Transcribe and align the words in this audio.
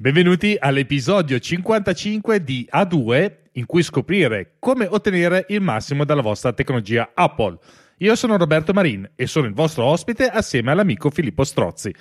Benvenuti 0.00 0.56
all'episodio 0.56 1.40
55 1.40 2.44
di 2.44 2.68
A2 2.72 3.32
in 3.54 3.66
cui 3.66 3.82
scoprire 3.82 4.52
come 4.60 4.86
ottenere 4.88 5.46
il 5.48 5.60
massimo 5.60 6.04
dalla 6.04 6.22
vostra 6.22 6.52
tecnologia 6.52 7.10
Apple. 7.12 7.58
Io 7.96 8.14
sono 8.14 8.36
Roberto 8.36 8.72
Marin 8.72 9.10
e 9.16 9.26
sono 9.26 9.48
il 9.48 9.54
vostro 9.54 9.86
ospite 9.86 10.28
assieme 10.28 10.70
all'amico 10.70 11.10
Filippo 11.10 11.42
Strozzi. 11.42 11.92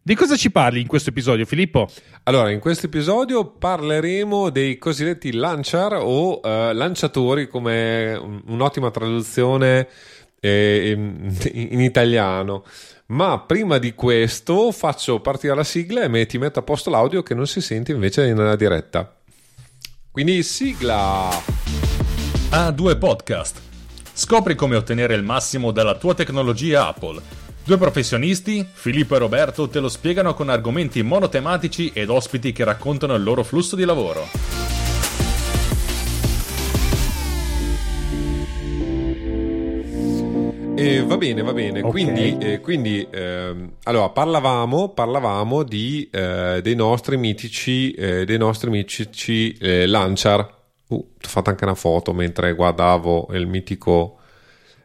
Di 0.00 0.14
cosa 0.14 0.36
ci 0.36 0.52
parli 0.52 0.80
in 0.80 0.86
questo 0.86 1.10
episodio, 1.10 1.44
Filippo? 1.44 1.88
Allora, 2.22 2.50
in 2.50 2.60
questo 2.60 2.86
episodio 2.86 3.44
parleremo 3.44 4.50
dei 4.50 4.78
cosiddetti 4.78 5.32
launcher 5.32 5.94
o 5.94 6.34
uh, 6.36 6.72
lanciatori, 6.72 7.48
come 7.48 8.14
un'ottima 8.46 8.92
traduzione 8.92 9.88
eh, 10.38 10.90
in, 10.92 11.36
in 11.52 11.80
italiano. 11.80 12.62
Ma 13.10 13.40
prima 13.40 13.78
di 13.78 13.92
questo 13.96 14.70
faccio 14.70 15.18
partire 15.18 15.56
la 15.56 15.64
sigla 15.64 16.04
e 16.04 16.26
ti 16.26 16.38
metto 16.38 16.60
a 16.60 16.62
posto 16.62 16.90
l'audio 16.90 17.24
che 17.24 17.34
non 17.34 17.48
si 17.48 17.60
sente 17.60 17.90
invece 17.90 18.32
nella 18.32 18.54
diretta. 18.54 19.16
Quindi 20.12 20.44
sigla. 20.44 21.28
A2 22.50 22.98
Podcast. 22.98 23.60
Scopri 24.12 24.54
come 24.54 24.76
ottenere 24.76 25.14
il 25.14 25.24
massimo 25.24 25.72
dalla 25.72 25.96
tua 25.96 26.14
tecnologia 26.14 26.86
Apple. 26.86 27.20
Due 27.64 27.78
professionisti, 27.78 28.64
Filippo 28.72 29.16
e 29.16 29.18
Roberto, 29.18 29.68
te 29.68 29.80
lo 29.80 29.88
spiegano 29.88 30.32
con 30.32 30.48
argomenti 30.48 31.02
monotematici 31.02 31.90
ed 31.92 32.10
ospiti 32.10 32.52
che 32.52 32.62
raccontano 32.62 33.16
il 33.16 33.24
loro 33.24 33.42
flusso 33.42 33.74
di 33.74 33.84
lavoro. 33.84 34.79
Eh, 40.80 41.02
va 41.04 41.16
bene, 41.16 41.42
va 41.42 41.52
bene. 41.52 41.80
Okay. 41.80 41.90
Quindi, 41.90 42.38
eh, 42.38 42.60
quindi 42.60 43.06
ehm, 43.10 43.72
allora, 43.84 44.08
parlavamo, 44.08 44.88
parlavamo 44.88 45.62
di, 45.62 46.08
eh, 46.10 46.60
dei 46.62 46.74
nostri 46.74 47.16
mitici, 47.16 47.92
eh, 47.92 48.24
dei 48.24 48.38
nostri 48.38 48.70
mitici 48.70 49.52
eh, 49.60 49.86
Lanciar. 49.86 50.58
Uh, 50.88 50.96
ho 50.96 51.28
fatto 51.28 51.50
anche 51.50 51.64
una 51.64 51.74
foto 51.74 52.12
mentre 52.12 52.52
guardavo 52.54 53.28
il 53.32 53.46
mitico 53.46 54.18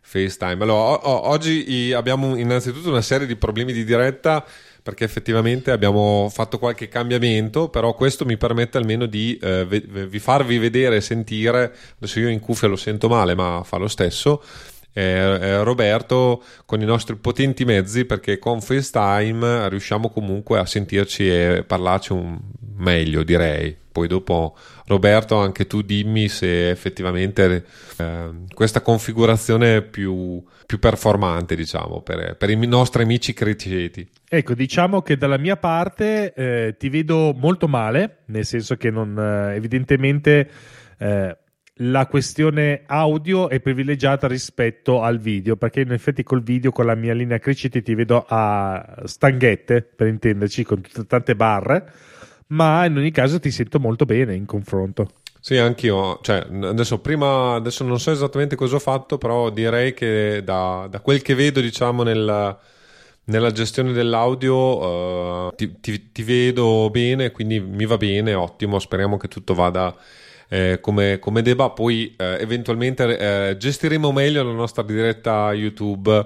FaceTime. 0.02 0.64
Allora, 0.64 0.82
o- 0.82 0.94
o- 1.02 1.30
oggi 1.30 1.92
abbiamo 1.94 2.36
innanzitutto 2.36 2.90
una 2.90 3.02
serie 3.02 3.26
di 3.26 3.36
problemi 3.36 3.74
di 3.74 3.84
diretta 3.84 4.46
perché 4.84 5.04
effettivamente 5.04 5.72
abbiamo 5.72 6.30
fatto 6.32 6.60
qualche 6.60 6.88
cambiamento, 6.88 7.70
però 7.70 7.96
questo 7.96 8.24
mi 8.24 8.38
permette 8.38 8.78
almeno 8.78 9.08
di 9.08 9.36
eh, 9.42 9.66
vi 9.66 10.20
farvi 10.20 10.60
vedere 10.60 10.98
e 10.98 11.02
sentire, 11.02 11.74
adesso 11.98 12.20
io 12.20 12.30
in 12.30 12.40
cuffia 12.40 12.68
lo 12.68 12.76
sento 12.76 13.08
male, 13.08 13.34
ma 13.34 13.64
fa 13.66 13.78
lo 13.78 13.88
stesso, 13.88 14.44
eh, 14.98 15.64
Roberto 15.64 16.42
con 16.66 16.82
i 16.82 16.86
nostri 16.86 17.18
potenti 17.18 17.66
mezzi 17.66 18.06
perché 18.06 18.40
con 18.40 18.62
FaceTime 18.62 19.68
riusciamo 19.68 20.10
comunque 20.10 20.58
a 20.58 20.66
sentirci 20.66 21.30
e 21.30 21.64
parlarci 21.68 22.14
un 22.14 22.40
meglio 22.78 23.24
direi. 23.24 23.76
Poi 23.92 24.08
dopo 24.08 24.56
Roberto 24.88 25.38
anche 25.38 25.68
tu 25.68 25.82
dimmi 25.82 26.28
se 26.28 26.70
effettivamente 26.70 27.66
eh, 27.98 28.30
questa 28.54 28.82
configurazione 28.82 29.78
è 29.78 29.82
più, 29.82 30.44
più 30.66 30.80
performante 30.80 31.56
diciamo 31.56 32.02
per, 32.02 32.36
per, 32.36 32.50
i 32.50 32.68
nostri 32.68 33.04
amici 33.04 33.34
critici 33.34 34.08
ecco 34.28 34.54
diciamo 34.54 35.02
che 35.02 35.16
dalla 35.16 35.38
mia 35.38 35.56
parte 35.56 36.34
eh, 36.34 36.76
ti 36.78 36.90
vedo 36.90 37.34
molto 37.38 37.68
male 37.68 38.18
nel 38.26 38.46
senso 38.46 38.76
che 38.76 38.92
non 38.92 39.18
eh, 39.18 39.56
evidentemente 39.56 40.50
eh, 40.98 41.38
la 41.80 42.08
questione 42.08 42.84
audio 42.86 43.50
è 43.50 43.60
privilegiata 43.60 44.28
rispetto 44.28 45.02
al 45.02 45.20
video, 45.20 45.58
perché 45.58 45.82
in 45.82 45.92
effetti 45.92 46.24
col 46.24 46.42
video, 46.42 46.72
con 46.72 46.86
la 46.86 46.96
mia 46.96 47.14
linea 47.14 47.40
crescita, 47.40 47.82
ti 47.82 47.96
vedo 47.96 48.26
a 48.28 49.02
stanghette, 49.04 49.82
per 49.82 50.08
intenderci, 50.08 50.64
con 50.64 50.82
tutte 50.82 51.06
tante 51.06 51.36
barre, 51.36 51.92
ma 52.48 52.86
in 52.86 52.96
ogni 52.96 53.12
caso 53.12 53.40
ti 53.40 53.52
sento 53.52 53.80
molto 53.80 54.06
bene 54.06 54.36
in 54.36 54.46
confronto. 54.46 55.10
Sì, 55.42 55.58
anch'io. 55.58 56.20
Cioè, 56.22 56.48
adesso, 56.64 57.00
prima, 57.00 57.56
adesso 57.56 57.84
non 57.84 58.00
so 58.00 58.10
esattamente 58.10 58.56
cosa 58.56 58.78
ho 58.78 58.80
fatto, 58.80 59.18
però 59.18 59.50
direi 59.50 59.94
che 59.94 60.42
da, 60.44 60.88
da 60.90 61.02
quel 61.02 61.22
che 61.22 61.36
vedo, 61.36 61.60
diciamo, 61.60 62.04
nel, 62.04 62.58
nella 63.26 63.52
gestione 63.52 63.92
dell'audio, 63.92 65.48
uh, 65.48 65.52
ti, 65.56 65.80
ti, 65.82 66.12
ti 66.12 66.24
vedo 66.24 66.90
bene, 66.90 67.32
quindi 67.32 67.60
mi 67.60 67.86
va 67.86 67.98
bene, 67.98 68.34
ottimo. 68.34 68.80
Speriamo 68.80 69.18
che 69.18 69.28
tutto 69.28 69.54
vada 69.54 69.94
eh, 70.48 70.80
come, 70.82 71.20
come, 71.20 71.42
debba. 71.42 71.70
Poi 71.70 72.14
eh, 72.18 72.38
eventualmente 72.40 73.50
eh, 73.50 73.58
gestiremo 73.58 74.12
meglio 74.12 74.44
la 74.44 74.52
nostra 74.52 74.84
diretta 74.84 75.54
YouTube 75.54 76.26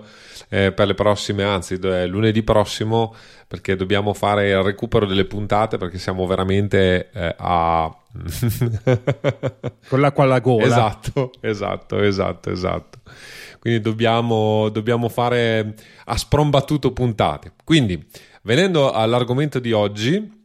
eh, 0.50 0.72
per 0.72 0.88
le 0.88 0.94
prossime, 0.94 1.44
anzi 1.44 1.80
lunedì 2.08 2.44
prossimo, 2.44 3.16
perché 3.48 3.76
dobbiamo 3.76 4.14
fare 4.14 4.50
il 4.50 4.62
recupero 4.62 5.06
delle 5.06 5.26
puntate 5.26 5.78
perché 5.78 5.98
siamo 5.98 6.26
veramente 6.26 7.10
eh, 7.12 7.36
a... 7.38 7.94
Con 9.88 10.00
l'acqua 10.00 10.24
alla 10.24 10.40
gola. 10.40 10.66
Esatto, 10.66 11.32
esatto, 11.42 12.02
esatto, 12.02 12.50
esatto. 12.52 13.00
Quindi 13.60 13.82
dobbiamo, 13.82 14.70
dobbiamo 14.70 15.10
fare 15.10 15.76
a 16.06 16.18
sprombattuto 16.18 16.92
puntate. 16.92 17.52
Quindi, 17.64 18.04
venendo 18.44 18.92
all'argomento 18.92 19.60
di 19.60 19.74
oggi, 19.74 20.39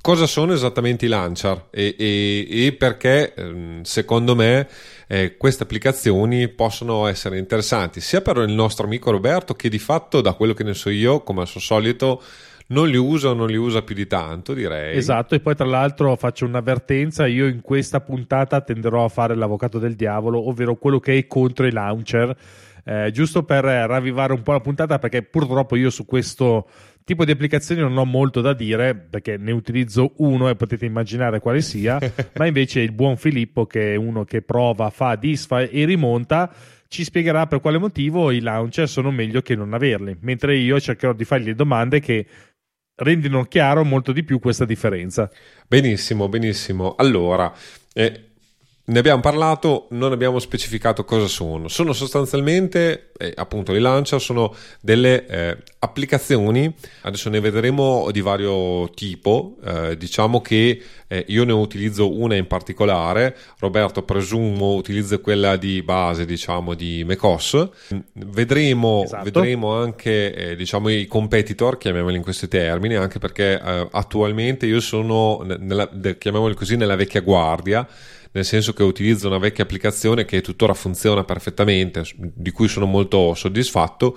cosa 0.00 0.26
sono 0.26 0.52
esattamente 0.52 1.06
i 1.06 1.08
launcher 1.08 1.66
e, 1.70 1.94
e, 1.98 2.66
e 2.66 2.72
perché 2.72 3.34
ehm, 3.34 3.82
secondo 3.82 4.34
me 4.34 4.68
eh, 5.06 5.36
queste 5.36 5.64
applicazioni 5.64 6.48
possono 6.48 7.06
essere 7.06 7.38
interessanti 7.38 8.00
sia 8.00 8.20
per 8.20 8.36
il 8.38 8.52
nostro 8.52 8.86
amico 8.86 9.10
Roberto 9.10 9.54
che 9.54 9.68
di 9.68 9.78
fatto 9.78 10.20
da 10.20 10.34
quello 10.34 10.54
che 10.54 10.64
ne 10.64 10.74
so 10.74 10.90
io 10.90 11.20
come 11.22 11.42
al 11.42 11.46
suo 11.46 11.60
solito 11.60 12.22
non 12.68 12.88
li 12.88 12.96
usa 12.96 13.30
o 13.30 13.34
non 13.34 13.48
li 13.48 13.56
usa 13.56 13.82
più 13.82 13.94
di 13.94 14.06
tanto, 14.06 14.52
direi. 14.52 14.96
Esatto, 14.96 15.34
e 15.34 15.40
poi 15.40 15.54
tra 15.54 15.66
l'altro 15.66 16.14
faccio 16.16 16.44
un'avvertenza, 16.44 17.26
io 17.26 17.46
in 17.46 17.62
questa 17.62 18.00
puntata 18.00 18.60
tenderò 18.60 19.04
a 19.04 19.08
fare 19.08 19.34
l'avvocato 19.34 19.78
del 19.78 19.94
diavolo, 19.94 20.48
ovvero 20.48 20.76
quello 20.76 21.00
che 21.00 21.16
è 21.16 21.26
contro 21.26 21.66
i 21.66 21.72
launcher, 21.72 22.36
eh, 22.88 23.10
giusto 23.10 23.42
per 23.42 23.64
ravvivare 23.64 24.32
un 24.32 24.40
po' 24.40 24.52
la 24.52 24.60
puntata 24.60 24.98
perché 24.98 25.22
purtroppo 25.22 25.76
io 25.76 25.90
su 25.90 26.06
questo 26.06 26.66
tipo 27.04 27.26
di 27.26 27.32
applicazioni 27.32 27.82
non 27.82 27.94
ho 27.98 28.06
molto 28.06 28.40
da 28.40 28.54
dire 28.54 28.94
perché 28.94 29.36
ne 29.36 29.52
utilizzo 29.52 30.14
uno 30.18 30.48
e 30.48 30.56
potete 30.56 30.86
immaginare 30.86 31.38
quale 31.38 31.60
sia, 31.60 31.98
ma 32.36 32.46
invece 32.46 32.80
il 32.80 32.92
buon 32.92 33.18
Filippo 33.18 33.66
che 33.66 33.92
è 33.92 33.96
uno 33.96 34.24
che 34.24 34.40
prova, 34.40 34.88
fa, 34.88 35.16
disfa 35.16 35.60
e 35.60 35.84
rimonta 35.84 36.50
ci 36.88 37.04
spiegherà 37.04 37.46
per 37.46 37.60
quale 37.60 37.76
motivo 37.76 38.30
i 38.30 38.40
launcher 38.40 38.88
sono 38.88 39.10
meglio 39.10 39.42
che 39.42 39.54
non 39.54 39.74
averli, 39.74 40.16
mentre 40.20 40.56
io 40.56 40.80
cercherò 40.80 41.12
di 41.12 41.24
fargli 41.26 41.52
domande 41.52 42.00
che 42.00 42.26
rendino 42.94 43.44
chiaro 43.44 43.84
molto 43.84 44.12
di 44.12 44.24
più 44.24 44.38
questa 44.38 44.64
differenza. 44.64 45.30
Benissimo, 45.66 46.30
benissimo. 46.30 46.94
Allora, 46.96 47.52
eh, 47.92 48.27
ne 48.88 48.98
abbiamo 48.98 49.20
parlato, 49.20 49.86
non 49.90 50.12
abbiamo 50.12 50.38
specificato 50.38 51.04
cosa 51.04 51.26
sono. 51.26 51.68
Sono 51.68 51.92
sostanzialmente, 51.92 53.10
eh, 53.18 53.32
appunto, 53.36 53.74
i 53.74 53.80
launcher 53.80 54.18
sono 54.18 54.54
delle 54.80 55.26
eh, 55.26 55.56
applicazioni, 55.80 56.72
adesso 57.02 57.28
ne 57.28 57.40
vedremo 57.40 58.08
di 58.10 58.22
vario 58.22 58.88
tipo, 58.94 59.58
eh, 59.62 59.96
diciamo 59.98 60.40
che 60.40 60.82
eh, 61.06 61.24
io 61.28 61.44
ne 61.44 61.52
utilizzo 61.52 62.18
una 62.18 62.36
in 62.36 62.46
particolare, 62.46 63.36
Roberto 63.58 64.02
presumo 64.04 64.72
utilizza 64.72 65.18
quella 65.18 65.56
di 65.56 65.82
base, 65.82 66.24
diciamo, 66.24 66.72
di 66.72 67.04
macOS. 67.04 67.68
Vedremo, 68.14 69.02
esatto. 69.04 69.24
vedremo 69.24 69.74
anche, 69.74 70.34
eh, 70.34 70.56
diciamo, 70.56 70.88
i 70.88 71.06
competitor, 71.06 71.76
chiamiamoli 71.76 72.16
in 72.16 72.22
questi 72.22 72.48
termini, 72.48 72.94
anche 72.94 73.18
perché 73.18 73.60
eh, 73.60 73.88
attualmente 73.90 74.64
io 74.64 74.80
sono, 74.80 75.42
nella, 75.42 75.90
chiamiamoli 76.16 76.54
così, 76.54 76.76
nella 76.76 76.96
vecchia 76.96 77.20
guardia 77.20 77.86
nel 78.38 78.46
senso 78.46 78.72
che 78.72 78.84
utilizzo 78.84 79.26
una 79.26 79.38
vecchia 79.38 79.64
applicazione 79.64 80.24
che 80.24 80.40
tuttora 80.40 80.72
funziona 80.72 81.24
perfettamente, 81.24 82.04
di 82.16 82.52
cui 82.52 82.68
sono 82.68 82.86
molto 82.86 83.34
soddisfatto. 83.34 84.16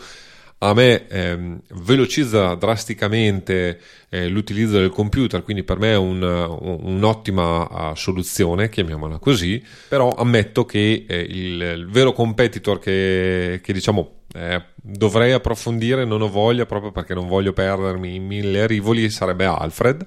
A 0.64 0.76
me 0.76 1.08
ehm, 1.08 1.60
velocizza 1.82 2.54
drasticamente 2.54 3.80
eh, 4.10 4.28
l'utilizzo 4.28 4.78
del 4.78 4.92
computer, 4.92 5.42
quindi 5.42 5.64
per 5.64 5.80
me 5.80 5.94
è 5.94 5.98
un, 5.98 6.22
un'ottima 6.22 7.90
uh, 7.90 7.96
soluzione, 7.96 8.70
chiamiamola 8.70 9.18
così, 9.18 9.64
però 9.88 10.10
ammetto 10.10 10.64
che 10.66 11.06
eh, 11.08 11.20
il, 11.20 11.62
il, 11.62 11.88
vero 11.90 12.14
competitor 12.14 12.78
che, 12.78 13.60
che 13.64 13.74
diciamo 13.74 14.20
eh, 14.36 14.62
dovrei 14.76 15.32
approfondire, 15.32 16.06
non 16.06 16.22
ho 16.22 16.30
voglia 16.30 16.68
proprio 16.68 16.92
perché 16.92 17.16
non 17.16 17.26
voglio 17.26 17.54
perdermi 17.54 18.14
in 18.14 18.28
mille 18.28 18.68
rivoli, 18.68 19.10
sarebbe 19.10 19.46
Alfred 19.46 20.06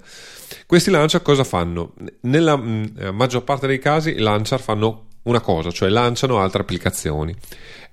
questi 0.66 0.90
launcher 0.90 1.22
cosa 1.22 1.44
fanno? 1.44 1.94
Nella 2.22 2.56
mh, 2.56 2.92
mm, 3.00 3.08
maggior 3.08 3.44
parte 3.44 3.66
dei 3.66 3.78
casi 3.78 4.10
i 4.10 4.18
launcher 4.18 4.60
fanno 4.60 5.06
una 5.24 5.40
cosa, 5.40 5.70
cioè 5.70 5.88
lanciano 5.88 6.38
altre 6.38 6.62
applicazioni. 6.62 7.34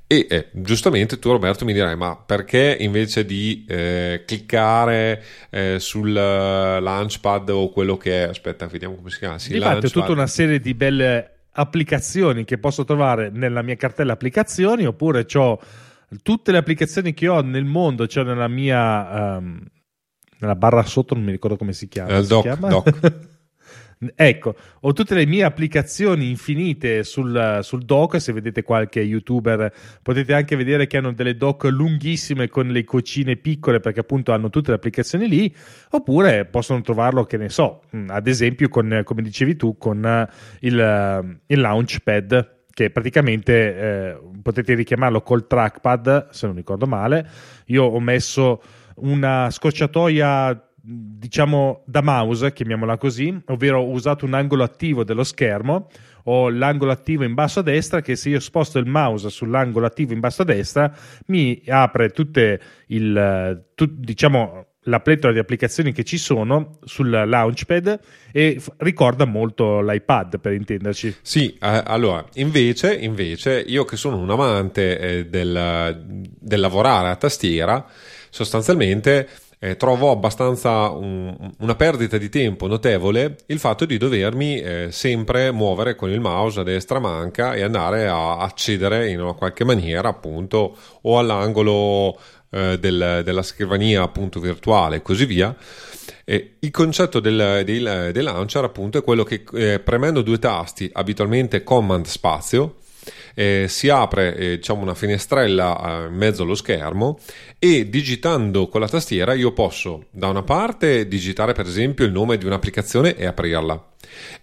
E 0.07 0.27
eh, 0.29 0.47
giustamente 0.51 1.19
tu 1.19 1.31
Roberto 1.31 1.63
mi 1.63 1.71
dirai, 1.71 1.95
ma 1.95 2.17
perché 2.17 2.75
invece 2.77 3.25
di 3.25 3.63
eh, 3.65 4.23
cliccare 4.25 5.23
eh, 5.49 5.77
sul 5.79 6.11
launchpad 6.11 7.49
o 7.49 7.69
quello 7.69 7.95
che 7.95 8.25
è, 8.25 8.27
aspetta, 8.27 8.67
vediamo 8.67 8.95
come 8.95 9.09
si 9.09 9.19
chiama. 9.19 9.39
Sì, 9.39 9.55
Infatti, 9.55 9.85
è 9.85 9.89
tutta 9.89 10.11
una 10.11 10.27
serie 10.27 10.59
di 10.59 10.73
belle 10.73 11.43
applicazioni 11.53 12.43
che 12.43 12.57
posso 12.57 12.83
trovare 12.83 13.29
nella 13.31 13.61
mia 13.61 13.75
cartella 13.75 14.11
applicazioni, 14.13 14.85
oppure 14.85 15.25
ho 15.33 15.59
tutte 16.21 16.51
le 16.51 16.57
applicazioni 16.57 17.13
che 17.13 17.29
ho 17.29 17.39
nel 17.39 17.65
mondo, 17.65 18.05
cioè 18.05 18.25
nella 18.25 18.49
mia... 18.49 19.37
Um 19.37 19.63
nella 20.41 20.55
barra 20.55 20.83
sotto 20.83 21.13
non 21.13 21.23
mi 21.23 21.31
ricordo 21.31 21.55
come 21.55 21.73
si 21.73 21.87
chiama. 21.87 22.17
Eh, 22.17 22.23
si 22.23 22.27
doc, 22.27 22.41
chiama? 22.41 22.67
doc. 22.67 23.29
Ecco, 24.15 24.55
ho 24.79 24.93
tutte 24.93 25.13
le 25.13 25.27
mie 25.27 25.43
applicazioni 25.43 26.27
infinite 26.27 27.03
sul, 27.03 27.59
sul, 27.61 27.83
dock. 27.83 28.19
Se 28.19 28.33
vedete 28.33 28.63
qualche 28.63 28.99
youtuber, 28.99 29.71
potete 30.01 30.33
anche 30.33 30.55
vedere 30.55 30.87
che 30.87 30.97
hanno 30.97 31.13
delle 31.13 31.37
dock 31.37 31.65
lunghissime 31.65 32.49
con 32.49 32.69
le 32.69 32.83
cocine 32.83 33.35
piccole 33.35 33.79
perché 33.79 33.99
appunto 33.99 34.31
hanno 34.31 34.49
tutte 34.49 34.71
le 34.71 34.77
applicazioni 34.77 35.27
lì. 35.27 35.55
Oppure 35.91 36.45
possono 36.45 36.81
trovarlo, 36.81 37.25
che 37.25 37.37
ne 37.37 37.49
so, 37.49 37.83
mm, 37.95 38.09
ad 38.09 38.25
esempio, 38.25 38.69
con, 38.69 39.01
come 39.03 39.21
dicevi 39.21 39.55
tu, 39.55 39.77
con 39.77 40.03
eh, 40.03 40.27
il, 40.61 41.37
il 41.45 41.59
Launchpad 41.59 42.59
che 42.73 42.89
praticamente 42.89 43.53
eh, 43.53 44.19
potete 44.41 44.73
richiamarlo 44.73 45.21
col 45.21 45.45
trackpad, 45.45 46.29
se 46.31 46.47
non 46.47 46.55
ricordo 46.55 46.87
male. 46.87 47.29
Io 47.65 47.83
ho 47.83 47.99
messo 47.99 48.61
una 49.01 49.49
scorciatoia 49.49 50.65
diciamo 50.83 51.83
da 51.85 52.01
mouse, 52.01 52.53
chiamiamola 52.53 52.97
così, 52.97 53.39
ovvero 53.47 53.81
ho 53.81 53.89
usato 53.89 54.25
un 54.25 54.33
angolo 54.33 54.63
attivo 54.63 55.03
dello 55.03 55.23
schermo, 55.23 55.89
ho 56.23 56.49
l'angolo 56.49 56.91
attivo 56.91 57.23
in 57.23 57.33
basso 57.33 57.59
a 57.59 57.63
destra 57.63 58.01
che 58.01 58.15
se 58.15 58.29
io 58.29 58.39
sposto 58.39 58.79
il 58.79 58.87
mouse 58.87 59.29
sull'angolo 59.29 59.85
attivo 59.85 60.13
in 60.13 60.19
basso 60.19 60.41
a 60.41 60.45
destra 60.45 60.91
mi 61.27 61.61
apre 61.67 62.09
tutte 62.09 62.59
il 62.87 63.65
tu, 63.75 63.85
diciamo 63.87 64.65
la 64.85 64.99
pletora 64.99 65.31
di 65.31 65.39
applicazioni 65.39 65.91
che 65.91 66.03
ci 66.03 66.17
sono 66.17 66.79
sul 66.85 67.09
launchpad 67.09 67.99
e 68.31 68.55
f- 68.59 68.71
ricorda 68.77 69.25
molto 69.25 69.79
l'iPad 69.81 70.39
per 70.39 70.53
intenderci. 70.53 71.17
Sì, 71.21 71.55
eh, 71.61 71.83
allora 71.85 72.25
invece, 72.35 72.95
invece 72.95 73.59
io 73.59 73.85
che 73.85 73.95
sono 73.95 74.17
un 74.17 74.31
amante 74.31 74.97
eh, 74.97 75.25
del, 75.27 76.03
del 76.39 76.59
lavorare 76.59 77.09
a 77.09 77.15
tastiera, 77.15 77.85
sostanzialmente 78.31 79.29
eh, 79.59 79.77
trovo 79.77 80.09
abbastanza 80.09 80.89
un, 80.89 81.51
una 81.59 81.75
perdita 81.75 82.17
di 82.17 82.29
tempo 82.29 82.65
notevole 82.65 83.35
il 83.45 83.59
fatto 83.59 83.85
di 83.85 83.97
dovermi 83.97 84.59
eh, 84.59 84.87
sempre 84.89 85.51
muovere 85.51 85.93
con 85.93 86.09
il 86.09 86.19
mouse 86.19 86.61
a 86.61 86.63
destra 86.63 86.97
manca 86.97 87.53
e 87.53 87.61
andare 87.61 88.07
a 88.07 88.39
accedere 88.39 89.11
in 89.11 89.21
una 89.21 89.33
qualche 89.33 89.63
maniera 89.63 90.09
appunto 90.09 90.75
o 91.01 91.19
all'angolo 91.19 92.17
eh, 92.49 92.79
del, 92.79 93.21
della 93.23 93.43
scrivania 93.43 94.01
appunto 94.01 94.39
virtuale 94.39 94.95
e 94.97 95.01
così 95.03 95.25
via. 95.25 95.55
Eh, 96.25 96.55
il 96.59 96.71
concetto 96.71 97.19
del, 97.19 97.61
del, 97.63 98.09
del, 98.11 98.23
launcher 98.23 98.63
appunto 98.63 98.97
è 98.97 99.03
quello 99.03 99.23
che 99.23 99.43
eh, 99.53 99.79
premendo 99.79 100.21
due 100.21 100.39
tasti, 100.39 100.89
abitualmente 100.91 101.63
command 101.63 102.05
spazio, 102.05 102.77
eh, 103.33 103.65
si 103.67 103.89
apre 103.89 104.35
eh, 104.35 104.55
diciamo 104.57 104.81
una 104.81 104.93
finestrella 104.93 106.03
eh, 106.03 106.07
in 106.07 106.13
mezzo 106.13 106.43
allo 106.43 106.55
schermo 106.55 107.19
e 107.59 107.89
digitando 107.89 108.67
con 108.67 108.81
la 108.81 108.87
tastiera 108.87 109.33
io 109.33 109.51
posso 109.53 110.05
da 110.11 110.27
una 110.27 110.43
parte 110.43 111.07
digitare 111.07 111.53
per 111.53 111.65
esempio 111.65 112.05
il 112.05 112.11
nome 112.11 112.37
di 112.37 112.45
un'applicazione 112.45 113.15
e 113.15 113.25
aprirla. 113.25 113.89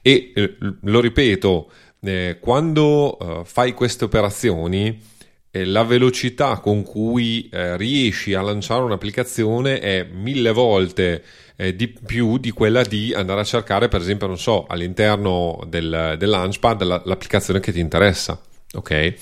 E 0.03 0.33
eh, 0.35 0.57
lo 0.83 1.01
ripeto 1.01 1.71
eh, 2.01 2.39
quando 2.41 3.19
eh, 3.19 3.43
fai 3.45 3.73
queste 3.73 4.05
operazioni 4.05 5.17
la 5.51 5.83
velocità 5.83 6.59
con 6.59 6.85
cui 6.85 7.49
riesci 7.51 8.35
a 8.35 8.43
lanciare 8.43 8.83
un'applicazione 8.85 9.81
è 9.81 10.07
mille 10.09 10.53
volte 10.53 11.25
eh, 11.57 11.75
di 11.75 11.89
più 11.89 12.39
di 12.39 12.53
quella 12.53 12.83
di 12.83 13.13
andare 13.13 13.41
a 13.41 13.45
cercare, 13.45 13.89
per 13.89 14.01
esempio, 14.01 14.29
non 14.29 14.39
so, 14.39 14.67
all'interno 14.69 15.65
del, 15.67 16.15
del 16.17 16.29
Launchpad 16.29 16.83
la, 16.83 17.03
l'applicazione 17.05 17.59
che 17.59 17.73
ti 17.73 17.81
interessa 17.81 18.41
ok? 18.75 19.15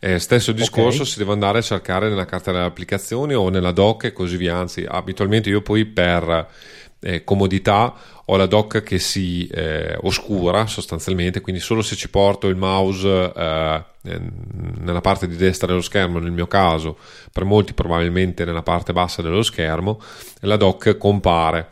Eh, 0.00 0.18
stesso 0.18 0.52
discorso 0.52 1.00
okay. 1.00 1.12
si 1.12 1.18
deve 1.18 1.32
andare 1.32 1.58
a 1.58 1.62
cercare 1.62 2.10
nella 2.10 2.26
carta 2.26 2.52
delle 2.52 2.64
applicazioni 2.64 3.32
o 3.32 3.48
nella 3.48 3.72
doc 3.72 4.04
e 4.04 4.12
così 4.12 4.36
via. 4.36 4.56
Anzi, 4.56 4.84
abitualmente 4.86 5.48
io 5.48 5.62
poi 5.62 5.86
per 5.86 6.48
eh, 7.00 7.24
comodità 7.24 7.94
ho 8.26 8.36
la 8.36 8.46
doc 8.46 8.82
che 8.82 8.98
si 8.98 9.46
eh, 9.46 9.96
oscura 10.02 10.66
sostanzialmente, 10.66 11.40
quindi 11.40 11.60
solo 11.60 11.82
se 11.82 11.96
ci 11.96 12.08
porto 12.08 12.48
il 12.48 12.56
mouse 12.56 13.32
eh, 13.34 13.84
nella 14.02 15.00
parte 15.00 15.26
di 15.26 15.36
destra 15.36 15.66
dello 15.66 15.82
schermo, 15.82 16.18
nel 16.18 16.32
mio 16.32 16.46
caso, 16.46 16.98
per 17.32 17.44
molti 17.44 17.74
probabilmente 17.74 18.44
nella 18.44 18.62
parte 18.62 18.92
bassa 18.92 19.22
dello 19.22 19.42
schermo, 19.42 20.00
la 20.40 20.56
doc 20.56 20.96
compare. 20.96 21.68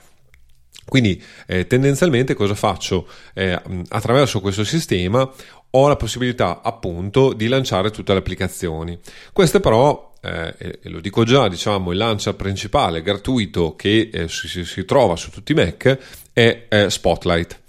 Quindi 0.85 1.23
eh, 1.47 1.67
tendenzialmente 1.67 2.35
cosa 2.35 2.55
faccio? 2.55 3.09
Eh, 3.33 3.59
attraverso 3.89 4.41
questo 4.41 4.65
sistema 4.65 5.31
ho 5.75 5.89
la 5.89 5.97
possibilità 5.97 6.61
appunto 6.63 7.33
di 7.33 7.49
lanciare 7.49 7.91
tutte 7.91 8.13
le 8.13 8.19
applicazioni. 8.19 8.99
Queste 9.33 9.61
però, 9.61 10.13
eh, 10.21 10.55
e 10.83 10.89
lo 10.89 11.01
dico 11.01 11.25
già, 11.25 11.49
diciamo 11.49 11.93
il 11.93 11.99
launcher 11.99 12.35
principale 12.35 13.03
gratuito 13.03 13.75
che 13.75 14.11
eh, 14.13 14.29
si, 14.29 14.65
si, 14.65 14.85
trova 14.85 15.17
su 15.17 15.31
tutti 15.31 15.53
i 15.53 15.55
Mac 15.55 15.99
è, 16.33 16.67
è 16.69 16.89
Spotlight. 16.91 17.61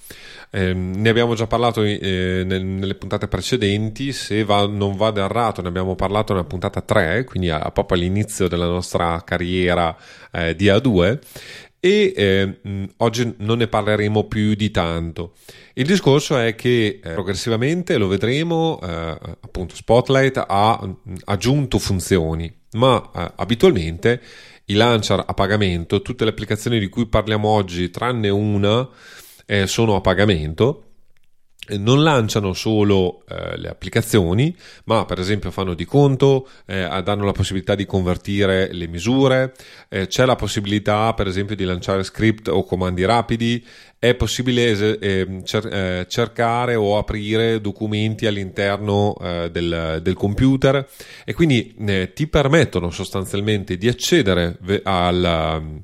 Eh, 0.56 0.74
ne 0.74 1.10
abbiamo 1.10 1.34
già 1.34 1.48
parlato 1.48 1.82
eh, 1.82 2.44
nelle 2.46 2.94
puntate 2.94 3.28
precedenti, 3.28 4.12
se 4.14 4.44
va, 4.44 4.68
non 4.68 4.96
vado 4.96 5.24
errato 5.24 5.64
ne 5.64 5.70
abbiamo 5.70 5.96
parlato 5.96 6.34
nella 6.34 6.46
puntata 6.46 6.82
3, 6.82 7.24
quindi 7.24 7.50
a, 7.50 7.72
proprio 7.72 7.98
all'inizio 7.98 8.48
della 8.48 8.68
nostra 8.68 9.24
carriera 9.26 9.96
eh, 10.32 10.56
di 10.56 10.68
A2 10.68 11.20
e 11.86 12.14
eh, 12.16 12.90
oggi 13.00 13.36
non 13.40 13.58
ne 13.58 13.68
parleremo 13.68 14.24
più 14.24 14.54
di 14.54 14.72
tanto. 14.72 15.34
Il 15.74 15.86
discorso 15.86 16.38
è 16.38 16.56
che 16.56 17.02
eh, 17.04 17.10
progressivamente 17.12 17.98
lo 17.98 18.08
vedremo, 18.08 18.80
eh, 18.82 18.88
appunto 18.88 19.76
Spotlight 19.76 20.46
ha 20.48 20.80
aggiunto 21.26 21.80
funzioni, 21.80 22.50
ma 22.76 23.12
eh, 23.14 23.32
abitualmente 23.36 24.22
i 24.68 24.76
launcher 24.76 25.26
a 25.28 25.34
pagamento, 25.34 26.02
tutte 26.02 26.24
le 26.24 26.30
applicazioni 26.30 26.80
di 26.80 26.88
cui 26.88 27.06
parliamo 27.06 27.50
oggi, 27.50 27.90
tranne 27.90 28.30
una, 28.30 28.88
eh, 29.46 29.68
sono 29.68 29.98
a 29.98 30.00
pagamento 30.00 30.93
non 31.70 32.04
lanciano 32.04 32.54
solo 32.54 33.24
eh, 33.28 33.58
le 33.58 33.70
applicazioni, 33.70 34.56
ma 34.86 35.06
per 35.06 35.20
esempio 35.20 35.50
fanno 35.50 35.74
di 35.74 35.86
conto, 35.86 36.48
eh, 36.66 36.88
danno 37.04 37.24
la 37.24 37.32
possibilità 37.32 37.74
di 37.76 37.86
convertire 37.86 38.74
le 38.74 38.88
misure, 38.88 39.54
eh, 39.90 40.08
c'è 40.08 40.26
la 40.26 40.36
possibilità 40.36 41.14
per 41.14 41.28
esempio 41.28 41.56
di 41.56 41.64
lanciare 41.64 42.04
script 42.04 42.50
o 42.50 42.66
comandi 42.66 43.06
rapidi, 43.06 43.66
è 43.98 44.14
possibile 44.16 45.00
ehm, 45.00 45.44
cer- 45.44 45.74
eh, 45.74 46.06
cercare 46.10 46.76
o 46.76 46.98
aprire 46.98 47.62
documenti 47.62 48.26
all'interno 48.26 49.16
eh, 49.22 49.50
del, 49.50 50.02
del, 50.04 50.14
computer 50.16 50.86
e 51.24 51.34
quindi 51.34 51.74
eh, 51.80 52.12
ti 52.14 52.28
permettono 52.28 52.90
sostanzialmente 52.90 53.78
di 53.78 53.88
accedere 53.88 54.58
al, 54.84 55.84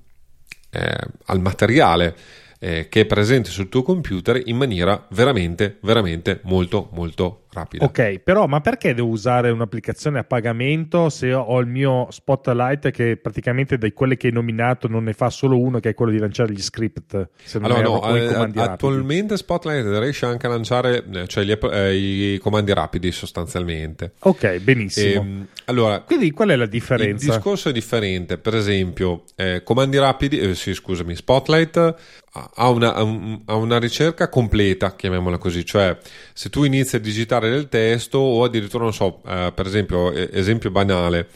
al 1.26 1.40
materiale 1.40 2.16
eh, 2.60 2.88
che 2.90 3.02
è 3.02 3.06
presente 3.06 3.50
sul 3.50 3.70
tuo 3.70 3.82
computer 3.82 4.42
in 4.46 4.58
maniera 4.58 5.08
veramente, 5.12 5.78
veramente 5.82 6.42
molto, 6.44 6.90
molto 6.92 7.46
rapida. 7.52 7.86
Ok, 7.86 8.20
però 8.20 8.48
ma 8.48 8.62
perché 8.62 8.94
devo 8.94 9.10
usare 9.10 9.50
un'applicazione 9.50 10.20
a 10.20 10.24
pagamento 10.24 11.10
se 11.10 11.34
ho 11.34 11.60
il 11.60 11.68
mio 11.68 12.08
Spotlight 12.10 12.92
che 12.92 13.18
praticamente 13.18 13.78
da 13.78 13.90
quelle 13.92 14.18
che 14.18 14.28
hai 14.28 14.34
nominato 14.34 14.88
non 14.88 15.04
ne 15.04 15.14
fa 15.14 15.30
solo 15.30 15.60
uno 15.60 15.80
che 15.80 15.90
è 15.90 15.94
quello 15.94 16.12
di 16.12 16.20
lanciare 16.20 16.52
gli 16.54 16.62
script? 16.62 17.30
allora 17.62 17.82
no, 17.82 18.16
eh, 18.16 18.62
attualmente 18.62 19.38
Spotlight 19.38 19.86
riesce 20.00 20.26
anche 20.26 20.46
a 20.46 20.50
lanciare 20.50 21.04
eh, 21.12 21.28
cioè 21.28 21.44
gli, 21.44 21.58
eh, 21.72 21.96
i 21.96 22.38
comandi 22.40 22.74
rapidi 22.74 23.12
sostanzialmente. 23.12 24.14
Ok, 24.20 24.58
benissimo. 24.60 25.08
E, 25.08 25.16
ehm, 25.16 25.48
allora, 25.66 26.02
Quindi 26.02 26.32
qual 26.32 26.50
è 26.50 26.56
la 26.56 26.66
differenza? 26.66 27.26
Il 27.26 27.32
discorso 27.32 27.70
è 27.70 27.72
differente, 27.72 28.38
per 28.38 28.56
esempio 28.56 29.24
eh, 29.36 29.62
comandi 29.64 29.98
rapidi, 29.98 30.40
eh, 30.40 30.56
sì 30.56 30.74
scusami, 30.74 31.16
Spotlight 31.16 31.96
ha 32.32 32.70
una, 32.70 32.94
ha 32.94 33.56
una 33.56 33.80
ricerca 33.80 34.30
completa, 34.30 34.96
chiamiamola 34.96 35.38
così, 35.38 35.66
cioè 35.66 35.98
se 36.34 36.50
tu 36.50 36.64
inizi 36.64 36.96
a 36.96 37.00
digitare 37.00 37.39
digitare 37.40 37.50
del 37.50 37.70
testo 37.70 38.20
o 38.20 38.44
addirittura, 38.44 38.84
non 38.84 38.94
so, 38.94 39.22
eh, 39.26 39.52
per 39.54 39.66
esempio, 39.66 40.12
esempio 40.12 40.70
banale, 40.70 41.28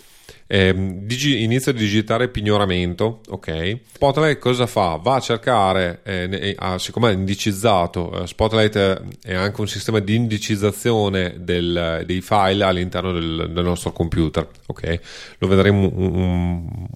eh, 0.46 0.74
digi- 0.76 1.42
inizia 1.42 1.72
a 1.72 1.76
digitare 1.76 2.28
pignoramento, 2.28 3.22
ok? 3.30 3.80
Spotlight 3.94 4.40
cosa 4.40 4.68
fa? 4.68 5.00
Va 5.02 5.16
a 5.16 5.20
cercare, 5.20 6.02
eh, 6.04 6.56
ah, 6.58 6.78
siccome 6.78 7.12
è 7.12 7.14
indicizzato, 7.14 8.22
eh, 8.22 8.28
Spotlight 8.28 9.02
è 9.24 9.34
anche 9.34 9.62
un 9.62 9.68
sistema 9.68 10.00
di 10.00 10.16
indicizzazione 10.16 11.38
del, 11.40 12.04
dei 12.06 12.22
file 12.22 12.64
all'interno 12.66 13.14
del, 13.14 13.50
del, 13.52 13.64
nostro 13.64 13.92
computer, 13.94 14.48
ok? 14.68 15.00
Lo 15.40 15.48
vedremo 15.48 15.90
un, 15.94 16.16
un, 16.16 16.88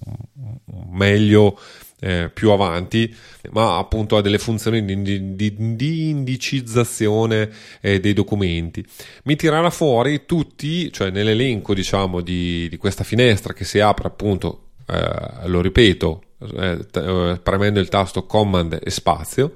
un 0.66 0.88
meglio 0.90 1.58
eh, 2.00 2.30
più 2.32 2.50
avanti, 2.50 3.14
ma 3.50 3.78
appunto 3.78 4.16
ha 4.16 4.20
delle 4.20 4.38
funzioni 4.38 4.84
di, 4.84 5.34
di, 5.34 5.54
di 5.76 6.08
indicizzazione 6.08 7.50
eh, 7.80 8.00
dei 8.00 8.12
documenti. 8.12 8.84
Mi 9.24 9.36
tirerà 9.36 9.70
fuori 9.70 10.24
tutti, 10.26 10.92
cioè 10.92 11.10
nell'elenco 11.10 11.74
diciamo 11.74 12.20
di, 12.20 12.68
di 12.68 12.76
questa 12.76 13.04
finestra 13.04 13.52
che 13.52 13.64
si 13.64 13.80
apre 13.80 14.08
appunto, 14.08 14.68
eh, 14.86 15.46
lo 15.48 15.60
ripeto, 15.60 16.22
eh, 16.56 16.78
eh, 16.92 17.40
premendo 17.42 17.80
il 17.80 17.88
tasto 17.88 18.24
Command 18.24 18.78
e 18.82 18.90
spazio. 18.90 19.54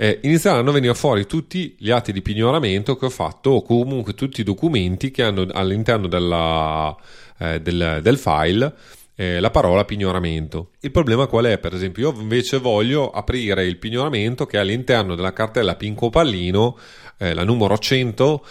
Eh, 0.00 0.20
inizieranno 0.22 0.70
a 0.70 0.72
venire 0.72 0.94
fuori 0.94 1.26
tutti 1.26 1.74
gli 1.76 1.90
atti 1.90 2.12
di 2.12 2.22
pignoramento 2.22 2.96
che 2.96 3.06
ho 3.06 3.10
fatto 3.10 3.50
o 3.50 3.62
comunque 3.62 4.14
tutti 4.14 4.42
i 4.42 4.44
documenti 4.44 5.10
che 5.10 5.24
hanno 5.24 5.44
all'interno 5.50 6.06
della, 6.06 6.96
eh, 7.36 7.60
del, 7.60 7.98
del, 8.00 8.16
file 8.16 8.72
eh, 9.20 9.40
la 9.40 9.50
parola 9.50 9.84
pignoramento. 9.84 10.70
Il 10.78 10.92
problema 10.92 11.26
qual 11.26 11.46
è? 11.46 11.58
Per 11.58 11.74
esempio, 11.74 12.12
io 12.12 12.20
invece 12.20 12.58
voglio 12.58 13.10
aprire 13.10 13.66
il 13.66 13.76
pignoramento 13.76 14.46
che 14.46 14.58
è 14.58 14.60
all'interno 14.60 15.16
della 15.16 15.32
cartella 15.32 15.74
Pinco 15.74 16.08
Pallino, 16.08 16.78
eh, 17.18 17.34
la 17.34 17.42
numero 17.42 17.76
100, 17.76 18.46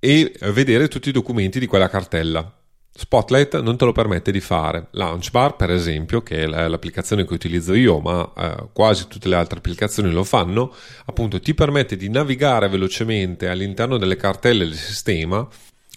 e 0.00 0.34
vedere 0.52 0.88
tutti 0.88 1.10
i 1.10 1.12
documenti 1.12 1.60
di 1.60 1.66
quella 1.66 1.88
cartella. 1.88 2.52
Spotlight 2.92 3.60
non 3.60 3.76
te 3.76 3.84
lo 3.84 3.92
permette 3.92 4.32
di 4.32 4.40
fare. 4.40 4.88
Launchbar, 4.90 5.54
per 5.54 5.70
esempio, 5.70 6.20
che 6.20 6.42
è 6.42 6.46
l'applicazione 6.46 7.24
che 7.24 7.32
utilizzo 7.32 7.72
io, 7.74 8.00
ma 8.00 8.32
eh, 8.36 8.70
quasi 8.72 9.06
tutte 9.06 9.28
le 9.28 9.36
altre 9.36 9.58
applicazioni 9.58 10.10
lo 10.10 10.24
fanno, 10.24 10.74
appunto 11.04 11.38
ti 11.38 11.54
permette 11.54 11.96
di 11.96 12.08
navigare 12.08 12.68
velocemente 12.68 13.46
all'interno 13.46 13.98
delle 13.98 14.16
cartelle 14.16 14.64
del 14.64 14.74
sistema 14.74 15.48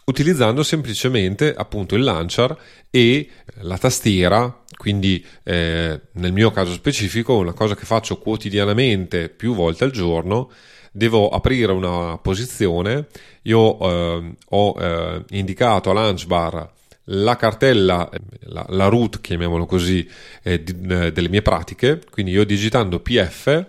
utilizzando 0.06 0.64
semplicemente 0.64 1.54
appunto 1.54 1.96
il 1.96 2.04
launcher 2.04 2.58
e 2.90 3.30
la 3.62 3.78
tastiera, 3.78 4.64
quindi 4.76 5.24
eh, 5.44 6.00
nel 6.14 6.34
mio 6.34 6.52
caso 6.52 6.74
specifico 6.74 7.38
una 7.38 7.54
cosa 7.54 7.76
che 7.76 7.86
faccio 7.86 8.18
quotidianamente 8.18 9.30
più 9.30 9.54
volte 9.54 9.84
al 9.84 9.92
giorno 9.92 10.52
devo 10.92 11.30
aprire 11.30 11.72
una 11.72 12.18
posizione, 12.18 13.08
io 13.44 13.80
eh, 13.80 14.34
ho 14.50 14.76
eh, 14.78 15.24
indicato 15.30 15.90
a 15.90 15.94
Launchbar 15.94 16.70
la 17.06 17.36
cartella, 17.36 18.10
la, 18.42 18.66
la 18.70 18.88
root, 18.88 19.22
chiamiamolo 19.22 19.66
così, 19.66 20.08
eh, 20.44 20.64
di, 20.64 20.76
eh, 20.90 21.12
delle 21.12 21.30
mie 21.30 21.42
pratiche, 21.42 22.02
quindi 22.10 22.32
io 22.32 22.44
digitando 22.44 23.00
PF 23.00 23.66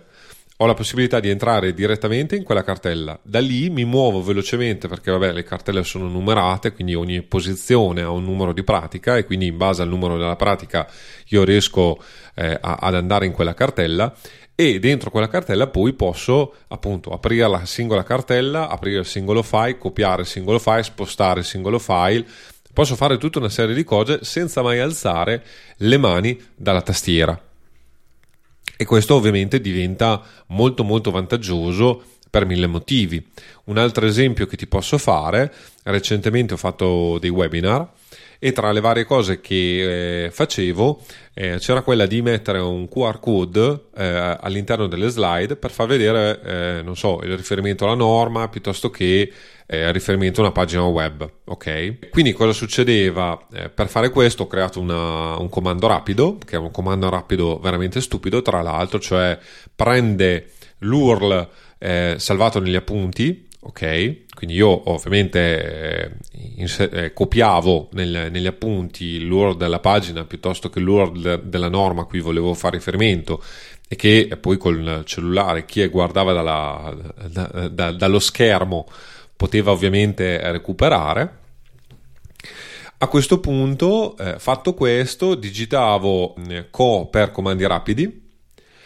ho 0.63 0.65
la 0.65 0.73
possibilità 0.73 1.19
di 1.19 1.29
entrare 1.29 1.73
direttamente 1.73 2.37
in 2.37 2.43
quella 2.43 2.63
cartella. 2.63 3.19
Da 3.21 3.39
lì 3.39 3.69
mi 3.69 3.83
muovo 3.83 4.23
velocemente 4.23 4.87
perché 4.87 5.11
vabbè, 5.11 5.33
le 5.33 5.43
cartelle 5.43 5.83
sono 5.83 6.07
numerate, 6.07 6.71
quindi 6.71 6.95
ogni 6.95 7.21
posizione 7.21 8.01
ha 8.01 8.09
un 8.09 8.23
numero 8.23 8.53
di 8.53 8.63
pratica 8.63 9.17
e 9.17 9.25
quindi 9.25 9.47
in 9.47 9.57
base 9.57 9.81
al 9.81 9.89
numero 9.89 10.17
della 10.17 10.37
pratica 10.37 10.89
io 11.27 11.43
riesco 11.43 12.01
eh, 12.35 12.57
a, 12.59 12.77
ad 12.79 12.95
andare 12.95 13.25
in 13.25 13.33
quella 13.33 13.53
cartella 13.53 14.15
e 14.55 14.79
dentro 14.79 15.09
quella 15.09 15.27
cartella 15.27 15.67
poi 15.67 15.93
posso 15.93 16.55
appunto 16.69 17.09
aprire 17.11 17.47
la 17.49 17.65
singola 17.65 18.03
cartella, 18.03 18.69
aprire 18.69 18.99
il 18.99 19.05
singolo 19.05 19.43
file, 19.43 19.77
copiare 19.77 20.21
il 20.21 20.27
singolo 20.27 20.59
file, 20.59 20.83
spostare 20.83 21.41
il 21.41 21.45
singolo 21.45 21.77
file. 21.77 22.25
Posso 22.71 22.95
fare 22.95 23.17
tutta 23.17 23.39
una 23.39 23.49
serie 23.49 23.75
di 23.75 23.83
cose 23.83 24.19
senza 24.21 24.61
mai 24.61 24.79
alzare 24.79 25.43
le 25.77 25.97
mani 25.97 26.41
dalla 26.55 26.81
tastiera. 26.81 27.39
E 28.83 28.85
questo 28.85 29.15
ovviamente 29.15 29.61
diventa 29.61 30.21
molto 30.47 30.83
molto 30.83 31.09
vantaggioso 31.09 32.03
per 32.29 32.45
mille 32.45 32.67
motivi. 32.67 33.25
Un 33.65 33.77
altro 33.77 34.05
esempio 34.05 34.45
che 34.45 34.57
ti 34.57 34.67
posso 34.67 34.97
fare, 34.97 35.53
recentemente 35.83 36.55
ho 36.55 36.57
fatto 36.57 37.17
dei 37.17 37.29
webinar 37.29 37.89
e 38.45 38.51
tra 38.51 38.73
le 38.73 38.81
varie 38.81 39.05
cose 39.05 39.39
che 39.39 40.25
eh, 40.25 40.29
facevo 40.29 41.01
eh, 41.33 41.59
c'era 41.59 41.81
quella 41.81 42.05
di 42.05 42.21
mettere 42.21 42.59
un 42.59 42.89
QR 42.89 43.17
code 43.21 43.85
eh, 43.95 44.37
all'interno 44.37 44.87
delle 44.87 45.07
slide 45.07 45.55
per 45.55 45.71
far 45.71 45.87
vedere, 45.87 46.41
eh, 46.43 46.81
non 46.83 46.97
so, 46.97 47.21
il 47.23 47.37
riferimento 47.37 47.85
alla 47.85 47.95
norma 47.95 48.49
piuttosto 48.49 48.89
che 48.89 49.31
eh, 49.65 49.91
riferimento 49.93 50.41
a 50.41 50.43
una 50.43 50.51
pagina 50.51 50.83
web. 50.83 51.31
Ok? 51.45 52.09
Quindi 52.09 52.33
cosa 52.33 52.51
succedeva? 52.51 53.47
Eh, 53.53 53.69
per 53.69 53.87
fare 53.87 54.09
questo 54.09 54.43
ho 54.43 54.47
creato 54.47 54.81
una, 54.81 55.37
un 55.37 55.47
comando 55.47 55.87
rapido, 55.87 56.37
che 56.45 56.57
è 56.57 56.59
un 56.59 56.69
comando 56.69 57.07
rapido 57.07 57.59
veramente 57.59 58.01
stupido, 58.01 58.41
tra 58.41 58.61
l'altro, 58.61 58.99
cioè 58.99 59.39
prende 59.73 60.49
l'URL 60.79 61.47
salvato 62.17 62.59
negli 62.59 62.75
appunti 62.75 63.51
ok? 63.63 64.22
Quindi 64.33 64.55
io 64.55 64.89
ovviamente 64.91 66.09
eh, 66.09 66.11
inse- 66.55 66.89
eh, 66.89 67.13
copiavo 67.13 67.89
nel, 67.93 68.29
negli 68.31 68.47
appunti 68.47 69.23
l'URL 69.23 69.55
della 69.55 69.79
pagina 69.79 70.25
piuttosto 70.25 70.69
che 70.69 70.79
l'URL 70.79 71.43
della 71.43 71.69
norma 71.69 72.01
a 72.01 72.05
cui 72.05 72.19
volevo 72.19 72.53
fare 72.53 72.77
riferimento 72.77 73.43
e 73.87 73.95
che 73.95 74.37
poi 74.41 74.57
col 74.57 75.03
cellulare 75.05 75.65
chi 75.65 75.85
guardava 75.87 76.33
dalla, 76.33 76.95
da, 77.27 77.69
da, 77.69 77.91
dallo 77.91 78.19
schermo 78.19 78.87
poteva 79.35 79.71
ovviamente 79.71 80.51
recuperare. 80.51 81.41
A 82.97 83.07
questo 83.07 83.39
punto, 83.39 84.15
eh, 84.17 84.39
fatto 84.39 84.73
questo, 84.73 85.35
digitavo 85.35 86.35
eh, 86.47 86.69
co 86.69 87.07
per 87.07 87.31
comandi 87.31 87.67
rapidi, 87.67 88.21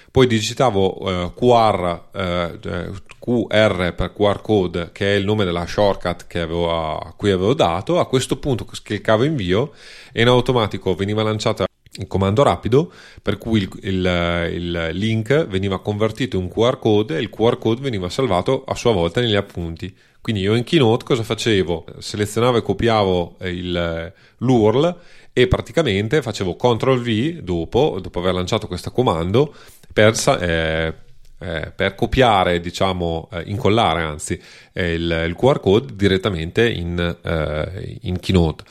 poi 0.10 0.25
digitavo 0.25 1.25
eh, 1.27 1.34
QR, 1.36 2.01
eh, 2.12 2.92
QR 3.27 3.93
per 3.93 4.13
QR 4.13 4.41
code, 4.41 4.91
che 4.93 5.13
è 5.13 5.17
il 5.17 5.25
nome 5.25 5.43
della 5.43 5.65
shortcut 5.65 6.27
avevo, 6.39 6.72
a 6.72 7.13
cui 7.17 7.29
avevo 7.31 7.53
dato. 7.53 8.00
A 8.00 8.07
questo 8.07 8.38
punto 8.38 8.63
cliccavo 8.63 9.25
invio 9.25 9.74
e 10.13 10.22
in 10.22 10.29
automatico 10.29 10.96
veniva 10.96 11.24
lanciata 11.24 11.65
il 12.00 12.07
comando 12.07 12.43
rapido 12.43 12.91
per 13.22 13.38
cui 13.38 13.63
il, 13.63 13.69
il, 13.81 14.51
il, 14.53 14.89
link 14.93 15.48
veniva 15.48 15.81
convertito 15.81 16.38
in 16.38 16.48
QR 16.48 16.79
code 16.79 17.17
e 17.17 17.22
il 17.22 17.29
QR 17.29 17.57
code 17.57 17.81
veniva 17.81 18.07
salvato 18.07 18.63
a 18.65 18.75
sua 18.75 18.93
volta 18.93 19.19
negli 19.19 19.36
appunti. 19.36 19.93
Quindi 20.22 20.41
io 20.41 20.55
in 20.55 20.63
Keynote 20.63 21.03
cosa 21.03 21.24
facevo? 21.24 21.86
Selezionavo 22.00 22.57
e 22.57 22.62
copiavo 22.62 23.38
il, 23.41 24.13
l'URL 24.38 25.00
e 25.34 25.48
praticamente 25.48 26.22
facevo 26.22 26.55
CTRL 26.55 27.01
V 27.01 27.41
dopo, 27.41 28.00
dopo 28.01 28.19
aver 28.19 28.34
lanciato 28.34 28.67
questo 28.67 28.91
comando 28.91 29.53
per, 29.91 30.13
eh, 30.39 30.93
eh, 31.39 31.72
per 31.75 31.94
copiare, 31.94 32.60
diciamo, 32.60 33.29
eh, 33.32 33.44
incollare 33.46 34.01
anzi 34.01 34.41
eh, 34.74 34.94
il, 34.94 35.25
il, 35.27 35.36
QR 35.36 35.60
code 35.60 35.96
direttamente 35.96 36.67
in, 36.67 36.98
eh, 37.24 37.98
in 38.01 38.20
Keynote. 38.20 38.63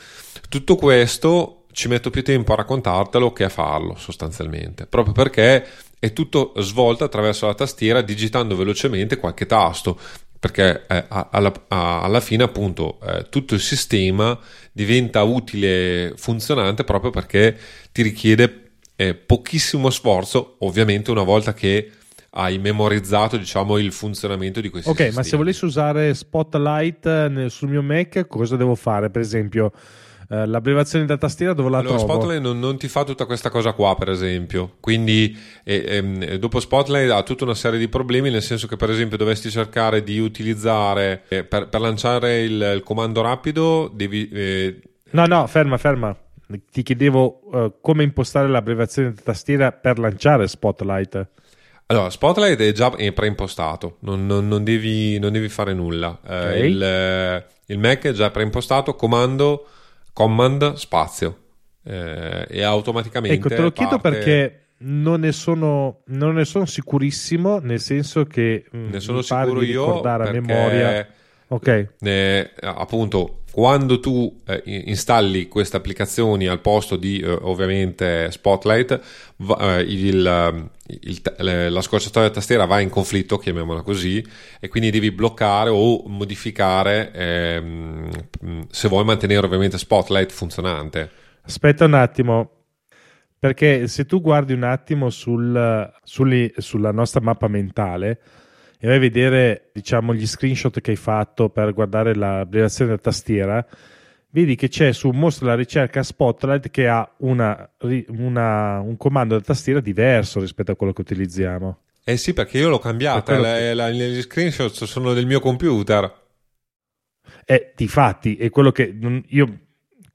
Tutto 0.49 0.75
questo 0.75 1.63
ci 1.71 1.87
metto 1.87 2.09
più 2.09 2.23
tempo 2.23 2.51
a 2.51 2.57
raccontartelo 2.57 3.31
che 3.31 3.45
a 3.45 3.49
farlo 3.49 3.95
sostanzialmente, 3.95 4.85
proprio 4.85 5.13
perché 5.13 5.65
è 5.97 6.11
tutto 6.11 6.53
svolto 6.57 7.05
attraverso 7.05 7.45
la 7.45 7.53
tastiera 7.53 8.01
digitando 8.01 8.55
velocemente 8.55 9.17
qualche 9.17 9.45
tasto 9.45 9.97
perché 10.37 10.85
eh, 10.87 11.05
alla, 11.07 11.51
alla, 11.69 12.19
fine 12.19 12.43
appunto 12.43 12.99
tutto 13.29 13.55
il 13.55 13.59
sistema 13.59 14.37
diventa 14.71 15.23
utile 15.23 16.13
funzionante 16.15 16.83
proprio 16.83 17.09
perché 17.09 17.57
ti 17.91 18.03
richiede 18.03 18.71
pochissimo 19.25 19.89
sforzo, 19.89 20.57
ovviamente 20.59 21.09
una 21.09 21.23
volta 21.23 21.53
che 21.55 21.91
hai 22.31 22.57
memorizzato 22.57 23.37
diciamo 23.37 23.77
il 23.77 23.91
funzionamento 23.91 24.61
di 24.61 24.69
questi 24.69 24.89
Ok, 24.89 24.97
sistemi. 24.97 25.17
ma 25.17 25.23
se 25.23 25.37
volessi 25.37 25.65
usare 25.65 26.13
Spotlight 26.13 27.05
eh, 27.05 27.27
nel, 27.29 27.51
sul 27.51 27.69
mio 27.69 27.81
Mac, 27.81 28.27
cosa 28.27 28.55
devo 28.55 28.75
fare? 28.75 29.09
Per 29.09 29.21
esempio, 29.21 29.71
eh, 30.29 30.45
l'abbreviazione 30.45 31.05
da 31.05 31.17
tastiera 31.17 31.53
dove 31.53 31.69
la 31.69 31.77
allora, 31.77 31.95
trovo? 31.95 32.13
Spotlight 32.13 32.41
non, 32.41 32.59
non, 32.59 32.77
ti 32.77 32.89
fa 32.89 33.05
tutta 33.05 33.25
questa 33.25 33.49
cosa 33.49 33.71
qua, 33.71 33.95
per 33.95 34.09
esempio. 34.09 34.73
Quindi, 34.81 35.37
eh, 35.63 36.03
eh, 36.19 36.37
dopo 36.37 36.59
Spotlight 36.59 37.09
ha 37.11 37.23
tutta 37.23 37.45
una 37.45 37.55
serie 37.55 37.79
di 37.79 37.87
problemi, 37.87 38.29
nel 38.29 38.41
senso 38.41 38.67
che, 38.67 38.75
per 38.75 38.89
esempio, 38.89 39.15
dovresti 39.17 39.49
cercare 39.49 40.03
di 40.03 40.19
utilizzare 40.19 41.23
eh, 41.29 41.45
per, 41.45 41.69
per, 41.69 41.79
lanciare 41.79 42.41
il, 42.41 42.73
il, 42.75 42.83
comando 42.83 43.21
rapido, 43.21 43.89
devi. 43.93 44.27
Eh, 44.27 44.81
no, 45.11 45.25
no, 45.25 45.47
ferma, 45.47 45.77
ferma 45.77 46.15
ti 46.71 46.81
chiedevo 46.81 47.75
come 47.81 48.03
impostare 48.03 48.47
l'abbreviazione 48.47 49.11
di 49.11 49.21
tastiera 49.21 49.73
per 49.73 49.99
lanciare 49.99 50.47
Spotlight. 50.47 51.27
Allora, 51.87 52.09
Spotlight 52.09 52.59
è 52.59 52.71
già 52.73 52.89
preimpostato, 52.89 53.97
non, 54.01 54.25
non, 54.25 54.47
non, 54.47 54.63
devi, 54.63 55.17
non 55.19 55.31
devi, 55.31 55.47
fare 55.47 55.73
nulla. 55.73 56.19
Eh, 56.25 56.35
okay. 56.35 56.61
Uh, 56.61 56.65
il, 56.65 57.45
il, 57.67 57.79
Mac 57.79 58.03
è 58.05 58.11
già 58.11 58.29
preimpostato, 58.29 58.95
comando, 58.95 59.67
command, 60.11 60.73
spazio. 60.73 61.37
e 61.83 62.61
automaticamente. 62.61 63.37
Ecco, 63.37 63.47
te 63.47 63.61
lo 63.61 63.71
chiedo 63.71 63.99
parte... 63.99 64.09
perché 64.09 64.61
non 64.79 65.21
ne, 65.21 65.31
sono, 65.31 66.01
non 66.07 66.35
ne 66.35 66.45
sono 66.45 66.65
sicurissimo, 66.65 67.59
nel 67.59 67.79
senso 67.79 68.25
che 68.25 68.65
mm, 68.75 68.89
ne 68.91 68.99
sono 68.99 69.21
sicuro 69.21 69.61
io 69.61 69.85
ricordare 69.85 70.27
a 70.27 70.31
memoria. 70.31 71.07
Ok. 71.49 71.87
Eh, 72.01 72.51
appunto, 72.61 73.43
quando 73.51 73.99
tu 73.99 74.41
eh, 74.45 74.61
installi 74.65 75.47
queste 75.47 75.77
applicazioni 75.77 76.45
al 76.45 76.59
posto 76.59 76.97
di 76.97 77.19
eh, 77.19 77.27
ovviamente 77.27 78.29
Spotlight, 78.29 79.01
va, 79.37 79.77
eh, 79.77 79.81
il, 79.81 80.69
il, 80.85 81.21
la 81.71 81.81
scorciatoia 81.81 82.29
tastiera 82.29 82.65
va 82.65 82.81
in 82.81 82.89
conflitto, 82.89 83.37
chiamiamola 83.37 83.81
così, 83.81 84.23
e 84.59 84.67
quindi 84.67 84.91
devi 84.91 85.11
bloccare 85.11 85.69
o 85.69 86.03
modificare 86.07 87.11
ehm, 87.13 88.09
se 88.69 88.87
vuoi 88.89 89.05
mantenere 89.05 89.45
ovviamente 89.45 89.77
Spotlight 89.77 90.31
funzionante. 90.31 91.09
Aspetta 91.43 91.85
un 91.85 91.93
attimo, 91.93 92.51
perché 93.39 93.87
se 93.87 94.05
tu 94.05 94.19
guardi 94.21 94.51
un 94.51 94.63
attimo 94.63 95.09
sul, 95.09 95.91
sulli, 96.03 96.53
sulla 96.57 96.91
nostra 96.91 97.21
mappa 97.21 97.47
mentale 97.47 98.19
e 98.79 98.87
vai 98.87 98.97
a 98.97 98.99
vedere 98.99 99.69
diciamo, 99.73 100.13
gli 100.13 100.27
screenshot 100.27 100.79
che 100.81 100.91
hai 100.91 100.97
fatto 100.97 101.49
per 101.49 101.73
guardare 101.73 102.15
l'abbreviazione 102.15 102.91
della 102.91 103.01
tastiera, 103.01 103.65
vedi 104.29 104.55
che 104.55 104.67
c'è 104.67 104.91
su 104.91 105.09
mostra 105.09 105.47
la 105.47 105.55
ricerca 105.55 106.03
Spotlight 106.03 106.69
che 106.69 106.87
ha 106.87 107.09
una, 107.17 107.69
una, 108.07 108.79
un 108.79 108.97
comando 108.97 109.35
da 109.35 109.41
tastiera 109.41 109.79
diverso 109.79 110.39
rispetto 110.39 110.71
a 110.71 110.75
quello 110.75 110.93
che 110.93 111.01
utilizziamo. 111.01 111.79
Eh 112.03 112.17
sì, 112.17 112.33
perché 112.33 112.59
io 112.59 112.69
l'ho 112.69 112.79
cambiata, 112.79 113.37
la, 113.37 113.89
gli 113.89 114.21
screenshot 114.21 114.71
sono 114.71 115.13
del 115.13 115.25
mio 115.25 115.39
computer. 115.39 116.25
Eh, 117.43 117.73
di 117.75 117.87
fatti, 117.87 118.35
è 118.37 118.49
quello 118.49 118.71
che 118.71 118.97
io 119.27 119.59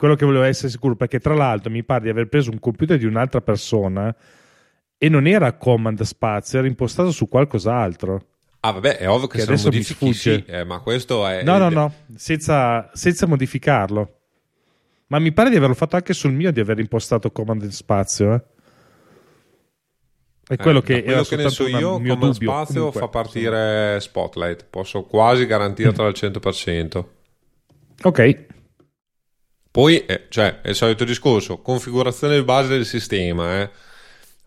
quello 0.03 0.17
che 0.17 0.25
volevo 0.25 0.43
essere 0.43 0.69
sicuro, 0.69 0.97
perché 0.97 1.21
tra 1.21 1.35
l'altro 1.35 1.71
mi 1.71 1.85
pare 1.85 2.03
di 2.03 2.09
aver 2.09 2.27
preso 2.27 2.51
un 2.51 2.59
computer 2.59 2.99
di 2.99 3.05
un'altra 3.05 3.41
persona 3.41 4.13
e 4.99 5.09
non 5.09 5.29
era 5.29 5.53
command 5.53 6.01
spazio, 6.03 6.59
era 6.59 6.67
impostato 6.67 7.13
su 7.13 7.29
qualcos'altro. 7.29 8.32
Ah, 8.65 8.71
vabbè, 8.71 8.99
è 8.99 9.09
ovvio 9.09 9.27
che, 9.27 9.39
Che 9.39 9.43
se 9.45 9.49
adesso 9.51 9.65
modifichi 9.71 10.15
sì, 10.15 10.45
eh, 10.47 10.63
ma 10.65 10.79
questo 10.81 11.27
è... 11.27 11.43
No, 11.43 11.59
no, 11.59 11.69
no, 11.69 11.93
senza, 12.15 12.89
senza 12.93 13.27
modificarlo. 13.27 14.21
Ma 15.09 15.19
mi 15.19 15.33
pare 15.33 15.51
di 15.51 15.57
averlo 15.57 15.75
fatto 15.75 15.97
anche 15.97 16.13
sul 16.15 16.33
mio, 16.33 16.53
di 16.53 16.61
aver 16.61 16.79
impostato 16.79 17.31
command 17.33 17.67
spazio. 17.69 18.35
Eh. 18.35 18.43
È 20.47 20.57
quello 20.57 20.79
Eh, 20.79 20.83
che 20.83 21.03
quello 21.03 21.25
che 21.25 21.37
ne 21.37 21.49
so 21.49 21.67
io, 21.67 21.99
mio 21.99 22.15
Command 22.15 22.33
dubbio. 22.35 22.51
Spazio 22.51 22.75
Comunque, 22.75 23.01
fa 23.01 23.09
partire 23.09 23.99
Spotlight. 24.01 24.67
Posso 24.71 25.03
quasi 25.03 25.47
garantirtelo 25.47 26.07
al 26.07 26.15
100%. 26.15 27.05
Ok, 28.05 28.47
Poi, 29.71 30.05
eh, 30.05 30.27
cioè, 30.29 30.61
è 30.61 30.69
il 30.71 30.75
solito 30.75 31.05
discorso, 31.05 31.63
configurazione 31.63 32.37
di 32.37 32.45
base 32.45 32.69
del 32.69 32.85
sistema, 32.85 33.61
eh. 33.61 33.71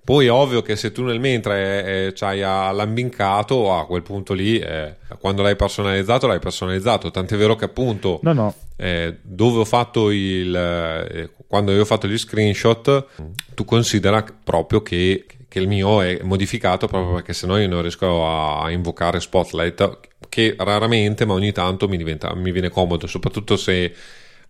Poi 0.06 0.28
è 0.28 0.32
ovvio 0.32 0.62
che 0.62 0.76
se 0.76 0.92
tu 0.92 1.04
nel 1.04 1.20
mentre 1.20 2.08
eh, 2.08 2.14
c'hai 2.14 2.44
all'ambincato, 2.44 3.74
a 3.74 3.88
quel 3.88 4.04
punto 4.04 4.34
lì, 4.34 4.60
eh, 4.60 4.98
quando 5.20 5.42
l'hai 5.42 5.56
personalizzato, 5.56 6.28
l'hai 6.28 6.38
personalizzato. 6.38 7.10
Tant'è 7.10 7.36
vero 7.36 7.56
che 7.56 7.66
appunto 7.66 8.20
no, 8.22 8.34
no. 8.34 8.54
eh, 8.78 9.18
dove 9.24 9.62
ho 9.62 9.66
fatto 9.66 10.12
il 10.12 10.56
eh, 10.56 11.30
quando 11.48 11.72
io 11.72 11.82
ho 11.82 11.86
fatto 11.86 12.08
gli 12.08 12.18
screenshot 12.18 13.06
tu 13.54 13.66
considera 13.66 14.24
proprio 14.44 14.82
che, 14.82 15.26
che 15.48 15.60
il 15.60 15.68
mio 15.68 16.02
è 16.02 16.20
modificato 16.22 16.88
proprio 16.88 17.14
perché 17.14 17.34
sennò 17.34 17.58
io 17.58 17.68
non 17.68 17.82
riesco 17.82 18.28
a 18.28 18.70
invocare 18.72 19.20
Spotlight 19.20 20.00
che 20.28 20.56
raramente 20.58 21.26
ma 21.26 21.34
ogni 21.34 21.52
tanto 21.52 21.88
mi, 21.88 21.98
diventa, 21.98 22.34
mi 22.36 22.52
viene 22.52 22.70
comodo 22.70 23.08
soprattutto 23.08 23.56
se 23.56 23.94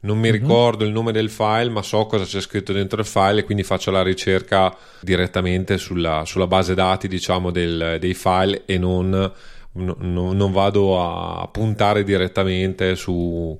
non 0.05 0.17
mi 0.19 0.31
ricordo 0.31 0.85
il 0.85 0.91
nome 0.91 1.11
del 1.11 1.29
file 1.29 1.69
ma 1.69 1.81
so 1.81 2.05
cosa 2.05 2.23
c'è 2.23 2.39
scritto 2.41 2.71
dentro 2.73 2.99
il 2.99 3.05
file 3.05 3.39
e 3.39 3.43
quindi 3.43 3.63
faccio 3.63 3.91
la 3.91 4.03
ricerca 4.03 4.75
direttamente 5.01 5.77
sulla, 5.77 6.23
sulla 6.25 6.47
base 6.47 6.73
dati 6.75 7.07
diciamo 7.07 7.51
del- 7.51 7.97
dei 7.99 8.13
file 8.13 8.63
e 8.65 8.77
non, 8.77 9.09
no- 9.09 9.95
no- 9.99 10.33
non 10.33 10.51
vado 10.51 11.01
a 11.01 11.47
puntare 11.47 12.03
direttamente 12.03 12.95
su, 12.95 13.59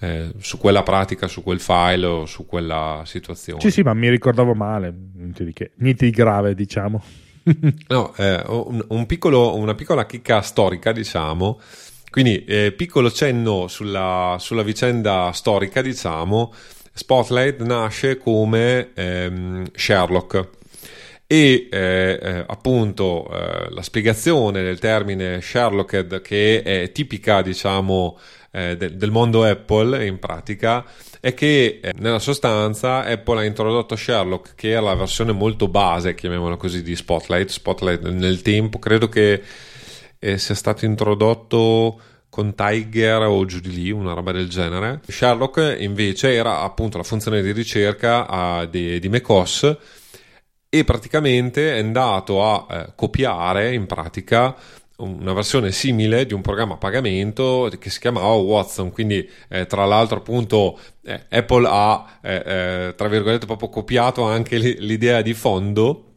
eh, 0.00 0.32
su 0.38 0.58
quella 0.58 0.82
pratica, 0.82 1.26
su 1.28 1.42
quel 1.42 1.60
file 1.60 2.06
o 2.06 2.26
su 2.26 2.44
quella 2.46 3.02
situazione. 3.06 3.60
Sì, 3.60 3.70
sì, 3.70 3.82
ma 3.82 3.94
mi 3.94 4.10
ricordavo 4.10 4.52
male. 4.54 4.92
Niente 5.14 5.44
di, 5.44 5.52
che. 5.52 5.70
Niente 5.76 6.04
di 6.04 6.10
grave, 6.10 6.54
diciamo. 6.54 7.02
No, 7.88 8.14
eh, 8.16 8.42
un, 8.46 8.82
un 8.88 9.06
piccolo- 9.06 9.54
una 9.56 9.74
piccola 9.74 10.06
chicca 10.06 10.40
storica, 10.42 10.92
diciamo. 10.92 11.60
Quindi, 12.14 12.44
eh, 12.44 12.70
piccolo 12.70 13.10
cenno 13.10 13.66
sulla, 13.66 14.36
sulla 14.38 14.62
vicenda 14.62 15.32
storica, 15.32 15.82
diciamo. 15.82 16.54
Spotlight 16.92 17.60
nasce 17.62 18.18
come 18.18 18.92
ehm, 18.94 19.64
Sherlock 19.74 20.48
e 21.26 21.66
eh, 21.68 22.20
eh, 22.22 22.44
appunto 22.46 23.28
eh, 23.32 23.68
la 23.68 23.82
spiegazione 23.82 24.62
del 24.62 24.78
termine 24.78 25.40
Sherlocked 25.40 26.20
che 26.20 26.62
è 26.62 26.92
tipica 26.92 27.42
diciamo 27.42 28.16
eh, 28.52 28.76
de- 28.76 28.96
del 28.96 29.10
mondo 29.10 29.42
Apple 29.42 30.06
in 30.06 30.20
pratica 30.20 30.84
è 31.18 31.34
che 31.34 31.80
eh, 31.82 31.92
nella 31.98 32.20
sostanza 32.20 33.02
Apple 33.02 33.40
ha 33.40 33.44
introdotto 33.44 33.96
Sherlock 33.96 34.54
che 34.54 34.68
era 34.68 34.82
la 34.82 34.94
versione 34.94 35.32
molto 35.32 35.66
base 35.66 36.14
chiamiamola 36.14 36.54
così 36.54 36.82
di 36.82 36.94
Spotlight 36.94 37.48
Spotlight 37.48 38.06
nel 38.08 38.40
tempo 38.40 38.78
credo 38.78 39.08
che 39.08 39.42
eh, 40.24 40.38
sia 40.38 40.54
stato 40.54 40.86
introdotto 40.86 42.00
con 42.30 42.54
Tiger 42.54 43.22
o 43.22 43.44
giù 43.44 43.60
di 43.60 43.70
lì, 43.70 43.90
una 43.90 44.14
roba 44.14 44.32
del 44.32 44.48
genere. 44.48 45.02
Sherlock 45.06 45.76
invece 45.78 46.32
era 46.32 46.60
appunto 46.62 46.96
la 46.96 47.04
funzione 47.04 47.42
di 47.42 47.52
ricerca 47.52 48.26
ah, 48.26 48.64
di, 48.64 48.98
di 48.98 49.08
macOS 49.10 49.76
e 50.70 50.82
praticamente 50.82 51.76
è 51.76 51.78
andato 51.78 52.42
a 52.42 52.66
eh, 52.70 52.92
copiare 52.96 53.74
in 53.74 53.86
pratica 53.86 54.56
una 54.96 55.32
versione 55.32 55.72
simile 55.72 56.24
di 56.24 56.32
un 56.32 56.40
programma 56.40 56.74
a 56.74 56.78
pagamento 56.78 57.70
che 57.78 57.90
si 57.90 57.98
chiamava 57.98 58.32
Watson 58.34 58.92
quindi 58.92 59.28
eh, 59.48 59.66
tra 59.66 59.84
l'altro 59.84 60.18
appunto 60.18 60.78
eh, 61.02 61.26
Apple 61.30 61.66
ha 61.68 62.18
eh, 62.22 62.34
eh, 62.34 62.94
tra 62.96 63.08
virgolette 63.08 63.44
proprio 63.44 63.68
copiato 63.68 64.22
anche 64.22 64.56
l'idea 64.56 65.20
di 65.20 65.34
fondo 65.34 66.12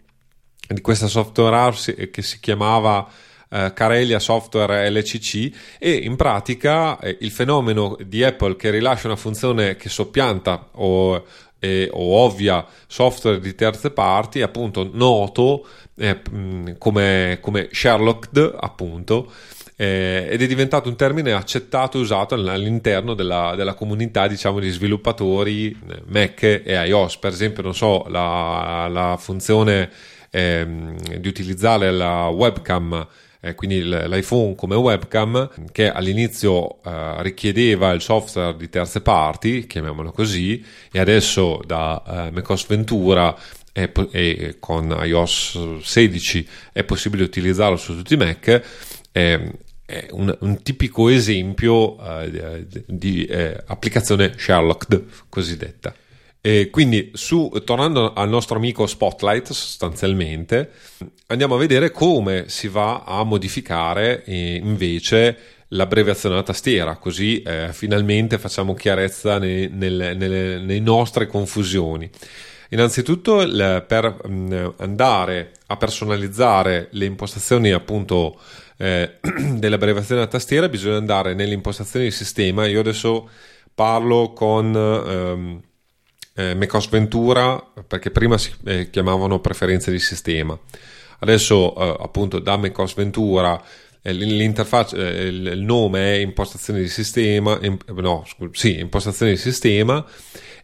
di 0.68 0.82
questa 0.82 1.08
software 1.08 1.56
house 1.56 2.10
che 2.12 2.22
si 2.22 2.40
chiamava 2.40 3.08
eh, 3.50 3.72
Carelia 3.74 4.20
Software 4.20 4.90
LCC 4.90 5.52
e 5.80 5.92
in 5.92 6.16
pratica 6.16 7.00
eh, 7.00 7.18
il 7.22 7.32
fenomeno 7.32 7.98
di 8.04 8.24
Apple 8.24 8.56
che 8.56 8.70
rilascia 8.70 9.08
una 9.08 9.16
funzione 9.16 9.76
che 9.76 9.90
soppianta 9.90 10.70
o, 10.74 11.26
eh, 11.60 11.90
o 11.92 12.16
ovvia 12.16 12.66
software 12.88 13.40
di 13.40 13.56
terze 13.56 13.92
parti 13.92 14.42
appunto 14.42 14.90
noto 14.92 15.66
eh, 15.96 16.22
mh, 16.30 16.78
come, 16.78 17.38
come 17.42 17.70
Sherlocked 17.72 18.56
appunto 18.60 19.32
eh, 19.80 20.28
ed 20.32 20.42
è 20.42 20.48
diventato 20.48 20.90
un 20.90 20.96
termine 20.96 21.34
accettato 21.34 21.98
e 21.98 22.02
usato 22.02 22.34
all'interno 22.34 23.14
della, 23.14 23.54
della 23.56 23.76
comunità 23.76 24.28
diciamo 24.28 24.60
di 24.60 24.70
sviluppatori 24.70 25.70
eh, 25.70 26.02
Mac 26.08 26.42
e 26.42 26.64
iOS. 26.66 27.18
Per 27.18 27.32
esempio 27.32 27.62
non 27.62 27.76
so 27.76 28.06
la, 28.08 28.88
la 28.92 29.18
funzione 29.18 29.92
ehm, 30.32 31.18
di 31.20 31.28
utilizzare 31.28 31.92
la 31.92 32.28
webcam 32.28 33.08
eh, 33.40 33.56
quindi 33.56 33.84
l'iPhone 33.84 34.56
come 34.56 34.76
webcam 34.76 35.50
che 35.72 35.92
all'inizio 35.92 36.82
eh, 36.84 37.22
richiedeva 37.22 37.92
il 37.92 38.02
software 38.02 38.56
di 38.58 38.70
terze 38.70 39.02
parti 39.02 39.68
chiamiamolo 39.68 40.12
così 40.12 40.64
e 40.92 41.00
adesso 41.00 41.62
da 41.66 42.04
eh, 42.28 42.32
macOS 42.32 42.68
Ventura 42.68 43.36
e, 43.72 43.92
e 44.12 44.56
con 44.60 44.96
iOS 45.04 45.80
16 45.82 46.48
è 46.74 46.84
possibile 46.84 47.24
utilizzarlo 47.24 47.78
su 47.78 47.96
tutti 47.96 48.16
i 48.16 48.18
Mac. 48.18 48.62
Ehm, 49.12 49.52
è 49.86 50.08
un, 50.12 50.36
un 50.42 50.62
tipico 50.64 51.08
esempio 51.08 51.98
eh, 52.04 52.66
di, 52.88 53.24
eh, 53.26 53.64
applicazione 53.68 54.34
Sherlocked 54.36 55.06
cosiddetta 55.30 55.94
e 56.42 56.70
quindi 56.70 57.12
su, 57.14 57.52
tornando 57.66 58.14
al 58.14 58.30
nostro 58.30 58.58
amico 58.58 58.86
Spotlight 58.86 59.52
sostanzialmente 59.52 60.72
andiamo 61.28 61.56
a 61.56 61.58
vedere 61.58 61.92
come 61.92 62.46
si 62.48 62.68
va 62.68 63.04
a 63.04 63.24
modificare 63.24 64.24
eh, 64.24 64.56
invece 64.56 65.38
l'abbreviazione 65.70 66.36
della 66.36 66.48
tastiera 66.48 66.96
così 66.98 67.42
eh, 67.42 67.70
finalmente 67.74 68.38
facciamo 68.38 68.74
chiarezza 68.74 69.38
nei, 69.40 69.70
nelle, 69.70 70.14
nelle, 70.14 70.60
nelle 70.60 70.80
nostre 70.80 71.28
confusioni. 71.28 72.10
Innanzitutto 72.70 73.38
per 73.88 74.28
mh, 74.28 74.74
andare 74.78 75.52
a 75.68 75.78
personalizzare 75.78 76.90
le 76.92 77.06
impostazioni 77.06 77.72
appunto 77.72 78.40
eh, 78.78 79.20
dell'abbreviazione 79.22 80.22
della 80.22 80.32
tastiera 80.32 80.68
bisogna 80.70 80.98
andare 80.98 81.34
nelle 81.34 81.54
impostazioni 81.54 82.06
di 82.06 82.12
sistema. 82.12 82.66
Io 82.66 82.82
adesso 82.82 83.30
parlo 83.74 84.34
con 84.34 84.76
ehm, 84.76 85.62
eh, 86.38 86.54
macOS 86.54 86.90
Ventura 86.90 87.62
perché 87.88 88.12
prima 88.12 88.38
si 88.38 88.54
eh, 88.66 88.90
chiamavano 88.90 89.40
preferenze 89.40 89.90
di 89.92 90.00
sistema. 90.00 90.58
Adesso 91.20 91.76
eh, 91.76 91.98
appunto 92.00 92.38
da 92.40 92.58
macOS 92.58 92.94
Ventura 92.94 93.62
eh, 94.02 94.14
l'interfaccia 94.14 94.96
eh, 94.98 95.26
il, 95.26 95.60
nome 95.62 96.14
è 96.14 96.18
impostazioni 96.18 96.82
di 96.82 96.90
sistema 96.90 97.58
im, 97.62 97.78
no 97.88 98.24
scu- 98.28 98.56
sì 98.56 98.80
impostazioni 98.80 99.32
di 99.32 99.38
sistema 99.38 100.06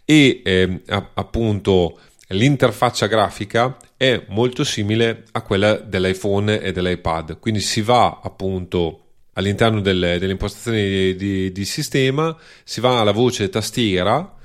e 0.06 0.42
ehm, 0.46 0.82
a- 0.90 1.10
appunto 1.16 2.00
l'interfaccia 2.28 3.08
grafica 3.08 3.76
è 3.98 4.26
molto 4.30 4.64
simile 4.64 5.24
a 5.32 5.42
quella 5.42 5.76
dell'iPhone 5.76 6.62
e 6.62 6.72
dell'iPad. 6.72 7.40
Quindi 7.40 7.62
si 7.62 7.82
va 7.82 8.20
appunto 8.22 9.00
all'interno 9.34 9.82
delle, 9.82 10.20
delle 10.20 10.34
impostazioni 10.34 10.88
di, 10.88 11.16
di, 11.16 11.52
di 11.52 11.66
sistema 11.66 12.38
si 12.64 12.80
va 12.80 13.00
alla 13.00 13.12
voce 13.12 13.50
tastiera 13.50 14.36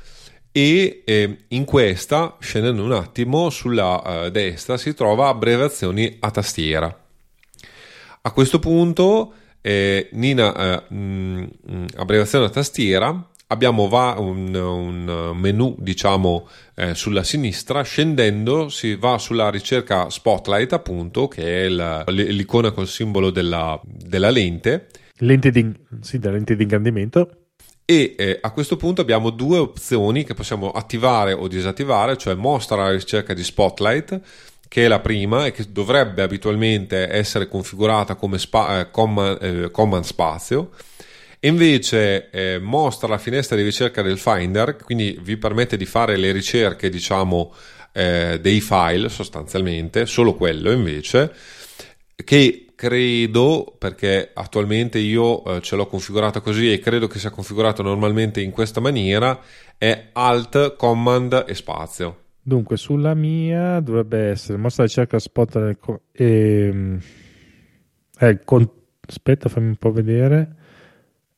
e 0.53 1.03
eh, 1.05 1.39
in 1.49 1.65
questa, 1.65 2.37
scendendo 2.41 2.83
un 2.83 2.93
attimo, 2.93 3.51
sulla 3.51 4.25
eh, 4.25 4.31
destra 4.31 4.77
si 4.77 4.95
trova 4.95 5.29
abbreviazioni 5.29 6.17
a 6.21 6.31
tastiera. 6.31 7.07
A 8.23 8.33
questo 8.33 8.59
punto, 8.59 9.33
eh, 9.61 10.09
Nina, 10.13 10.83
eh, 10.89 10.95
mh, 10.95 11.87
abbreviazione 11.97 12.47
a 12.47 12.51
tastiera, 12.51 13.31
abbiamo 13.49 13.89
va- 13.89 14.17
un, 14.19 14.55
un, 14.55 15.37
menu, 15.37 15.77
diciamo, 15.79 16.49
eh, 16.75 16.95
sulla 16.95 17.23
sinistra, 17.23 17.83
scendendo 17.83 18.69
si 18.69 18.97
va 18.97 19.19
sulla 19.19 19.51
ricerca 19.51 20.11
Spotlight, 20.11 20.73
appunto, 20.73 21.29
che 21.29 21.65
è 21.65 21.69
la, 21.69 22.05
l'icona 22.09 22.73
col 22.73 22.89
simbolo 22.89 23.31
della, 23.31 23.81
della 23.85 24.31
lente. 24.31 24.89
Lente 25.19 25.51
di, 25.51 25.73
sì, 26.01 26.19
lente 26.21 26.57
di 26.57 26.63
ingrandimento 26.63 27.48
e 27.91 28.15
eh, 28.19 28.39
a 28.43 28.51
questo 28.51 28.77
punto 28.77 29.01
abbiamo 29.01 29.31
due 29.31 29.57
opzioni 29.57 30.23
che 30.23 30.35
possiamo 30.35 30.73
attivare 30.73 31.33
o 31.33 31.49
disattivare, 31.49 32.19
cioè 32.19 32.35
mostra 32.35 32.77
la 32.77 32.91
ricerca 32.91 33.33
di 33.33 33.43
Spotlight, 33.43 34.21
che 34.69 34.85
è 34.85 34.89
la 34.89 35.01
prima 35.01 35.47
e 35.47 35.53
che 35.53 35.65
dovrebbe 35.73 36.21
abitualmente 36.21 37.09
essere 37.11 37.49
configurata 37.49 38.15
come 38.15 38.37
spa- 38.37 38.81
eh, 38.81 38.91
command, 38.91 39.43
eh, 39.43 39.71
command 39.71 40.05
spazio, 40.05 40.73
e 41.41 41.49
invece 41.49 42.29
eh, 42.29 42.59
mostra 42.59 43.09
la 43.09 43.17
finestra 43.17 43.57
di 43.57 43.63
ricerca 43.63 44.03
del 44.03 44.19
Finder, 44.19 44.77
quindi 44.77 45.19
vi 45.23 45.39
permette 45.39 45.79
di 45.79 45.87
fare 45.87 46.19
le 46.19 46.31
ricerche, 46.31 46.91
diciamo, 46.91 47.55
eh, 47.93 48.39
dei 48.39 48.61
file 48.61 49.09
sostanzialmente, 49.09 50.05
solo 50.05 50.35
quello 50.35 50.71
invece, 50.73 51.33
che 52.23 52.68
credo, 52.79 53.75
perché 53.77 54.31
attualmente 54.33 55.01
io 55.01 55.45
eh, 55.45 55.61
ce 55.61 55.75
l'ho 55.75 55.89
configurato 55.89 56.41
così 56.41 56.73
e 56.73 56.79
credo 56.79 57.09
che 57.09 57.19
sia 57.19 57.31
configurato 57.31 57.83
normalmente 57.83 58.41
in 58.41 58.53
questa 58.53 58.79
maniera, 58.79 59.41
è 59.77 60.11
Alt, 60.13 60.77
Command 60.77 61.45
e 61.49 61.55
spazio. 61.55 62.19
Dunque, 62.41 62.77
sulla 62.77 63.15
mia 63.15 63.81
dovrebbe 63.81 64.29
essere 64.29 64.59
mostra 64.59 64.85
la 64.85 64.89
ricerca 64.89 65.19
spot 65.19 65.57
e, 66.13 66.99
è 68.17 68.27
il 68.27 68.41
con- 68.45 68.71
aspetta, 69.01 69.49
fammi 69.49 69.67
un 69.67 69.77
po' 69.77 69.91
vedere. 69.91 70.55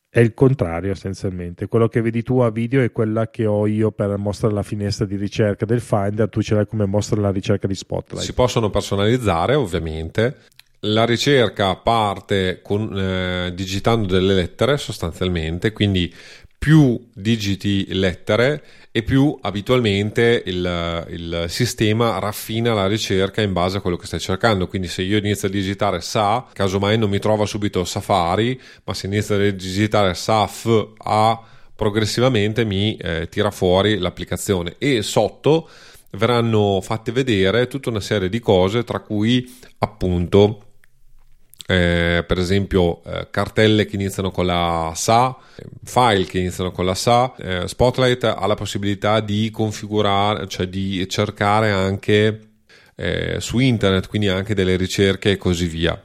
È 0.09 0.19
il 0.19 0.35
contrario 0.35 0.91
essenzialmente. 0.91 1.67
Quello 1.67 1.87
che 1.87 2.01
vedi 2.01 2.21
tu 2.21 2.39
a 2.41 2.51
video 2.51 2.83
è 2.83 2.91
quella 2.91 3.31
che 3.31 3.47
ho 3.47 3.65
io 3.65 3.91
per 3.91 4.15
mostrare 4.17 4.53
la 4.53 4.61
finestra 4.61 5.05
di 5.05 5.15
ricerca 5.15 5.65
del 5.65 5.81
Finder, 5.81 6.29
tu 6.29 6.41
ce 6.43 6.53
l'hai 6.53 6.67
come 6.67 6.85
mostra 6.85 7.19
la 7.19 7.31
ricerca 7.31 7.65
di 7.65 7.75
Spotlight. 7.75 8.23
Si 8.23 8.33
possono 8.33 8.69
personalizzare 8.69 9.55
ovviamente. 9.55 10.35
La 10.85 11.05
ricerca 11.05 11.75
parte 11.75 12.61
con, 12.63 12.97
eh, 12.97 13.51
digitando 13.53 14.07
delle 14.07 14.33
lettere 14.33 14.77
sostanzialmente, 14.77 15.73
quindi 15.73 16.11
più 16.57 17.07
digiti 17.13 17.85
lettere 17.93 18.63
e 18.91 19.03
più 19.03 19.37
abitualmente 19.41 20.41
il, 20.45 21.05
il, 21.09 21.45
sistema 21.49 22.17
raffina 22.17 22.73
la 22.73 22.87
ricerca 22.87 23.43
in 23.43 23.53
base 23.53 23.77
a 23.77 23.81
quello 23.81 23.95
che 23.95 24.07
stai 24.07 24.19
cercando. 24.19 24.67
Quindi 24.67 24.87
se 24.87 25.03
io 25.03 25.17
inizio 25.17 25.47
a 25.47 25.51
digitare 25.51 26.01
SA, 26.01 26.47
casomai 26.51 26.97
non 26.97 27.11
mi 27.11 27.19
trova 27.19 27.45
subito 27.45 27.85
Safari, 27.85 28.59
ma 28.83 28.95
se 28.95 29.05
inizio 29.05 29.35
a 29.35 29.51
digitare 29.51 30.15
SAF 30.15 30.93
A, 30.97 31.39
progressivamente 31.75 32.65
mi 32.65 32.95
eh, 32.97 33.27
tira 33.29 33.51
fuori 33.51 33.99
l'applicazione 33.99 34.75
e 34.79 35.03
sotto 35.03 35.69
verranno 36.11 36.81
fatte 36.81 37.11
vedere 37.11 37.67
tutta 37.67 37.89
una 37.89 38.01
serie 38.01 38.29
di 38.29 38.39
cose 38.39 38.83
tra 38.83 38.99
cui 38.99 39.47
appunto 39.79 40.65
eh, 41.71 42.23
per 42.27 42.37
esempio 42.37 43.01
eh, 43.05 43.27
cartelle 43.31 43.85
che 43.85 43.95
iniziano 43.95 44.29
con 44.29 44.45
la 44.45 44.91
SA, 44.93 45.37
file 45.83 46.25
che 46.25 46.39
iniziano 46.39 46.71
con 46.71 46.85
la 46.85 46.95
SA, 46.95 47.33
eh, 47.37 47.67
Spotlight 47.67 48.25
ha 48.25 48.45
la 48.45 48.55
possibilità 48.55 49.21
di 49.21 49.49
configurare, 49.51 50.47
cioè 50.49 50.67
di 50.67 51.07
cercare 51.07 51.71
anche 51.71 52.39
eh, 52.95 53.37
su 53.39 53.59
internet, 53.59 54.09
quindi 54.09 54.27
anche 54.27 54.53
delle 54.53 54.75
ricerche 54.75 55.31
e 55.31 55.37
così 55.37 55.67
via. 55.67 55.99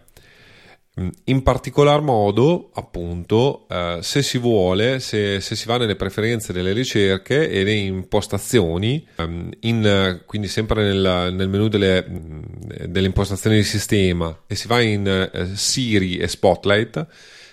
Mm, 0.99 1.09
in 1.25 1.43
particolar 1.43 2.01
modo, 2.01 2.71
appunto, 2.73 3.67
eh, 3.69 3.99
se 4.01 4.23
si 4.23 4.39
vuole, 4.39 4.99
se, 4.99 5.41
se, 5.41 5.55
si 5.55 5.67
va 5.67 5.77
nelle 5.77 5.95
preferenze 5.95 6.55
delle 6.55 6.73
ricerche 6.73 7.51
e 7.51 7.59
nelle 7.59 7.75
impostazioni, 7.75 9.07
ehm, 9.17 9.51
in, 9.61 10.23
quindi 10.25 10.49
sempre 10.49 10.85
nel, 10.85 11.35
nel 11.35 11.49
menu 11.51 11.69
delle, 11.69 12.03
mm, 12.09 12.43
delle, 12.87 13.07
impostazioni 13.07 13.57
di 13.57 13.63
sistema 13.63 14.35
e 14.47 14.55
si 14.55 14.67
va 14.69 14.81
in 14.81 15.07
eh, 15.07 15.55
Siri 15.55 16.17
e 16.17 16.29
Spotlight, 16.29 17.07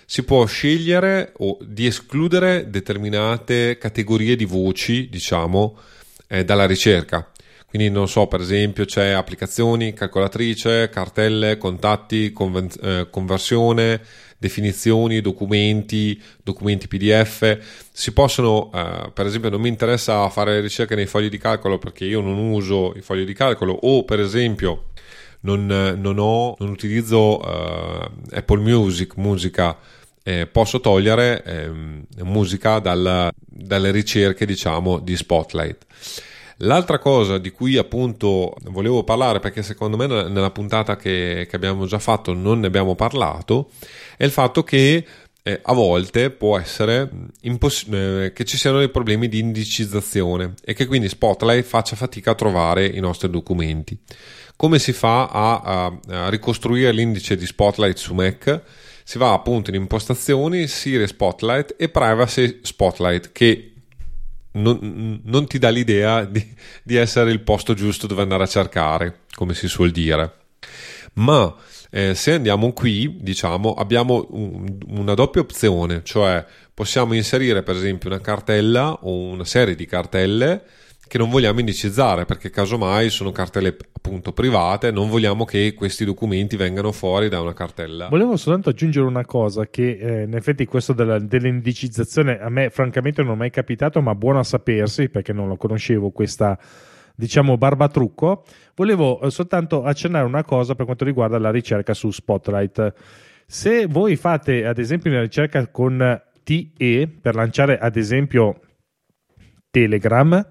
si 0.06 0.22
può 0.22 0.46
scegliere 0.46 1.34
o 1.38 1.58
di 1.60 1.84
escludere 1.86 2.70
determinate 2.70 3.76
categorie 3.76 4.36
di 4.36 4.46
voci, 4.46 5.10
diciamo, 5.10 5.76
eh, 6.28 6.44
dalla 6.44 6.66
ricerca. 6.66 7.28
Quindi 7.74 7.92
non 7.92 8.06
so, 8.06 8.28
per 8.28 8.40
esempio 8.40 8.84
c'è 8.84 9.08
applicazioni, 9.08 9.94
calcolatrice, 9.94 10.90
cartelle, 10.90 11.58
contatti, 11.58 12.30
conven- 12.30 12.70
eh, 12.80 13.08
conversione, 13.10 14.00
definizioni, 14.38 15.20
documenti, 15.20 16.22
documenti 16.44 16.86
PDF. 16.86 17.58
Si 17.90 18.12
possono, 18.12 18.70
eh, 18.72 19.10
per 19.12 19.26
esempio, 19.26 19.50
non 19.50 19.60
mi 19.60 19.70
interessa 19.70 20.28
fare 20.28 20.60
ricerche 20.60 20.94
nei 20.94 21.06
fogli 21.06 21.28
di 21.28 21.36
calcolo 21.36 21.78
perché 21.78 22.04
io 22.04 22.20
non 22.20 22.38
uso 22.38 22.92
i 22.94 23.00
fogli 23.00 23.24
di 23.24 23.34
calcolo 23.34 23.72
o 23.72 24.04
per 24.04 24.20
esempio 24.20 24.90
non, 25.40 25.66
non, 25.66 26.18
ho, 26.20 26.54
non 26.60 26.70
utilizzo 26.70 27.42
eh, 27.44 28.36
Apple 28.36 28.60
Music, 28.60 29.16
musica. 29.16 29.76
Eh, 30.22 30.46
posso 30.46 30.78
togliere 30.78 31.42
ehm, 31.42 32.06
musica 32.22 32.78
dal, 32.78 33.32
dalle 33.36 33.90
ricerche 33.90 34.46
diciamo 34.46 35.00
di 35.00 35.16
Spotlight 35.16 35.86
L'altra 36.58 36.98
cosa 36.98 37.38
di 37.38 37.50
cui 37.50 37.76
appunto 37.76 38.54
volevo 38.64 39.02
parlare, 39.02 39.40
perché 39.40 39.62
secondo 39.62 39.96
me 39.96 40.06
nella 40.06 40.50
puntata 40.50 40.96
che, 40.96 41.46
che 41.48 41.56
abbiamo 41.56 41.86
già 41.86 41.98
fatto 41.98 42.32
non 42.32 42.60
ne 42.60 42.68
abbiamo 42.68 42.94
parlato, 42.94 43.70
è 44.16 44.24
il 44.24 44.30
fatto 44.30 44.62
che 44.62 45.04
eh, 45.46 45.60
a 45.62 45.74
volte 45.74 46.30
può 46.30 46.58
essere 46.58 47.10
imposs- 47.42 47.86
eh, 47.92 48.32
che 48.34 48.44
ci 48.44 48.56
siano 48.56 48.78
dei 48.78 48.88
problemi 48.88 49.28
di 49.28 49.40
indicizzazione 49.40 50.54
e 50.64 50.72
che 50.72 50.86
quindi 50.86 51.08
Spotlight 51.08 51.64
faccia 51.64 51.96
fatica 51.96 52.30
a 52.30 52.34
trovare 52.34 52.86
i 52.86 53.00
nostri 53.00 53.28
documenti. 53.28 53.98
Come 54.56 54.78
si 54.78 54.92
fa 54.92 55.26
a, 55.26 55.60
a, 55.60 55.98
a 56.08 56.28
ricostruire 56.30 56.92
l'indice 56.92 57.36
di 57.36 57.44
Spotlight 57.44 57.96
su 57.96 58.14
Mac? 58.14 58.62
Si 59.02 59.18
va 59.18 59.34
appunto 59.34 59.68
in 59.68 59.76
impostazioni, 59.76 60.66
Siri 60.66 61.06
Spotlight 61.06 61.74
e 61.76 61.90
Privacy 61.90 62.60
Spotlight 62.62 63.32
che 63.32 63.73
non, 64.54 65.20
non 65.24 65.46
ti 65.46 65.58
dà 65.58 65.68
l'idea 65.68 66.24
di, 66.24 66.44
di, 66.82 66.96
essere 66.96 67.30
il 67.30 67.40
posto 67.40 67.74
giusto 67.74 68.06
dove 68.06 68.22
andare 68.22 68.44
a 68.44 68.48
cercare, 68.48 69.20
come 69.34 69.54
si 69.54 69.68
suol 69.68 69.90
dire. 69.90 70.32
Ma 71.14 71.54
eh, 71.90 72.14
se 72.14 72.32
andiamo 72.32 72.72
qui, 72.72 73.18
diciamo, 73.20 73.74
abbiamo 73.74 74.26
un, 74.30 74.78
una 74.88 75.14
doppia 75.14 75.40
opzione, 75.40 76.02
cioè 76.04 76.44
possiamo 76.72 77.14
inserire 77.14 77.62
per 77.62 77.76
esempio 77.76 78.10
una 78.10 78.20
cartella 78.20 78.92
o 79.02 79.16
una 79.16 79.44
serie 79.44 79.74
di 79.74 79.86
cartelle 79.86 80.64
che 81.14 81.20
non 81.20 81.30
vogliamo 81.30 81.60
indicizzare 81.60 82.24
perché 82.24 82.50
casomai 82.50 83.08
sono 83.08 83.30
cartelle 83.30 83.76
appunto 83.92 84.32
private, 84.32 84.90
non 84.90 85.08
vogliamo 85.08 85.44
che 85.44 85.72
questi 85.72 86.04
documenti 86.04 86.56
vengano 86.56 86.90
fuori 86.90 87.28
da 87.28 87.40
una 87.40 87.52
cartella. 87.52 88.08
Volevo 88.08 88.36
soltanto 88.36 88.70
aggiungere 88.70 89.06
una 89.06 89.24
cosa 89.24 89.64
che 89.68 89.90
eh, 89.92 90.22
in 90.24 90.34
effetti 90.34 90.64
questo 90.64 90.92
della, 90.92 91.20
dell'indicizzazione 91.20 92.40
a 92.40 92.48
me 92.48 92.68
francamente 92.68 93.22
non 93.22 93.34
è 93.34 93.36
mai 93.36 93.50
capitato, 93.50 94.02
ma 94.02 94.16
buono 94.16 94.40
a 94.40 94.42
sapersi 94.42 95.08
perché 95.08 95.32
non 95.32 95.46
lo 95.46 95.56
conoscevo 95.56 96.10
questa 96.10 96.58
diciamo 97.14 97.56
barbatrucco. 97.56 98.44
Volevo 98.74 99.20
eh, 99.20 99.30
soltanto 99.30 99.84
accennare 99.84 100.26
una 100.26 100.42
cosa 100.42 100.74
per 100.74 100.84
quanto 100.84 101.04
riguarda 101.04 101.38
la 101.38 101.52
ricerca 101.52 101.94
su 101.94 102.10
Spotlight. 102.10 102.92
Se 103.46 103.86
voi 103.86 104.16
fate 104.16 104.66
ad 104.66 104.78
esempio 104.78 105.12
una 105.12 105.20
ricerca 105.20 105.64
con 105.68 106.20
TE 106.42 107.08
per 107.22 107.36
lanciare 107.36 107.78
ad 107.78 107.94
esempio 107.94 108.58
Telegram, 109.70 110.44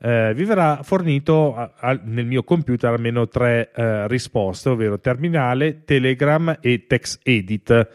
eh, 0.00 0.32
vi 0.34 0.44
verrà 0.44 0.82
fornito 0.82 1.56
a, 1.56 1.72
a, 1.76 2.00
nel 2.04 2.26
mio 2.26 2.44
computer 2.44 2.92
almeno 2.92 3.26
tre 3.26 3.72
eh, 3.74 4.06
risposte, 4.06 4.68
ovvero 4.68 5.00
terminale, 5.00 5.84
Telegram 5.84 6.58
e 6.60 6.86
TextEdit. 6.86 7.88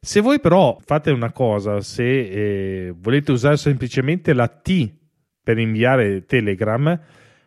Se 0.00 0.20
voi 0.20 0.40
però 0.40 0.78
fate 0.84 1.10
una 1.10 1.30
cosa, 1.30 1.80
se 1.80 2.02
eh, 2.02 2.94
volete 2.96 3.32
usare 3.32 3.56
semplicemente 3.56 4.32
la 4.32 4.48
T 4.48 4.90
per 5.42 5.58
inviare 5.58 6.24
Telegram, 6.24 6.98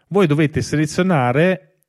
voi 0.09 0.27
dovete 0.27 0.61
selezionare 0.61 1.79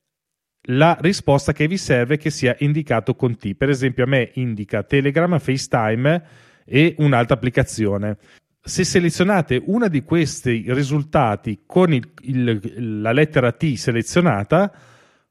la 0.69 0.97
risposta 1.01 1.53
che 1.53 1.69
vi 1.69 1.77
serve 1.77 2.17
che 2.17 2.31
sia 2.31 2.57
indicato 2.61 3.15
con 3.15 3.37
T. 3.37 3.55
Per 3.55 3.69
esempio, 3.69 4.05
a 4.05 4.09
me 4.09 4.31
indica 4.35 4.83
Telegram, 4.83 5.39
FaceTime 5.39 6.25
e 6.65 6.95
un'altra 6.99 7.37
applicazione 7.37 8.17
se 8.67 8.83
selezionate 8.83 9.63
una 9.67 9.87
di 9.87 10.03
questi 10.03 10.65
risultati 10.67 11.61
con 11.65 11.93
il, 11.93 12.11
il, 12.23 13.01
la 13.01 13.13
lettera 13.13 13.53
T 13.53 13.75
selezionata, 13.75 14.73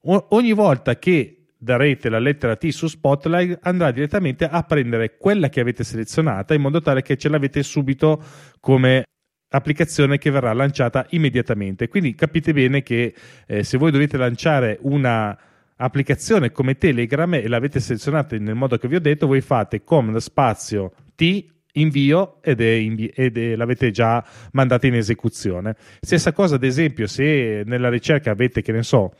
ogni 0.03 0.53
volta 0.53 0.97
che 0.97 1.47
darete 1.57 2.07
la 2.07 2.19
lettera 2.19 2.55
T 2.55 2.69
su 2.69 2.87
Spotlight 2.87 3.59
andrà 3.63 3.91
direttamente 3.91 4.45
a 4.45 4.63
prendere 4.63 5.17
quella 5.17 5.49
che 5.49 5.59
avete 5.59 5.83
selezionata 5.83 6.53
in 6.53 6.61
modo 6.61 6.81
tale 6.81 7.01
che 7.01 7.17
ce 7.17 7.27
l'avete 7.27 7.61
subito 7.61 8.23
come 8.61 9.03
applicazione 9.49 10.17
che 10.17 10.31
verrà 10.31 10.53
lanciata 10.53 11.05
immediatamente. 11.09 11.89
Quindi 11.89 12.15
capite 12.15 12.53
bene 12.53 12.83
che 12.83 13.13
eh, 13.47 13.63
se 13.65 13.77
voi 13.77 13.91
dovete 13.91 14.15
lanciare 14.15 14.77
una 14.83 15.37
applicazione 15.75 16.53
come 16.53 16.77
Telegram 16.77 17.33
e 17.33 17.49
l'avete 17.49 17.81
selezionata 17.81 18.37
nel 18.37 18.55
modo 18.55 18.77
che 18.77 18.87
vi 18.87 18.95
ho 18.95 19.01
detto, 19.01 19.27
voi 19.27 19.41
fate 19.41 19.83
command 19.83 20.15
spazio 20.17 20.93
T 21.15 21.53
invio 21.75 22.37
ed, 22.41 22.61
è 22.61 22.71
invi- 22.71 23.11
ed 23.13 23.37
è, 23.37 23.55
l'avete 23.55 23.91
già 23.91 24.23
mandata 24.51 24.87
in 24.87 24.95
esecuzione. 24.95 25.75
Stessa 26.01 26.33
cosa, 26.33 26.55
ad 26.55 26.63
esempio, 26.63 27.07
se 27.07 27.63
nella 27.65 27.89
ricerca 27.89 28.31
avete, 28.31 28.61
che 28.61 28.71
ne 28.71 28.83
so, 28.83 29.13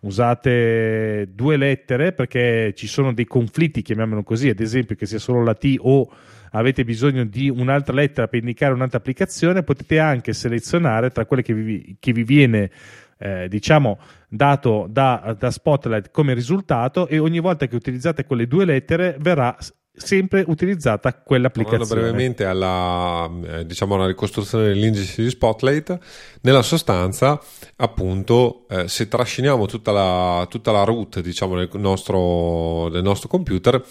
usate 0.00 1.28
due 1.32 1.56
lettere 1.56 2.12
perché 2.12 2.72
ci 2.74 2.86
sono 2.86 3.12
dei 3.12 3.24
conflitti, 3.24 3.82
chiamiamolo 3.82 4.22
così, 4.22 4.48
ad 4.48 4.60
esempio 4.60 4.94
che 4.94 5.06
sia 5.06 5.18
solo 5.18 5.42
la 5.42 5.54
T 5.54 5.76
o 5.78 6.08
avete 6.52 6.84
bisogno 6.84 7.24
di 7.24 7.48
un'altra 7.48 7.94
lettera 7.94 8.28
per 8.28 8.40
indicare 8.40 8.72
un'altra 8.72 8.98
applicazione, 8.98 9.62
potete 9.62 9.98
anche 9.98 10.32
selezionare 10.32 11.10
tra 11.10 11.26
quelle 11.26 11.42
che 11.42 11.54
vi, 11.54 11.96
che 11.98 12.12
vi 12.12 12.22
viene 12.22 12.70
eh, 13.18 13.48
diciamo 13.48 13.98
dato 14.28 14.86
da, 14.90 15.34
da 15.38 15.50
Spotlight 15.50 16.10
come 16.10 16.34
risultato 16.34 17.08
e 17.08 17.18
ogni 17.18 17.40
volta 17.40 17.66
che 17.66 17.74
utilizzate 17.74 18.24
quelle 18.24 18.46
due 18.46 18.64
lettere 18.64 19.16
verrà 19.18 19.56
sempre 19.96 20.44
utilizzata 20.46 21.14
quell'applicazione. 21.14 21.86
Tornando 21.86 22.10
brevemente 22.10 22.44
alla, 22.44 23.30
eh, 23.46 23.66
diciamo, 23.66 23.94
alla 23.94 24.06
ricostruzione 24.06 24.68
dell'indice 24.68 25.22
di 25.22 25.30
Spotlight, 25.30 25.98
nella 26.42 26.62
sostanza, 26.62 27.40
appunto, 27.76 28.66
eh, 28.68 28.88
se 28.88 29.08
trasciniamo 29.08 29.66
tutta 29.66 29.92
la, 29.92 30.46
tutta 30.48 30.70
la 30.70 30.84
root 30.84 31.20
diciamo, 31.20 31.56
del, 31.56 31.68
nostro, 31.74 32.88
del 32.90 33.02
nostro 33.02 33.28
computer 33.28 33.82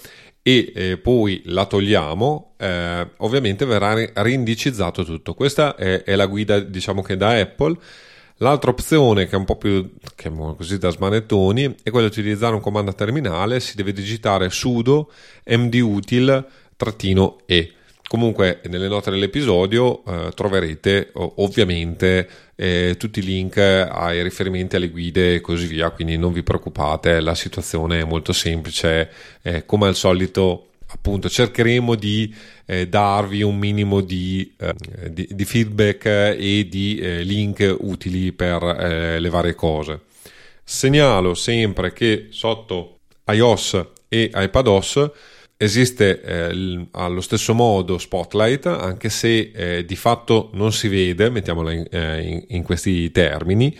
e 0.41 0.71
eh, 0.75 0.97
poi 0.97 1.41
la 1.45 1.65
togliamo, 1.65 2.53
eh, 2.57 3.07
ovviamente 3.17 3.65
verrà 3.65 3.95
reindicizzato 4.13 5.03
tutto. 5.03 5.33
Questa 5.33 5.75
è, 5.75 6.03
è 6.03 6.15
la 6.15 6.27
guida, 6.27 6.59
diciamo 6.59 7.01
che 7.01 7.17
da 7.17 7.39
Apple. 7.39 7.75
L'altra 8.39 8.71
opzione, 8.71 9.27
che 9.27 9.31
è 9.31 9.37
un 9.37 9.45
po' 9.45 9.55
più 9.55 9.93
che 10.13 10.29
così 10.29 10.77
da 10.77 10.89
smanettoni, 10.89 11.75
è 11.83 11.89
quella 11.89 12.09
di 12.09 12.19
utilizzare 12.19 12.53
un 12.53 12.59
comando 12.59 12.93
terminale. 12.93 13.61
Si 13.61 13.77
deve 13.77 13.93
digitare 13.93 14.49
sudo 14.49 15.09
mdutil-e. 15.45 16.43
Comunque, 18.07 18.61
nelle 18.65 18.87
note 18.87 19.09
dell'episodio 19.09 20.03
eh, 20.05 20.31
troverete 20.35 21.11
ovviamente 21.13 22.29
eh, 22.55 22.95
tutti 22.99 23.19
i 23.19 23.23
link 23.23 23.57
ai 23.57 24.21
riferimenti 24.21 24.75
alle 24.75 24.89
guide 24.89 25.35
e 25.35 25.41
così 25.41 25.65
via. 25.65 25.89
Quindi 25.91 26.17
non 26.17 26.33
vi 26.33 26.43
preoccupate, 26.43 27.21
la 27.21 27.35
situazione 27.35 28.01
è 28.01 28.03
molto 28.03 28.33
semplice. 28.33 29.09
Eh, 29.41 29.65
come 29.65 29.87
al 29.87 29.95
solito, 29.95 30.71
appunto 30.95 31.29
cercheremo 31.29 31.95
di 31.95 32.33
eh, 32.65 32.87
darvi 32.87 33.43
un 33.43 33.57
minimo 33.57 34.01
di, 34.01 34.53
eh, 34.57 34.73
di, 35.11 35.27
di 35.29 35.45
feedback 35.45 36.05
e 36.05 36.67
di 36.69 36.97
eh, 36.97 37.21
link 37.21 37.75
utili 37.79 38.31
per 38.31 38.63
eh, 38.63 39.19
le 39.19 39.29
varie 39.29 39.53
cose. 39.53 40.01
Segnalo 40.63 41.35
sempre 41.35 41.93
che 41.93 42.27
sotto 42.31 42.99
iOS 43.27 43.85
e 44.07 44.31
iPadOS 44.33 45.11
esiste 45.57 46.21
eh, 46.21 46.87
allo 46.91 47.21
stesso 47.21 47.53
modo 47.53 47.97
Spotlight, 47.97 48.65
anche 48.65 49.09
se 49.09 49.51
eh, 49.53 49.85
di 49.85 49.95
fatto 49.95 50.49
non 50.53 50.73
si 50.73 50.87
vede, 50.87 51.29
mettiamola 51.29 51.71
in, 51.71 51.87
in, 51.91 52.43
in 52.47 52.63
questi 52.63 53.11
termini 53.11 53.77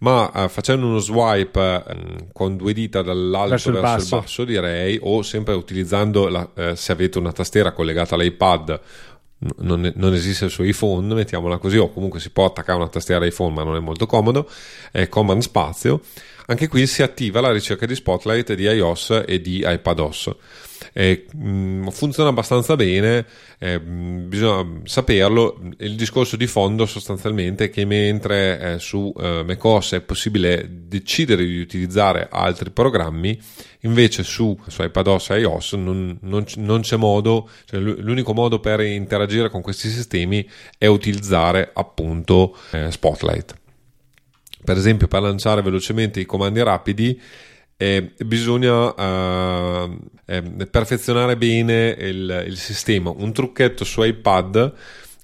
ma 0.00 0.30
uh, 0.32 0.48
facendo 0.48 0.86
uno 0.86 0.98
swipe 0.98 1.84
uh, 1.86 2.28
con 2.32 2.56
due 2.56 2.72
dita 2.72 3.02
dall'alto 3.02 3.50
verso, 3.50 3.70
verso 3.72 3.86
il, 3.86 3.96
basso. 3.96 4.14
il, 4.16 4.20
basso. 4.22 4.44
direi, 4.44 4.98
o 5.02 5.22
sempre 5.22 5.54
utilizzando 5.54 6.28
la, 6.28 6.48
uh, 6.54 6.74
se 6.74 6.92
avete 6.92 7.18
una 7.18 7.32
tastiera 7.32 7.72
collegata 7.72 8.14
all'iPad. 8.14 8.80
Non, 9.60 9.90
non, 9.96 10.12
esiste 10.12 10.50
su 10.50 10.62
iPhone, 10.62 11.14
mettiamola 11.14 11.56
così, 11.56 11.78
o 11.78 11.90
comunque 11.90 12.20
si 12.20 12.28
può 12.28 12.44
attaccare 12.44 12.76
una 12.76 12.88
tastiera 12.88 13.24
iPhone, 13.24 13.54
ma 13.54 13.62
non 13.62 13.74
è 13.74 13.80
molto 13.80 14.04
comodo. 14.04 14.46
È 14.90 15.08
Command 15.08 15.40
Spazio. 15.40 16.02
Anche 16.50 16.66
qui 16.66 16.84
si 16.88 17.02
attiva 17.02 17.40
la 17.40 17.52
ricerca 17.52 17.86
di 17.86 17.94
Spotlight 17.94 18.54
di 18.54 18.64
iOS 18.64 19.22
e 19.24 19.40
di 19.40 19.62
iPadOS 19.64 20.34
eh, 20.92 21.26
funziona 21.90 22.30
abbastanza 22.30 22.76
bene, 22.76 23.26
eh, 23.58 23.80
bisogna 23.80 24.80
saperlo. 24.84 25.60
Il 25.78 25.94
discorso 25.96 26.36
di 26.36 26.46
fondo 26.46 26.86
sostanzialmente 26.86 27.64
è 27.64 27.70
che 27.70 27.84
mentre 27.84 28.58
eh, 28.60 28.78
su 28.78 29.12
eh, 29.16 29.42
macOS 29.46 29.92
è 29.92 30.00
possibile 30.00 30.66
decidere 30.68 31.44
di 31.44 31.60
utilizzare 31.60 32.28
altri 32.30 32.70
programmi, 32.70 33.38
invece 33.80 34.22
su, 34.22 34.58
su 34.66 34.82
iPadOS 34.82 35.30
e 35.30 35.40
iOS 35.40 35.72
non, 35.74 36.18
non, 36.22 36.44
non 36.56 36.80
c'è 36.80 36.96
modo, 36.96 37.48
cioè 37.64 37.80
l'unico 37.80 38.34
modo 38.34 38.60
per 38.60 38.80
interagire 38.80 39.50
con 39.50 39.62
questi 39.62 39.88
sistemi 39.88 40.48
è 40.76 40.86
utilizzare 40.86 41.70
appunto 41.72 42.56
eh, 42.72 42.90
Spotlight. 42.90 43.59
Per 44.62 44.76
esempio, 44.76 45.08
per 45.08 45.22
lanciare 45.22 45.62
velocemente 45.62 46.20
i 46.20 46.26
comandi 46.26 46.62
rapidi, 46.62 47.20
eh, 47.76 48.12
bisogna 48.18 48.92
uh, 48.92 49.98
eh, 50.26 50.42
perfezionare 50.70 51.36
bene 51.38 51.96
il, 51.98 52.44
il, 52.48 52.56
sistema. 52.58 53.10
Un 53.10 53.32
trucchetto 53.32 53.84
su 53.84 54.02
iPad 54.02 54.74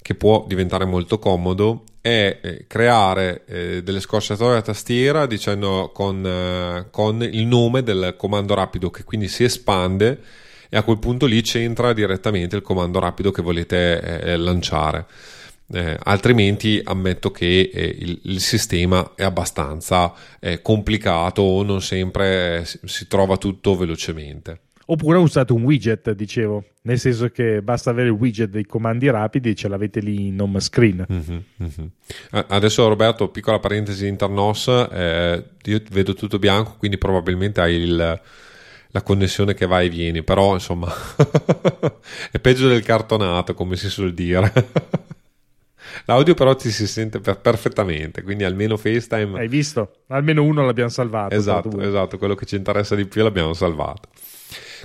che 0.01 0.15
può 0.15 0.45
diventare 0.49 0.87
molto 0.87 1.19
comodo 1.19 1.85
è 2.01 2.39
eh, 2.41 2.65
creare 2.67 3.43
eh, 3.47 3.83
delle 3.83 4.01
scorciatoie 4.01 4.57
a 4.57 4.63
tastiera 4.63 5.27
dicendo 5.27 5.91
con, 5.93 6.25
eh, 6.25 6.87
con 6.91 7.23
il 7.23 7.45
nome 7.45 7.83
del 7.83 8.15
comando 8.17 8.55
rapido 8.55 8.91
che 8.91 9.05
quindi 9.05 9.29
si 9.29 9.45
espande 9.45 10.21
e 10.69 10.77
a 10.77 10.83
quel 10.83 10.99
punto 10.99 11.27
lì 11.27 11.43
c'entra 11.43 11.93
direttamente 11.93 12.57
il 12.57 12.63
comando 12.63 13.01
rapido 13.01 13.31
che 13.33 13.43
volete 13.43 14.21
eh, 14.21 14.37
lanciare. 14.37 15.07
Eh, 15.73 15.99
altrimenti 16.05 16.81
ammetto 16.85 17.33
che 17.33 17.71
eh, 17.73 17.97
il, 17.99 18.21
il, 18.23 18.41
sistema 18.41 19.15
è 19.17 19.25
abbastanza 19.25 20.13
eh, 20.39 20.63
complicato 20.63 21.43
o 21.43 21.65
non 21.65 21.83
sempre 21.83 22.61
eh, 22.61 22.65
si, 22.65 22.79
si 22.85 23.09
trova 23.09 23.37
tutto 23.37 23.77
velocemente. 23.77 24.61
Oppure 24.89 25.19
usate 25.19 25.53
un 25.53 25.65
widget, 25.65 26.13
dicevo, 26.13 26.63
nel 26.83 27.01
senso 27.01 27.31
che 27.31 27.61
basta 27.61 27.91
avere 27.91 28.07
il 28.07 28.15
widget 28.15 28.49
dei 28.49 28.65
comandi 28.65 29.11
rapidi 29.11 29.51
e 29.51 29.55
ce 29.57 29.67
l'avete 29.67 29.99
lì 29.99 30.29
in 30.29 30.41
home 30.41 30.61
screen. 30.61 31.05
Mm-hmm, 31.11 31.39
mm-hmm. 31.61 32.45
Adesso 32.47 32.87
Roberto, 32.87 33.29
piccola 33.29 33.59
parentesi 33.59 34.07
internos, 34.07 34.69
eh, 34.69 35.45
io 35.65 35.83
vedo 35.91 36.15
tutto 36.15 36.39
bianco, 36.39 36.77
quindi 36.79 36.99
probabilmente 36.99 37.61
hai 37.61 37.75
il, 37.75 37.97
la 37.97 39.03
connessione 39.03 39.55
che 39.55 39.67
va 39.67 39.81
e 39.81 39.89
vieni, 39.89 40.23
però 40.23 40.55
insomma 40.55 40.89
è 42.31 42.39
peggio 42.39 42.69
del 42.69 42.85
cartonato, 42.85 43.55
come 43.55 43.75
si 43.75 43.91
suol 43.91 44.15
dire. 44.15 44.53
L'audio 46.07 46.35
però 46.35 46.55
ti 46.55 46.71
si 46.71 46.87
sente 46.87 47.21
per- 47.21 47.41
perfettamente, 47.41 48.23
quindi 48.23 48.45
almeno 48.45 48.77
FaceTime... 48.77 49.39
Hai 49.39 49.49
visto? 49.49 50.03
Almeno 50.09 50.45
uno 50.45 50.65
l'abbiamo 50.65 50.89
salvato. 50.89 51.35
Esatto, 51.35 51.81
esatto, 51.81 52.17
quello 52.17 52.35
che 52.35 52.47
ci 52.47 52.55
interessa 52.55 52.95
di 52.95 53.07
più 53.07 53.23
l'abbiamo 53.23 53.53
salvato. 53.53 54.09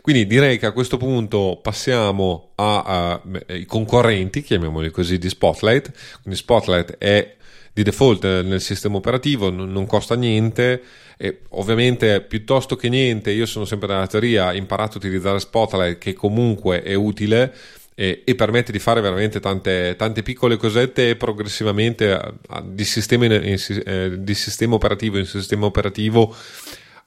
Quindi 0.01 0.25
direi 0.25 0.57
che 0.57 0.65
a 0.65 0.71
questo 0.71 0.97
punto 0.97 1.59
passiamo 1.61 2.53
ai 2.55 3.65
concorrenti, 3.65 4.41
chiamiamoli 4.41 4.89
così, 4.89 5.19
di 5.19 5.29
Spotlight. 5.29 5.91
Quindi 6.23 6.39
Spotlight 6.39 6.97
è 6.97 7.35
di 7.71 7.83
default 7.83 8.23
nel 8.23 8.59
sistema 8.59 8.97
operativo, 8.97 9.51
non, 9.51 9.71
non 9.71 9.85
costa 9.85 10.15
niente. 10.15 10.81
E 11.17 11.41
ovviamente, 11.49 12.21
piuttosto 12.21 12.75
che 12.75 12.89
niente, 12.89 13.29
io 13.29 13.45
sono 13.45 13.65
sempre 13.65 13.87
della 13.87 14.07
teoria, 14.07 14.53
imparato 14.53 14.95
a 14.95 14.97
utilizzare 14.97 15.39
Spotlight, 15.39 15.99
che 15.99 16.13
comunque 16.13 16.81
è 16.81 16.95
utile 16.95 17.53
e, 17.93 18.23
e 18.25 18.35
permette 18.35 18.71
di 18.71 18.79
fare 18.79 19.01
veramente 19.01 19.39
tante, 19.39 19.95
tante 19.97 20.23
piccole 20.23 20.57
cosette 20.57 21.15
progressivamente 21.15 22.11
a, 22.11 22.33
a, 22.47 22.61
di, 22.65 22.85
sistema 22.85 23.25
in, 23.25 23.31
in, 23.31 23.81
eh, 23.85 24.15
di 24.19 24.33
sistema 24.33 24.75
operativo 24.75 25.17
in 25.17 25.25
sistema 25.25 25.65
operativo 25.65 26.35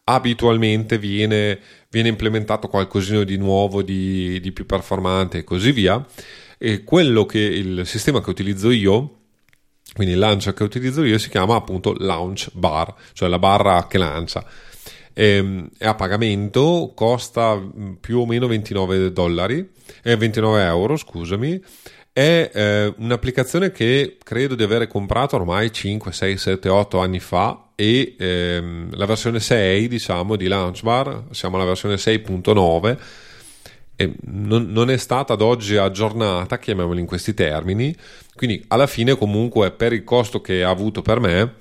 abitualmente 0.05 0.99
viene, 0.99 1.59
viene 1.88 2.09
implementato 2.09 2.68
qualcosina 2.68 3.25
di 3.25 3.37
nuovo, 3.37 3.83
di, 3.83 4.38
di, 4.40 4.53
più 4.53 4.66
performante 4.66 5.38
e 5.38 5.44
così 5.44 5.73
via. 5.73 6.05
E 6.59 6.85
quello 6.85 7.27
che 7.27 7.38
il 7.38 7.87
sistema 7.87 8.23
che 8.23 8.31
utilizzo 8.31 8.70
io, 8.70 9.18
quindi 9.94 10.14
il 10.14 10.20
launcher 10.20 10.55
che 10.55 10.62
utilizzo 10.62 11.05
io, 11.05 11.18
si 11.18 11.29
chiama 11.29 11.57
appunto 11.57 11.94
Launch 11.99 12.51
Bar, 12.53 12.94
cioè 13.12 13.29
la 13.29 13.38
barra 13.38 13.87
che 13.87 13.99
lancia. 13.99 14.44
Ehm, 15.14 15.68
è 15.79 15.87
a 15.87 15.94
pagamento, 15.94 16.92
costa 16.94 17.61
più 18.00 18.18
o 18.18 18.27
meno 18.27 18.46
29 18.46 19.12
dollari, 19.12 19.70
eh, 20.03 20.16
29 20.16 20.62
euro, 20.64 20.96
scusami. 20.96 21.62
È 22.12 22.50
eh, 22.53 22.94
un'applicazione 22.98 23.72
che 23.72 24.18
credo 24.22 24.55
di 24.55 24.62
avere 24.62 24.87
comprato 24.87 25.37
ormai 25.37 25.72
5, 25.72 26.12
6, 26.12 26.37
7, 26.37 26.68
8 26.68 27.00
anni 27.00 27.18
fa 27.18 27.70
e 27.74 28.14
ehm, 28.16 28.96
la 28.96 29.07
versione 29.07 29.40
6 29.40 29.88
diciamo 29.88 30.37
di 30.37 30.46
Launchbar, 30.46 31.24
siamo 31.31 31.57
alla 31.57 31.64
versione 31.64 31.96
6.9 31.96 32.98
e 33.96 34.14
non, 34.27 34.70
non, 34.70 34.90
è 34.90 34.96
stata 34.96 35.33
ad 35.33 35.40
oggi 35.40 35.77
aggiornata, 35.77 36.59
chiamiamola 36.59 37.00
in 37.00 37.07
questi 37.07 37.35
termini, 37.35 37.94
quindi 38.35 38.64
alla 38.68 38.87
fine 38.87 39.16
comunque 39.16 39.70
per 39.72 39.92
il 39.92 40.05
costo 40.05 40.40
che 40.40 40.64
ha 40.64 40.70
avuto 40.70 41.03
per 41.03 41.20
me 41.20 41.55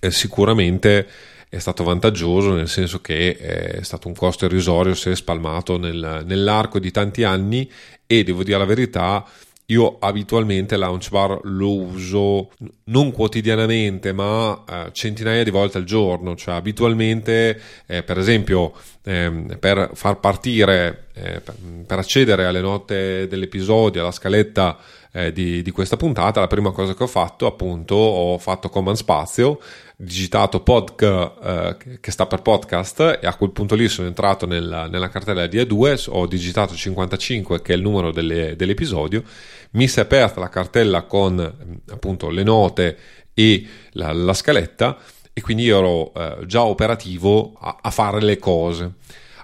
eh, 0.00 0.10
sicuramente 0.10 1.06
è 1.48 1.58
stato 1.58 1.84
vantaggioso 1.84 2.52
nel 2.52 2.68
senso 2.68 3.00
che 3.00 3.36
è 3.36 3.82
stato 3.82 4.08
un 4.08 4.14
costo 4.14 4.44
irrisorio 4.44 4.94
se 4.94 5.16
spalmato 5.16 5.78
nel, 5.78 6.24
nell'arco 6.26 6.78
di 6.78 6.90
tanti 6.90 7.24
anni 7.24 7.70
e 8.06 8.24
devo 8.24 8.42
dire 8.42 8.58
la 8.58 8.64
verità 8.64 9.24
io 9.70 9.98
abitualmente 9.98 10.76
Launchbar 10.76 11.40
lo 11.42 11.74
uso 11.74 12.50
non 12.84 13.12
quotidianamente, 13.12 14.12
ma 14.14 14.64
eh, 14.66 14.88
centinaia 14.92 15.44
di 15.44 15.50
volte 15.50 15.76
al 15.76 15.84
giorno. 15.84 16.34
Cioè, 16.34 16.54
abitualmente, 16.54 17.60
eh, 17.86 18.02
per 18.02 18.16
esempio, 18.16 18.72
eh, 19.04 19.30
per 19.58 19.90
far 19.92 20.20
partire, 20.20 21.08
eh, 21.12 21.40
per, 21.40 21.54
per, 21.86 21.98
accedere 21.98 22.46
alle 22.46 22.62
note 22.62 23.26
dell'episodio, 23.28 24.00
alla 24.00 24.10
scaletta 24.10 24.78
eh, 25.12 25.32
di, 25.32 25.60
di, 25.60 25.70
questa 25.70 25.98
puntata, 25.98 26.40
la 26.40 26.46
prima 26.46 26.70
cosa 26.70 26.94
che 26.94 27.02
ho 27.02 27.06
fatto, 27.06 27.44
appunto, 27.44 27.94
ho 27.94 28.38
fatto 28.38 28.70
command 28.70 28.96
spazio, 28.96 29.60
digitato 30.00 30.60
podc 30.60 31.02
eh, 31.02 31.98
che 32.00 32.10
sta 32.12 32.26
per 32.26 32.40
podcast 32.40 33.18
e 33.20 33.26
a 33.26 33.34
quel 33.34 33.50
punto 33.50 33.74
lì 33.74 33.88
sono 33.88 34.06
entrato 34.06 34.46
nella, 34.46 34.86
nella 34.86 35.08
cartella 35.08 35.48
di 35.48 35.58
A2, 35.58 36.04
ho 36.10 36.24
digitato 36.28 36.76
55 36.76 37.60
che 37.60 37.72
è 37.72 37.76
il 37.76 37.82
numero 37.82 38.12
delle, 38.12 38.54
dell'episodio, 38.54 39.24
mi 39.72 39.88
si 39.88 39.98
è 39.98 40.02
aperta 40.02 40.38
la 40.38 40.50
cartella 40.50 41.02
con 41.02 41.80
appunto 41.90 42.30
le 42.30 42.44
note 42.44 42.96
e 43.34 43.66
la, 43.92 44.12
la 44.12 44.34
scaletta 44.34 44.96
e 45.32 45.40
quindi 45.40 45.68
ero 45.68 46.14
eh, 46.14 46.46
già 46.46 46.62
operativo 46.62 47.54
a, 47.58 47.78
a 47.82 47.90
fare 47.90 48.20
le 48.20 48.38
cose. 48.38 48.92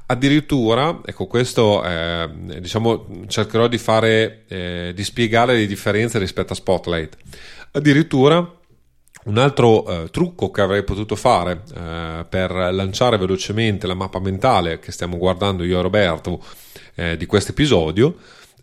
addirittura, 0.07 1.01
ecco 1.05 1.27
questo 1.27 1.83
eh, 1.85 2.31
diciamo 2.61 3.25
cercherò 3.27 3.67
di 3.67 3.79
fare, 3.79 4.45
eh, 4.47 4.93
di 4.95 5.03
spiegare 5.03 5.55
le 5.55 5.67
differenze 5.67 6.21
rispetto 6.21 6.53
a 6.53 6.57
Spotlight. 6.57 7.17
Addirittura 7.73 8.63
un 9.25 9.39
altro 9.39 9.87
eh, 9.87 10.11
trucco 10.11 10.51
che 10.51 10.61
avrei 10.61 10.85
potuto 10.85 11.17
fare 11.17 11.63
eh, 11.75 12.25
per 12.29 12.51
lanciare 12.51 13.17
velocemente 13.17 13.87
la 13.87 13.95
mappa 13.95 14.21
mentale 14.21 14.79
che 14.79 14.93
stiamo 14.93 15.17
guardando 15.17 15.65
io 15.65 15.79
e 15.79 15.83
Roberto 15.83 16.43
eh, 16.95 17.17
di 17.17 17.27
questo 17.27 17.53
episodio 17.53 18.17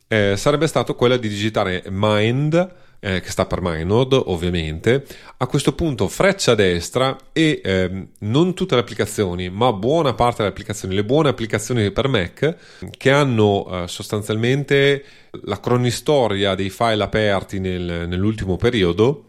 eh, 0.08 0.36
sarebbe 0.36 0.67
stato 0.67 0.95
quello 0.95 1.17
di 1.17 1.30
digitare 1.30 1.84
mind 1.88 2.80
eh, 3.04 3.19
che 3.19 3.32
sta 3.32 3.47
per 3.47 3.62
MyNode 3.62 4.21
ovviamente, 4.26 5.06
a 5.38 5.47
questo 5.47 5.74
punto 5.74 6.08
freccia 6.08 6.54
destra 6.54 7.17
e 7.34 7.60
ehm, 7.63 8.08
non 8.19 8.54
tutte 8.54 8.76
le 8.76 8.82
applicazioni, 8.82 9.50
ma 9.50 9.74
buona 9.74 10.13
parte 10.13 10.38
delle 10.38 10.50
applicazioni, 10.50 10.93
le 10.93 11.04
buone 11.04 11.30
applicazioni 11.30 11.89
per 11.91 12.08
Mac 12.08 12.56
che 12.95 13.12
hanno 13.12 13.67
eh, 13.84 13.88
sostanzialmente 13.88 15.04
la 15.45 15.60
cronistoria 15.60 16.54
dei 16.54 16.69
file 16.69 17.04
aperti 17.04 17.60
nel, 17.60 18.08
nell'ultimo 18.08 18.56
periodo, 18.56 19.26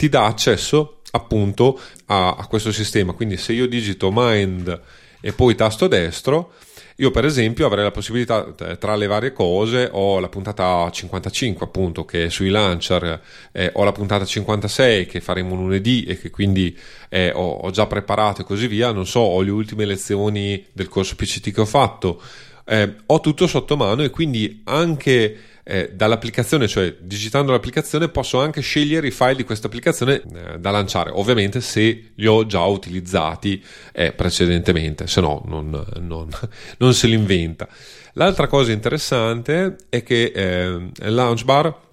ti 0.00 0.08
dà 0.08 0.24
accesso 0.24 1.00
appunto 1.10 1.78
a, 2.06 2.30
a 2.30 2.46
questo 2.46 2.72
sistema. 2.72 3.12
Quindi 3.12 3.36
se 3.36 3.52
io 3.52 3.68
digito 3.68 4.08
mind 4.10 4.80
e 5.20 5.32
poi 5.34 5.54
tasto 5.54 5.88
destro, 5.88 6.54
io 6.96 7.10
per 7.10 7.26
esempio 7.26 7.66
avrei 7.66 7.84
la 7.84 7.90
possibilità, 7.90 8.50
tra 8.78 8.96
le 8.96 9.06
varie 9.06 9.34
cose, 9.34 9.90
ho 9.92 10.18
la 10.18 10.30
puntata 10.30 10.90
55 10.90 11.66
appunto 11.66 12.06
che 12.06 12.24
è 12.24 12.28
sui 12.30 12.48
launcher, 12.48 13.20
eh, 13.52 13.70
ho 13.74 13.84
la 13.84 13.92
puntata 13.92 14.24
56 14.24 15.04
che 15.04 15.20
faremo 15.20 15.54
lunedì 15.54 16.04
e 16.04 16.18
che 16.18 16.30
quindi 16.30 16.74
eh, 17.10 17.30
ho, 17.34 17.50
ho, 17.56 17.70
già 17.70 17.86
preparato 17.86 18.40
e 18.40 18.44
così 18.44 18.68
via, 18.68 18.92
non 18.92 19.06
so, 19.06 19.20
ho 19.20 19.42
le 19.42 19.50
ultime 19.50 19.84
lezioni 19.84 20.64
del 20.72 20.88
corso 20.88 21.14
PCT 21.14 21.50
che 21.50 21.60
ho 21.60 21.66
fatto, 21.66 22.22
eh, 22.64 22.94
ho 23.04 23.20
tutto 23.20 23.46
sotto 23.46 23.76
mano 23.76 24.02
e 24.02 24.08
quindi 24.08 24.62
anche 24.64 25.49
eh, 25.62 25.90
dall'applicazione, 25.92 26.66
cioè 26.68 26.94
digitando 27.00 27.52
l'applicazione, 27.52 28.08
posso 28.08 28.40
anche 28.40 28.60
scegliere 28.60 29.06
i 29.06 29.10
file 29.10 29.36
di 29.36 29.44
questa 29.44 29.66
applicazione 29.66 30.22
eh, 30.22 30.58
da 30.58 30.70
lanciare, 30.70 31.10
ovviamente 31.12 31.60
se 31.60 32.12
li 32.14 32.26
ho 32.26 32.46
già 32.46 32.64
utilizzati 32.64 33.62
eh, 33.92 34.12
precedentemente, 34.12 35.06
se 35.06 35.20
no 35.20 35.42
non, 35.46 35.84
non, 36.00 36.28
non, 36.78 36.94
se 36.94 37.06
li 37.06 37.14
inventa. 37.14 37.68
L'altra 38.14 38.46
cosa 38.48 38.72
interessante 38.72 39.76
è 39.88 40.02
che 40.02 40.32
eh, 40.34 40.90
Launchbar 41.10 41.88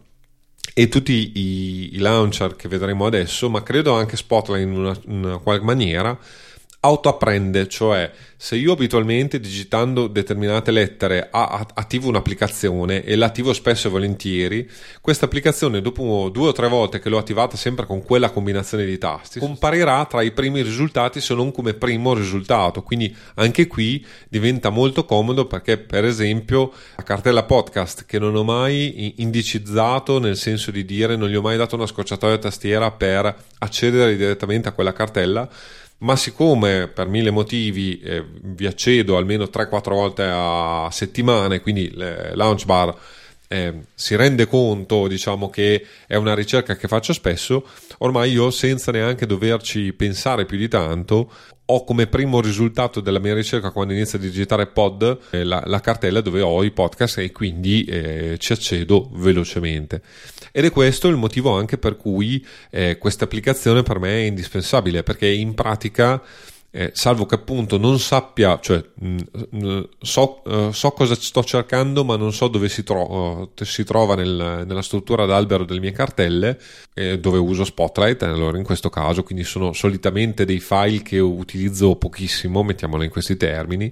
e 0.74 0.90
tutti 0.90 1.32
i, 1.34 1.96
i, 1.96 1.98
launcher 1.98 2.56
che 2.56 2.68
vedremo 2.68 3.06
adesso, 3.06 3.50
ma 3.50 3.64
credo 3.64 3.94
anche 3.94 4.16
Spotlight 4.16 4.68
in 4.68 4.78
una, 4.78 4.96
in 5.06 5.24
una 5.26 5.38
qualche 5.40 5.66
maniera, 5.66 6.16
autoapprende, 6.80 7.68
cioè 7.68 8.12
se 8.40 8.56
io 8.56 8.74
abitualmente 8.74 9.40
digitando 9.40 10.06
determinate 10.06 10.70
lettere 10.70 11.28
attivo 11.32 12.08
un'applicazione 12.08 13.04
e 13.04 13.16
l'attivo 13.16 13.52
spesso 13.52 13.88
e 13.88 13.92
volentieri, 13.92 14.70
questa 15.02 15.26
applicazione 15.26 15.82
dopo 15.82 16.30
due 16.32 16.50
o 16.50 16.52
tre 16.52 16.68
volte 16.68 17.00
che 17.00 17.10
l'ho 17.10 17.18
attivata 17.18 17.58
sempre 17.58 17.88
con 17.88 18.04
quella 18.04 18.30
combinazione 18.30 18.86
di 18.86 18.98
tasti, 19.00 19.40
comparirà 19.40 20.06
tra 20.06 20.22
i 20.22 20.32
primi 20.32 20.62
risultati 20.62 21.20
se 21.20 21.34
non 21.34 21.52
come 21.52 21.74
primo 21.74 22.14
risultato. 22.14 22.84
Quindi 22.84 23.14
anche 23.36 23.66
qui 23.66 24.06
diventa 24.30 24.70
molto 24.70 25.04
comodo 25.04 25.48
perché 25.48 25.80
per 25.80 26.06
esempio 26.06 26.72
la 26.96 27.04
cartella 27.04 27.44
podcast 27.44 28.06
che 28.06 28.20
non 28.20 28.36
ho 28.36 28.44
mai 28.44 29.16
indicizzato 29.18 30.20
nel 30.20 30.38
senso 30.38 30.70
di 30.70 30.86
dire 30.86 31.16
non 31.16 31.30
gli 31.30 31.36
ho 31.36 31.42
mai 31.42 31.58
dato 31.58 31.76
una 31.76 31.88
scocciatoia 31.88 32.36
a 32.36 32.40
tastiera 32.40 32.92
per 32.92 33.36
accedere 33.58 34.16
direttamente 34.16 34.68
a 34.68 34.74
quella 34.74 34.94
cartella 34.94 35.50
ma 36.00 36.16
siccome 36.16 36.88
per 36.88 37.08
mille 37.08 37.32
motivi 37.32 38.00
eh, 38.00 38.24
vi 38.42 38.66
accedo 38.66 39.18
almeno 39.18 39.46
3-4 39.46 39.90
volte 39.90 40.24
a 40.30 40.90
settimana, 40.92 41.60
quindi 41.60 41.92
Launchbar 41.94 42.96
eh, 43.48 43.74
si 43.94 44.16
rende 44.16 44.48
conto, 44.48 45.08
diciamo 45.08 45.50
che 45.50 45.86
è 46.06 46.16
una 46.16 46.36
ricerca 46.36 46.76
che 46.76 46.88
faccio 46.88 47.14
spesso, 47.14 47.68
ormai 48.00 48.32
io 48.32 48.52
senza 48.52 48.92
neanche 48.92 49.26
doverci 49.26 49.94
pensare 49.94 50.46
più 50.46 50.58
di 50.58 50.68
tanto, 50.68 51.32
ho 51.70 51.84
come 51.84 52.08
primo 52.08 52.40
risultato 52.40 53.02
della 53.02 53.20
mia 53.20 53.34
ricerca 53.34 53.72
quando 53.72 53.94
inizio 53.94 54.18
a 54.18 54.22
digitare 54.22 54.68
pod 54.68 55.20
eh, 55.32 55.44
la, 55.44 55.62
la, 55.66 55.82
cartella 55.82 56.22
dove 56.22 56.42
ho 56.42 56.64
i 56.64 56.72
podcast 56.72 57.18
e 57.18 57.32
quindi 57.32 57.84
eh, 57.84 58.38
ci 58.38 58.54
accedo 58.54 59.10
velocemente. 59.14 60.02
Ed 60.52 60.64
è 60.64 60.72
questo 60.72 61.10
il 61.10 61.18
motivo 61.18 61.58
anche 61.58 61.78
per 61.78 61.98
cui 61.98 62.46
eh, 62.70 62.98
questa 62.98 63.26
applicazione 63.26 63.84
per 63.84 64.00
me 64.00 64.12
è 64.12 64.26
indispensabile, 64.26 65.04
perché 65.04 65.28
in 65.28 65.54
pratica 65.56 66.22
eh, 66.78 66.92
salvo 66.94 67.26
che 67.26 67.34
appunto 67.34 67.80
non 67.80 67.98
sappia, 67.98 68.60
cioè 68.62 68.84
mh, 68.94 69.18
mm, 69.56 69.80
so, 70.00 70.44
uh, 70.46 70.72
so, 70.72 70.92
cosa 70.92 71.16
sto 71.16 71.44
cercando, 71.44 72.04
ma 72.04 72.18
non 72.18 72.32
so 72.32 72.48
dove 72.50 72.70
si, 72.70 72.84
tro- 72.84 73.12
uh, 73.12 73.64
si 73.64 73.84
trova 73.84 74.14
nel, 74.14 74.64
nella 74.64 74.84
struttura 74.84 75.26
d'albero 75.26 75.66
delle 75.66 75.80
mie 75.80 75.92
cartelle, 75.92 76.60
eh, 76.94 77.18
dove 77.18 77.40
uso 77.40 77.64
Spotlight. 77.64 78.22
Allora, 78.22 78.60
in 78.60 78.64
questo 78.64 78.92
caso, 78.92 79.24
quindi 79.24 79.44
sono 79.44 79.74
solitamente 79.74 80.46
dei 80.46 80.60
file 80.60 81.02
che 81.02 81.18
utilizzo 81.18 81.96
pochissimo, 81.96 82.62
mettiamolo 82.62 83.02
in 83.02 83.10
questi 83.10 83.38
termini. 83.38 83.92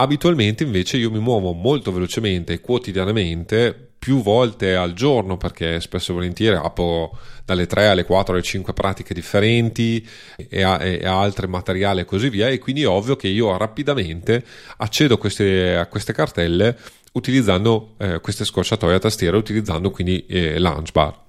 Abitualmente 0.00 0.64
invece 0.64 0.96
io 0.96 1.10
mi 1.10 1.18
muovo 1.18 1.52
molto 1.52 1.92
velocemente 1.92 2.58
quotidianamente 2.62 3.88
più 3.98 4.22
volte 4.22 4.74
al 4.74 4.94
giorno 4.94 5.36
perché 5.36 5.78
spesso 5.82 6.12
e 6.12 6.14
volentieri 6.14 6.56
apro 6.56 7.18
dalle 7.44 7.66
3 7.66 7.88
alle 7.88 8.04
4 8.04 8.32
alle 8.32 8.42
5 8.42 8.72
pratiche 8.72 9.12
differenti 9.12 10.02
e 10.36 10.62
a, 10.62 10.82
e 10.82 11.04
a 11.04 11.20
altri 11.20 11.48
materiali 11.48 12.00
e 12.00 12.06
così 12.06 12.30
via 12.30 12.48
e 12.48 12.58
quindi 12.58 12.80
è 12.80 12.88
ovvio 12.88 13.14
che 13.14 13.28
io 13.28 13.54
rapidamente 13.58 14.42
accedo 14.78 15.18
queste, 15.18 15.76
a 15.76 15.84
queste 15.84 16.14
cartelle 16.14 16.78
utilizzando 17.12 17.96
eh, 17.98 18.20
queste 18.20 18.46
scorciatoie 18.46 18.94
a 18.94 19.00
tastiera 19.00 19.36
utilizzando 19.36 19.90
quindi 19.90 20.24
eh, 20.28 20.58
Launchbar 20.58 21.28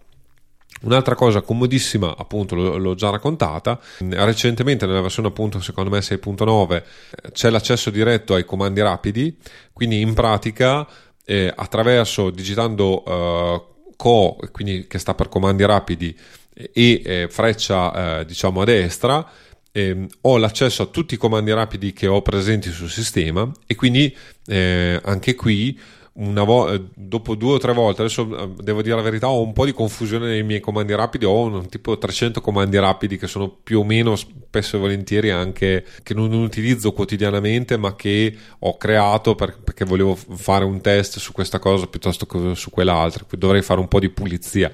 Un'altra 0.81 1.13
cosa 1.13 1.41
comodissima, 1.41 2.15
appunto, 2.17 2.55
l'ho 2.55 2.95
già 2.95 3.11
raccontata, 3.11 3.79
recentemente 3.99 4.87
nella 4.87 5.01
versione 5.01 5.27
appunto 5.27 5.61
secondo 5.61 5.91
me 5.91 5.99
6.9 5.99 6.83
c'è 7.31 7.51
l'accesso 7.51 7.91
diretto 7.91 8.33
ai 8.33 8.45
comandi 8.45 8.81
rapidi, 8.81 9.37
quindi 9.73 10.01
in 10.01 10.15
pratica 10.15 10.87
eh, 11.23 11.53
attraverso 11.55 12.31
digitando 12.31 13.03
uh, 13.03 13.93
co, 13.95 14.37
quindi 14.51 14.87
che 14.87 14.97
sta 14.97 15.13
per 15.13 15.29
comandi 15.29 15.63
rapidi, 15.65 16.17
e 16.53 17.01
eh, 17.05 17.27
freccia 17.29 18.19
eh, 18.19 18.25
diciamo 18.25 18.61
a 18.61 18.65
destra, 18.65 19.29
eh, 19.71 20.07
ho 20.21 20.37
l'accesso 20.37 20.83
a 20.83 20.85
tutti 20.87 21.13
i 21.13 21.17
comandi 21.17 21.53
rapidi 21.53 21.93
che 21.93 22.07
ho 22.07 22.21
presenti 22.21 22.71
sul 22.71 22.89
sistema. 22.89 23.49
E 23.65 23.75
quindi 23.75 24.15
eh, 24.47 24.99
anche 25.03 25.35
qui 25.35 25.79
vo- 26.13 26.71
eh, 26.71 26.81
dopo 26.93 27.35
due 27.35 27.53
o 27.53 27.57
tre 27.57 27.73
volte, 27.73 28.01
adesso 28.01 28.37
eh, 28.37 28.49
devo 28.61 28.81
dire 28.81 28.95
la 28.95 29.01
verità, 29.01 29.29
ho 29.29 29.41
un 29.41 29.53
po' 29.53 29.65
di 29.65 29.71
confusione 29.71 30.27
nei 30.27 30.43
miei 30.43 30.59
comandi 30.59 30.93
rapidi, 30.93 31.25
ho 31.25 31.43
un, 31.43 31.67
tipo 31.69 31.97
300 31.97 32.41
comandi 32.41 32.77
rapidi 32.77 33.17
che 33.17 33.27
sono 33.27 33.49
più 33.49 33.79
o 33.79 33.83
meno 33.83 34.15
spesso 34.15 34.75
e 34.75 34.79
volentieri 34.79 35.29
anche 35.31 35.85
che 36.03 36.13
non 36.13 36.33
utilizzo 36.33 36.91
quotidianamente 36.91 37.77
ma 37.77 37.95
che 37.95 38.35
ho 38.59 38.77
creato 38.77 39.35
per, 39.35 39.59
perché 39.63 39.85
volevo 39.85 40.15
fare 40.15 40.65
un 40.65 40.81
test 40.81 41.19
su 41.19 41.31
questa 41.31 41.59
cosa 41.59 41.87
piuttosto 41.87 42.25
che 42.25 42.55
su 42.55 42.69
quell'altra, 42.69 43.25
dovrei 43.37 43.61
fare 43.61 43.79
un 43.79 43.87
po' 43.87 43.99
di 43.99 44.09
pulizia 44.09 44.71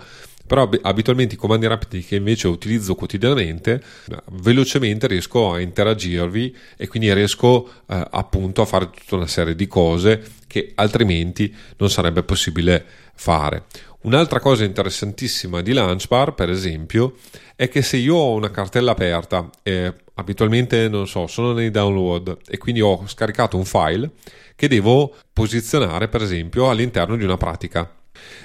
però 0.48 0.70
abitualmente 0.82 1.36
i 1.36 1.38
comandi 1.38 1.68
rapidi 1.68 2.04
che 2.04 2.16
invece 2.16 2.48
utilizzo 2.48 2.96
quotidianamente 2.96 3.84
velocemente 4.32 5.06
riesco 5.08 5.52
a 5.52 5.60
interagirvi 5.60 6.56
e 6.78 6.88
quindi 6.88 7.14
riesco 7.14 7.70
eh, 7.88 8.08
appunto 8.10 8.62
a 8.62 8.66
fare 8.66 8.90
tutta 8.90 9.18
una 9.18 9.28
serie 9.28 9.56
di 9.56 9.68
cose 9.68 10.24
che 10.48 10.72
altrimenti 10.76 11.54
non 11.78 11.90
sarebbe 11.90 12.24
possibile 12.24 12.84
fare. 13.14 13.66
Un'altra 14.02 14.40
cosa 14.40 14.64
interessantissima 14.64 15.62
di 15.62 15.74
Launchbar, 15.74 16.34
per 16.34 16.50
esempio, 16.50 17.16
è 17.56 17.68
che 17.68 17.82
se 17.82 17.98
io 17.98 18.16
ho 18.16 18.36
una 18.36 18.52
cartella 18.52 18.92
aperta, 18.92 19.50
eh, 19.64 19.94
abitualmente 20.14 20.88
non 20.88 21.08
so, 21.08 21.28
sono 21.28 21.52
nei 21.52 21.72
download 21.72 22.38
e 22.48 22.58
quindi 22.58 22.80
ho 22.80 23.06
scaricato 23.06 23.58
un 23.58 23.66
file 23.66 24.12
che 24.56 24.68
devo 24.68 25.14
posizionare, 25.34 26.08
per 26.08 26.22
esempio, 26.22 26.70
all'interno 26.70 27.18
di 27.18 27.24
una 27.24 27.38
pratica. 27.38 27.92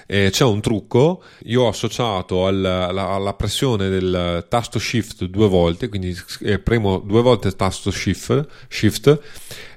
Eh, 0.07 0.29
c'è 0.31 0.45
un 0.45 0.61
trucco, 0.61 1.23
io 1.45 1.63
ho 1.63 1.69
associato 1.69 2.47
alla, 2.47 2.89
alla, 2.89 3.09
alla, 3.09 3.35
pressione 3.35 3.89
del 3.89 4.45
tasto 4.49 4.79
shift 4.79 5.25
due 5.25 5.49
volte, 5.49 5.89
quindi 5.89 6.17
eh, 6.41 6.59
premo 6.59 6.99
due 6.99 7.23
volte 7.23 7.49
il 7.49 7.57
tasto 7.57 7.91
shift, 7.91 8.47
shift 8.69 9.21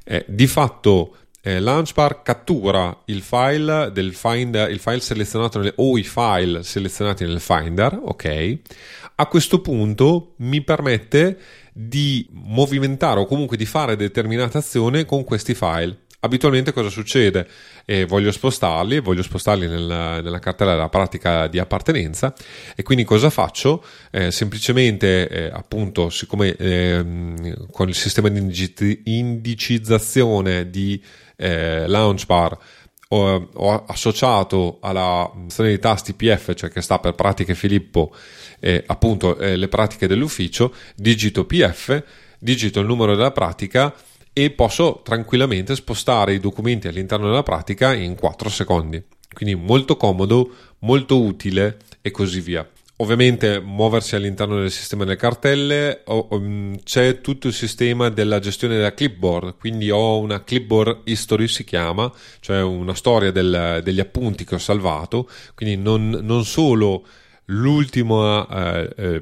eh, 0.04 0.26
di 0.28 0.48
fatto 0.48 1.16
eh, 1.42 1.60
Launchbar 1.60 2.24
cattura 2.24 3.04
il 3.06 3.22
file 3.22 3.92
Finder, 4.12 4.72
il 4.72 4.80
file 4.80 5.00
selezionato 5.00 5.60
nelle, 5.60 5.74
o 5.76 5.96
i 5.98 6.04
file 6.04 6.64
selezionati 6.64 7.24
nel 7.24 7.40
Finder, 7.40 8.00
ok? 8.02 8.58
A 9.18 9.28
questo 9.28 9.62
punto 9.62 10.34
mi 10.38 10.62
permette 10.62 11.38
di 11.72 12.28
movimentare 12.32 13.20
o 13.20 13.26
comunque 13.26 13.58
di 13.58 13.66
fare 13.66 13.96
determinate 13.96 14.58
azioni 14.58 15.06
con 15.06 15.24
questi 15.24 15.54
file 15.54 16.05
abitualmente 16.26 16.74
cosa 16.74 16.90
succede? 16.90 17.48
Eh, 17.86 18.06
voglio 18.06 18.32
spostarli, 18.32 19.00
voglio 19.00 19.24
spostarli 19.24 19.68
nel, 19.68 19.84
nella 19.84 20.40
cartella 20.40 20.74
della 20.74 20.90
pratica 20.90 21.48
di 21.48 21.60
appartenenza 21.60 22.34
e 22.76 22.84
quindi 22.84 23.04
cosa 23.04 23.30
faccio? 23.30 23.84
Eh, 24.12 24.32
semplicemente, 24.32 25.28
eh, 25.30 25.50
appunto, 25.52 26.10
siccome 26.10 26.56
ehm, 26.56 27.70
con 27.72 27.88
il 27.88 27.96
sistema 27.96 28.30
di 28.30 29.02
indicizzazione 29.04 30.70
di 30.70 31.02
eh, 31.38 31.88
Launchbar 31.88 32.58
ho, 33.10 33.50
ho, 33.54 33.86
associato 33.86 34.80
alla 34.82 35.32
sezione 35.44 35.70
di 35.70 35.80
tasti 35.80 36.14
PF, 36.14 36.54
cioè 36.56 36.70
che 36.70 36.82
sta 36.82 37.00
per 37.00 37.14
pratiche 37.14 37.56
Filippo, 37.56 38.14
eh, 38.60 38.84
appunto 38.88 39.38
eh, 39.38 39.56
le 39.56 39.68
pratiche 39.68 40.08
dell'ufficio, 40.08 40.74
digito 40.96 41.46
PF, 41.46 42.04
digito 42.40 42.80
il 42.80 42.88
numero 42.88 43.16
della 43.16 43.32
pratica 43.32 43.94
e 44.38 44.52
posso 44.52 45.00
tranquillamente 45.02 45.76
spostare 45.76 46.34
i 46.34 46.42
documenti 46.42 46.90
all'interno 46.90 47.28
della 47.28 47.42
pratica 47.42 47.94
in 47.94 48.16
4 48.16 48.50
secondi. 48.50 49.02
Quindi 49.34 49.56
molto 49.56 49.96
comodo, 49.96 50.54
molto 50.80 51.22
utile 51.22 51.78
e 52.02 52.12
così 52.12 52.42
via. 52.42 52.70
Ovviamente 52.98 53.62
muoversi 53.62 54.16
all'interno 54.16 54.60
del 54.60 54.72
sistema 54.72 55.06
delle 55.06 55.16
cartelle, 55.16 56.04
mm, 56.36 56.74
c'è 56.84 57.22
tutto 57.22 57.48
il 57.48 57.54
sistema 57.54 58.10
della 58.10 58.40
gestione 58.40 58.76
della 58.76 58.94
clipboard, 58.94 59.56
quindi 59.58 59.90
ho 59.90 60.20
una 60.20 60.44
clipboard 60.44 61.04
history 61.06 61.48
si 61.48 61.64
chiama, 61.64 62.12
cioè 62.42 62.62
una 62.62 62.94
storia 62.94 63.32
del, 63.32 63.80
degli 63.84 64.02
appunti 64.02 64.44
che 64.44 64.56
ho 64.56 64.60
salvato, 64.60 65.30
quindi 65.56 65.78
non, 65.78 66.10
non 66.10 66.44
solo 66.44 67.06
l'ultimo, 67.46 68.48
eh, 68.50 68.90
eh, 68.98 69.22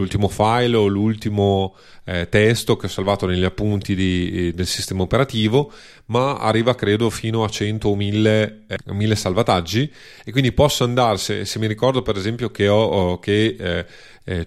l'ultimo 0.00 0.28
file 0.28 0.76
o 0.76 0.86
l'ultimo 0.86 1.76
eh, 2.04 2.28
testo 2.28 2.76
che 2.76 2.86
ho 2.86 2.88
salvato 2.88 3.26
negli 3.26 3.44
appunti 3.44 3.94
di, 3.94 4.48
eh, 4.48 4.52
del 4.52 4.66
sistema 4.66 5.02
operativo, 5.02 5.70
ma 6.06 6.38
arriva 6.38 6.74
credo 6.74 7.10
fino 7.10 7.44
a 7.44 7.48
100 7.48 7.88
o 7.88 7.94
1000, 7.94 8.64
eh, 8.66 8.78
1000 8.86 9.14
salvataggi. 9.14 9.92
E 10.24 10.32
quindi 10.32 10.52
posso 10.52 10.84
andare, 10.84 11.18
se, 11.18 11.46
mi 11.58 11.66
ricordo 11.66 12.02
per 12.02 12.16
esempio 12.16 12.50
che, 12.50 12.68
ho, 12.68 13.18
che 13.18 13.86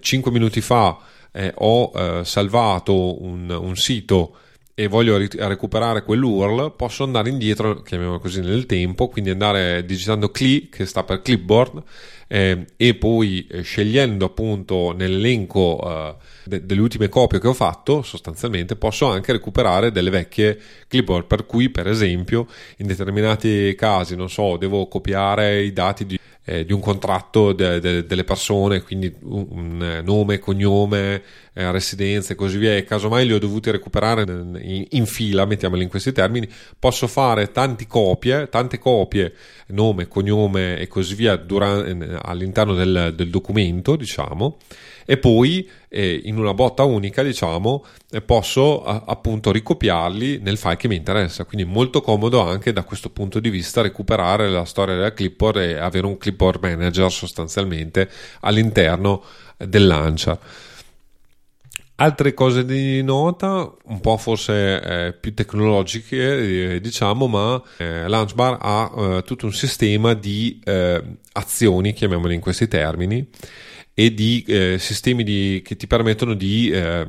5 0.00 0.30
eh, 0.30 0.34
minuti 0.34 0.60
fa 0.60 0.98
ho 1.54 2.22
salvato 2.22 3.22
un, 3.24 3.50
un 3.50 3.74
sito 3.74 4.36
e 4.76 4.88
voglio 4.88 5.16
recuperare 5.16 6.02
quell'URL, 6.02 6.74
posso 6.74 7.04
andare 7.04 7.28
indietro, 7.28 7.82
chiamiamolo 7.82 8.18
così, 8.18 8.40
nel 8.40 8.66
tempo, 8.66 9.06
quindi 9.06 9.30
andare 9.30 9.84
digitando 9.84 10.30
CLI, 10.30 10.68
che 10.68 10.84
sta 10.84 11.04
per 11.04 11.22
clipboard, 11.22 11.80
eh, 12.26 12.66
e 12.76 12.94
poi 12.96 13.46
eh, 13.48 13.62
scegliendo 13.62 14.24
appunto 14.24 14.90
nell'elenco 14.90 15.80
eh, 15.84 16.16
de- 16.44 16.66
delle 16.66 16.80
ultime 16.80 17.08
copie 17.08 17.38
che 17.38 17.46
ho 17.46 17.52
fatto, 17.52 18.02
sostanzialmente 18.02 18.74
posso 18.74 19.06
anche 19.06 19.30
recuperare 19.30 19.92
delle 19.92 20.10
vecchie 20.10 20.60
clipboard, 20.88 21.26
per 21.26 21.46
cui 21.46 21.70
per 21.70 21.86
esempio 21.86 22.48
in 22.78 22.88
determinati 22.88 23.76
casi, 23.76 24.16
non 24.16 24.28
so, 24.28 24.56
devo 24.56 24.88
copiare 24.88 25.62
i 25.62 25.72
dati 25.72 26.04
di 26.04 26.18
eh, 26.44 26.64
di 26.64 26.72
un 26.72 26.80
contratto 26.80 27.52
de, 27.52 27.80
de, 27.80 28.04
delle 28.04 28.24
persone, 28.24 28.82
quindi 28.82 29.12
un, 29.22 29.46
un 29.50 30.02
nome, 30.04 30.38
cognome, 30.38 31.22
eh, 31.54 31.70
residenza 31.70 32.32
e 32.32 32.36
così 32.36 32.58
via, 32.58 32.76
e 32.76 32.84
casomai 32.84 33.26
li 33.26 33.32
ho 33.32 33.38
dovuti 33.38 33.70
recuperare 33.70 34.22
in, 34.22 34.86
in, 34.90 35.06
fila, 35.06 35.46
mettiamoli 35.46 35.82
in 35.82 35.88
questi 35.88 36.12
termini, 36.12 36.48
posso 36.78 37.06
fare 37.06 37.50
tante 37.50 37.86
copie, 37.86 38.48
tante 38.48 38.78
copie, 38.78 39.32
nome, 39.68 40.06
cognome 40.06 40.78
e 40.78 40.86
così 40.86 41.14
via 41.14 41.36
durante, 41.36 42.18
all'interno 42.20 42.74
del, 42.74 43.14
del 43.16 43.30
documento, 43.30 43.96
diciamo, 43.96 44.58
e 45.04 45.16
poi 45.18 45.68
eh, 45.88 46.20
in 46.24 46.38
una 46.38 46.54
botta 46.54 46.84
unica 46.84 47.22
diciamo 47.22 47.84
eh, 48.10 48.20
posso 48.20 48.84
a, 48.84 49.04
appunto 49.06 49.52
ricopiarli 49.52 50.38
nel 50.38 50.56
file 50.56 50.76
che 50.76 50.88
mi 50.88 50.96
interessa. 50.96 51.44
Quindi 51.44 51.70
molto 51.70 52.00
comodo 52.00 52.40
anche 52.40 52.72
da 52.72 52.82
questo 52.82 53.10
punto 53.10 53.40
di 53.40 53.50
vista 53.50 53.82
recuperare 53.82 54.48
la 54.48 54.64
storia 54.64 54.94
della 54.94 55.12
clipboard 55.12 55.56
e 55.58 55.76
avere 55.76 56.06
un 56.06 56.16
clipboard 56.16 56.62
manager 56.62 57.10
sostanzialmente 57.10 58.08
all'interno 58.40 59.22
del 59.56 59.86
launcher. 59.86 60.38
Altre 61.96 62.34
cose 62.34 62.64
di 62.64 63.04
nota, 63.04 63.72
un 63.84 64.00
po' 64.00 64.16
forse 64.16 64.82
eh, 64.82 65.12
più 65.12 65.32
tecnologiche, 65.32 66.74
eh, 66.74 66.80
diciamo, 66.80 67.28
ma 67.28 67.62
eh, 67.76 68.08
Launchbar 68.08 68.58
ha 68.60 68.92
eh, 68.96 69.22
tutto 69.22 69.46
un 69.46 69.52
sistema 69.52 70.12
di 70.14 70.60
eh, 70.64 71.00
azioni, 71.34 71.92
chiamiamole 71.92 72.34
in 72.34 72.40
questi 72.40 72.66
termini, 72.66 73.24
e 73.94 74.12
di 74.12 74.44
eh, 74.48 74.76
sistemi 74.78 75.22
di, 75.22 75.62
che 75.64 75.76
ti 75.76 75.86
permettono 75.86 76.34
di 76.34 76.68
eh, 76.68 76.78
eh, 76.78 77.06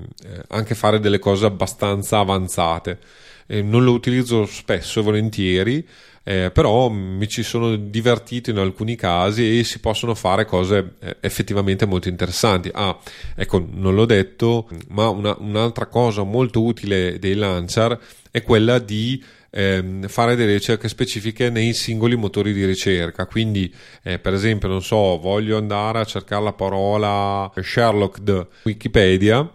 anche 0.49 0.75
fare 0.75 0.99
delle 0.99 1.19
cose 1.19 1.45
abbastanza 1.47 2.19
avanzate. 2.19 2.99
Eh, 3.47 3.61
non 3.61 3.83
lo 3.83 3.91
utilizzo 3.91 4.45
spesso 4.45 4.99
e 4.99 5.03
volentieri, 5.03 5.87
eh, 6.23 6.49
però 6.51 6.89
mi 6.89 7.27
ci 7.27 7.43
sono 7.43 7.75
divertito 7.75 8.49
in 8.49 8.57
alcuni 8.57 8.95
casi 8.95 9.59
e 9.59 9.63
si 9.63 9.79
possono 9.79 10.15
fare 10.15 10.45
cose 10.45 10.93
eh, 10.99 11.17
effettivamente 11.21 11.85
molto 11.85 12.07
interessanti. 12.07 12.69
Ah, 12.73 12.97
ecco, 13.35 13.63
non 13.71 13.93
l'ho 13.93 14.05
detto, 14.05 14.67
ma 14.89 15.09
una, 15.09 15.35
un'altra 15.39 15.87
cosa 15.87 16.23
molto 16.23 16.63
utile 16.63 17.19
dei 17.19 17.35
Launcher 17.35 17.99
è 18.31 18.41
quella 18.41 18.79
di 18.79 19.23
ehm, 19.55 20.07
fare 20.07 20.35
delle 20.35 20.53
ricerche 20.53 20.89
specifiche 20.89 21.49
nei 21.49 21.73
singoli 21.73 22.15
motori 22.17 22.51
di 22.51 22.65
ricerca. 22.65 23.25
Quindi, 23.25 23.73
eh, 24.03 24.19
per 24.19 24.33
esempio, 24.33 24.67
non 24.67 24.81
so, 24.81 25.17
voglio 25.17 25.57
andare 25.57 25.99
a 25.99 26.05
cercare 26.05 26.43
la 26.43 26.53
parola 26.53 27.49
Sherlock 27.55 28.19
di 28.19 28.45
Wikipedia 28.63 29.49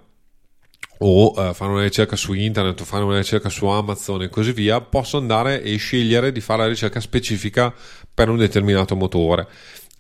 o 1.03 1.31
uh, 1.31 1.55
fare 1.55 1.73
una 1.73 1.83
ricerca 1.83 2.15
su 2.17 2.35
internet 2.35 2.79
o 2.81 2.85
fare 2.85 3.05
una 3.05 3.17
ricerca 3.17 3.49
su 3.49 3.67
Amazon 3.67 4.23
e 4.23 4.29
così 4.29 4.53
via, 4.53 4.81
posso 4.83 5.17
andare 5.17 5.63
e 5.63 5.77
scegliere 5.77 6.31
di 6.31 6.41
fare 6.41 6.63
la 6.63 6.69
ricerca 6.69 7.01
specifica 7.01 7.73
per 8.13 8.29
un 8.29 8.37
determinato 8.37 8.97
motore. 8.97 9.49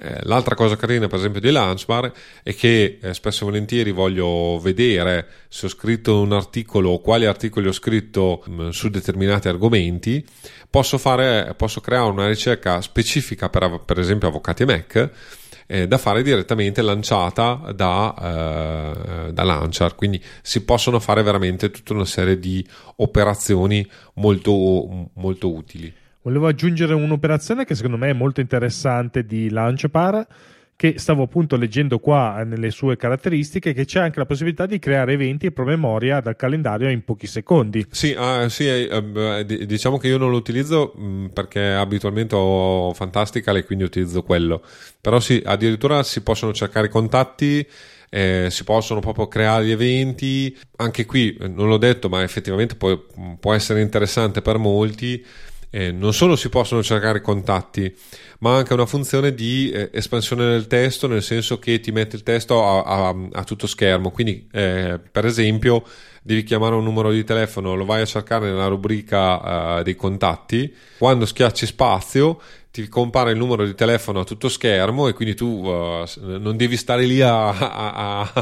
Eh, 0.03 0.20
l'altra 0.22 0.55
cosa 0.55 0.76
carina, 0.76 1.09
per 1.09 1.18
esempio, 1.18 1.40
di 1.42 1.51
Launchbar 1.51 2.11
è 2.42 2.55
che 2.55 2.98
eh, 3.03 3.12
spesso 3.12 3.42
e 3.42 3.46
volentieri 3.46 3.90
voglio 3.90 4.59
vedere 4.59 5.26
se 5.48 5.66
ho 5.66 5.68
scritto 5.68 6.20
un 6.20 6.32
articolo 6.32 6.90
o 6.90 7.01
quali 7.01 7.26
articoli 7.26 7.68
ho 7.68 7.72
scritto 7.72 8.42
mh, 8.46 8.62
mm, 8.62 8.68
su 8.70 8.88
determinati 8.88 9.48
argomenti. 9.48 10.24
Posso, 10.70 10.96
fare, 10.96 11.53
posso 11.55 11.80
creare 11.80 12.09
una 12.09 12.28
ricerca 12.28 12.80
specifica 12.80 13.51
per, 13.51 13.82
per 13.84 13.98
esempio, 13.98 14.28
avvocati 14.28 14.62
e 14.62 14.66
Mac 14.66 15.11
eh, 15.66 15.86
da 15.86 15.98
fare 15.98 16.22
direttamente 16.22 16.80
lanciata 16.80 17.70
da, 17.74 18.14
eh, 19.28 19.32
da 19.32 19.44
Launcher. 19.44 19.94
Quindi 19.94 20.20
si 20.40 20.64
possono 20.64 20.98
fare 20.98 21.22
veramente 21.22 21.70
tutta 21.70 21.92
una 21.92 22.07
serie 22.07 22.38
di 22.38 22.66
operazioni 22.96 23.88
molto, 24.14 25.11
molto 25.12 25.53
utili. 25.55 25.94
Volevo 26.23 26.49
aggiungere 26.49 26.93
un'operazione 26.93 27.64
che 27.64 27.75
secondo 27.75 27.97
me 27.97 28.11
è 28.11 28.12
molto 28.12 28.41
interessante 28.41 29.25
di 29.25 29.49
Launchpad 29.49 30.27
che 30.77 30.95
stavo 30.99 31.25
appunto 31.25 31.57
leggendo 31.57 31.99
qua 31.99 32.43
nelle 32.43 32.71
sue 32.71 32.97
caratteristiche 32.97 33.75
che 33.75 33.85
c'è 33.85 34.01
anche 34.01 34.18
la 34.18 34.25
possibilità 34.25 34.64
di 34.64 34.79
creare 34.79 35.12
eventi 35.12 35.45
e 35.47 35.53
promemoria 35.53 36.21
dal 36.21 36.37
calendario 36.37 36.89
in 36.89 37.05
pochi 37.05 37.27
secondi. 37.27 37.87
Sì, 37.91 38.16
uh, 38.18 38.49
sì 38.49 38.66
uh, 38.91 39.43
diciamo 39.45 39.99
che 39.99 40.09
io 40.09 40.16
non 40.16 40.31
lo 40.31 40.37
utilizzo 40.37 40.95
mm, 40.99 41.27
perché 41.27 41.73
abitualmente 41.73 42.35
ho 42.35 42.95
Fantastical 42.95 43.57
e 43.59 43.64
quindi 43.64 43.85
utilizzo 43.85 44.23
quello, 44.23 44.62
però 45.01 45.21
sì, 45.21 45.43
addirittura 45.45 46.03
si 46.03 46.23
possono 46.23 46.53
cercare 46.55 46.89
contatti 46.89 47.66
eh, 48.12 48.49
si 48.51 48.64
possono 48.64 49.01
proprio 49.01 49.29
creare 49.29 49.66
gli 49.66 49.71
eventi. 49.71 50.57
Anche 50.77 51.07
qui 51.07 51.37
non 51.41 51.68
l'ho 51.68 51.79
detto, 51.79 52.09
ma 52.09 52.23
effettivamente 52.23 52.75
può, 52.75 53.01
può 53.39 53.55
essere 53.55 53.81
interessante 53.81 54.43
per 54.43 54.59
molti 54.59 55.25
eh, 55.71 55.93
non 55.93 56.12
solo 56.12 56.37
si 56.37 56.49
possono 56.49 56.83
cercare 56.83 57.21
contatti, 57.21 57.95
ma 58.41 58.57
anche 58.57 58.75
una 58.75 58.87
funzione 58.87 59.35
di 59.35 59.71
eh, 59.71 59.91
espansione 59.93 60.45
del 60.47 60.66
testo, 60.66 61.07
nel 61.07 61.23
senso 61.23 61.59
che 61.59 61.81
ti 61.81 61.93
mette 61.93 62.16
il 62.16 62.23
testo 62.23 62.64
a, 62.64 63.09
a, 63.09 63.16
a 63.33 63.45
tutto 63.45 63.66
schermo. 63.66 64.11
Quindi, 64.11 64.49
eh, 64.53 64.99
per 65.11 65.25
esempio, 65.25 65.85
devi 66.23 66.43
chiamare 66.43 66.75
un 66.75 66.85
numero 66.85 67.11
di 67.11 67.25
telefono, 67.25 67.75
lo 67.75 67.85
vai 67.85 68.03
a 68.03 68.07
cercare 68.07 68.51
nella 68.51 68.66
rubrica 68.66 69.79
uh, 69.79 69.83
dei 69.83 69.97
contatti, 69.97 70.73
quando 70.99 71.27
schiacci 71.27 71.66
spazio 71.66 72.41
ti 72.71 72.87
compare 72.89 73.33
il 73.33 73.37
numero 73.37 73.64
di 73.64 73.75
telefono 73.75 74.21
a 74.21 74.25
tutto 74.25 74.49
schermo 74.49 75.09
e 75.09 75.12
quindi 75.12 75.35
tu 75.35 75.66
uh, 75.66 76.05
non 76.23 76.57
devi 76.57 76.77
stare 76.77 77.05
lì 77.05 77.21
a, 77.21 77.49
a, 77.49 78.33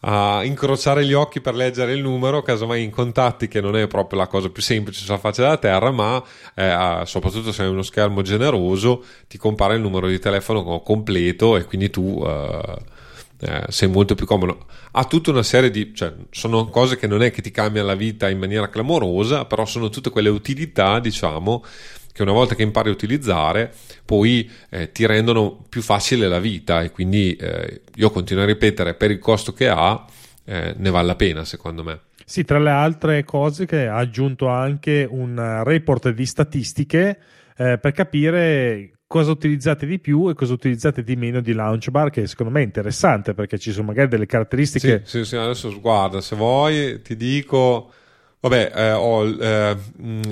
a, 0.00 0.44
incrociare 0.44 1.06
gli 1.06 1.14
occhi 1.14 1.40
per 1.40 1.54
leggere 1.54 1.94
il 1.94 2.02
numero, 2.02 2.42
casomai 2.42 2.82
in 2.82 2.90
contatti 2.90 3.48
che 3.48 3.62
non 3.62 3.76
è 3.76 3.86
proprio 3.86 4.18
la 4.18 4.26
cosa 4.26 4.50
più 4.50 4.60
semplice 4.60 5.02
sulla 5.02 5.18
faccia 5.18 5.42
della 5.42 5.56
terra, 5.56 5.90
ma 5.90 6.22
eh, 6.54 7.02
soprattutto 7.04 7.52
se 7.52 7.62
hai 7.62 7.68
uno 7.68 7.82
schermo 7.82 8.20
generoso 8.20 9.02
ti 9.28 9.38
compare 9.38 9.76
il 9.76 9.80
numero 9.80 10.06
di 10.06 10.18
telefono 10.18 10.80
completo 10.80 11.56
e 11.56 11.64
quindi 11.64 11.90
tu... 11.90 12.22
Uh, 12.22 12.98
eh, 13.40 13.64
sei 13.68 13.88
molto 13.88 14.14
più 14.14 14.26
comodo. 14.26 14.66
Ha 14.92 15.04
tutta 15.04 15.30
una 15.30 15.42
serie 15.42 15.70
di, 15.70 15.94
cioè, 15.94 16.12
sono 16.30 16.66
cose 16.66 16.96
che 16.96 17.06
non 17.06 17.22
è 17.22 17.30
che 17.30 17.42
ti 17.42 17.50
cambiano 17.50 17.88
la 17.88 17.94
vita 17.94 18.28
in 18.28 18.38
maniera 18.38 18.68
clamorosa, 18.68 19.46
però 19.46 19.64
sono 19.64 19.88
tutte 19.88 20.10
quelle 20.10 20.28
utilità, 20.28 21.00
diciamo, 21.00 21.64
che 22.12 22.22
una 22.22 22.32
volta 22.32 22.54
che 22.54 22.62
impari 22.62 22.90
a 22.90 22.92
utilizzare, 22.92 23.72
poi 24.04 24.50
eh, 24.68 24.92
ti 24.92 25.06
rendono 25.06 25.64
più 25.68 25.80
facile 25.80 26.28
la 26.28 26.40
vita 26.40 26.82
e 26.82 26.90
quindi 26.90 27.34
eh, 27.36 27.82
io 27.94 28.10
continuo 28.10 28.42
a 28.42 28.46
ripetere, 28.46 28.94
per 28.94 29.10
il 29.10 29.18
costo 29.18 29.52
che 29.52 29.68
ha, 29.68 30.04
eh, 30.44 30.74
ne 30.76 30.90
vale 30.90 31.06
la 31.06 31.16
pena, 31.16 31.44
secondo 31.44 31.82
me. 31.82 32.00
Sì, 32.24 32.44
tra 32.44 32.58
le 32.58 32.70
altre 32.70 33.24
cose 33.24 33.66
che 33.66 33.86
ha 33.88 33.96
aggiunto 33.96 34.48
anche 34.48 35.06
un 35.08 35.62
report 35.64 36.10
di 36.10 36.26
statistiche 36.26 37.18
eh, 37.56 37.78
per 37.78 37.92
capire 37.92 38.99
cosa 39.10 39.32
utilizzate 39.32 39.86
di 39.86 39.98
più 39.98 40.28
e 40.28 40.34
cosa 40.34 40.52
utilizzate 40.52 41.02
di 41.02 41.16
meno 41.16 41.40
di 41.40 41.52
Launchbar, 41.52 42.10
che 42.10 42.28
secondo 42.28 42.52
me 42.52 42.60
è 42.60 42.64
interessante 42.64 43.34
perché 43.34 43.58
ci 43.58 43.72
sono 43.72 43.86
magari 43.86 44.06
delle 44.06 44.24
caratteristiche. 44.24 45.02
Sì, 45.04 45.18
sì, 45.18 45.24
sì 45.24 45.36
adesso 45.36 45.80
guarda, 45.80 46.20
se 46.20 46.36
vuoi 46.36 47.02
ti 47.02 47.16
dico. 47.16 47.90
Vabbè, 48.38 48.72
eh, 48.72 48.92
ho 48.92 49.26
eh, 49.26 49.76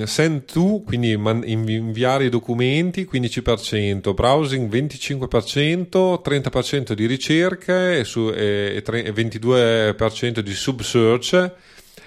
send 0.05 0.45
to, 0.45 0.81
quindi 0.85 1.17
man- 1.17 1.43
inviare 1.45 2.23
i 2.23 2.29
documenti 2.29 3.05
15%, 3.05 4.13
browsing 4.13 4.71
25%, 4.71 6.21
30% 6.23 6.93
di 6.93 7.05
ricerca 7.05 7.91
e, 7.91 8.05
su, 8.05 8.31
e, 8.33 8.75
e, 8.77 8.81
tre- 8.81 9.03
e 9.03 9.11
22% 9.13 10.39
di 10.39 10.53
sub 10.53 10.79
search 10.81 11.51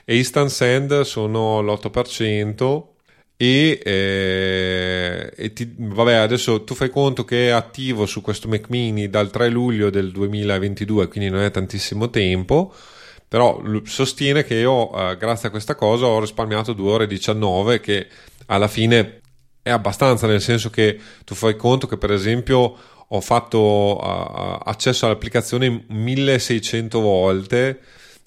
e 0.06 0.16
instant 0.16 0.48
send 0.48 1.02
sono 1.02 1.60
l'8% 1.60 2.91
e, 3.42 3.80
eh, 3.84 5.32
e 5.34 5.52
ti, 5.52 5.74
vabbè 5.76 6.14
adesso 6.14 6.62
tu 6.62 6.74
fai 6.74 6.90
conto 6.90 7.24
che 7.24 7.48
è 7.48 7.50
attivo 7.50 8.06
su 8.06 8.20
questo 8.20 8.46
Mac 8.46 8.66
mini 8.68 9.10
dal 9.10 9.30
3 9.30 9.48
luglio 9.48 9.90
del 9.90 10.12
2022 10.12 11.08
quindi 11.08 11.28
non 11.28 11.40
è 11.40 11.50
tantissimo 11.50 12.08
tempo 12.08 12.72
però 13.26 13.60
sostiene 13.82 14.44
che 14.44 14.54
io 14.54 14.94
eh, 14.94 15.16
grazie 15.16 15.48
a 15.48 15.50
questa 15.50 15.74
cosa 15.74 16.06
ho 16.06 16.20
risparmiato 16.20 16.72
2 16.72 16.88
ore 16.92 17.04
e 17.04 17.08
19 17.08 17.80
che 17.80 18.06
alla 18.46 18.68
fine 18.68 19.22
è 19.60 19.70
abbastanza 19.70 20.28
nel 20.28 20.40
senso 20.40 20.70
che 20.70 20.96
tu 21.24 21.34
fai 21.34 21.56
conto 21.56 21.88
che 21.88 21.96
per 21.96 22.12
esempio 22.12 22.76
ho 23.08 23.20
fatto 23.20 23.58
uh, 23.58 24.58
accesso 24.62 25.04
all'applicazione 25.04 25.84
1600 25.88 27.00
volte 27.00 27.80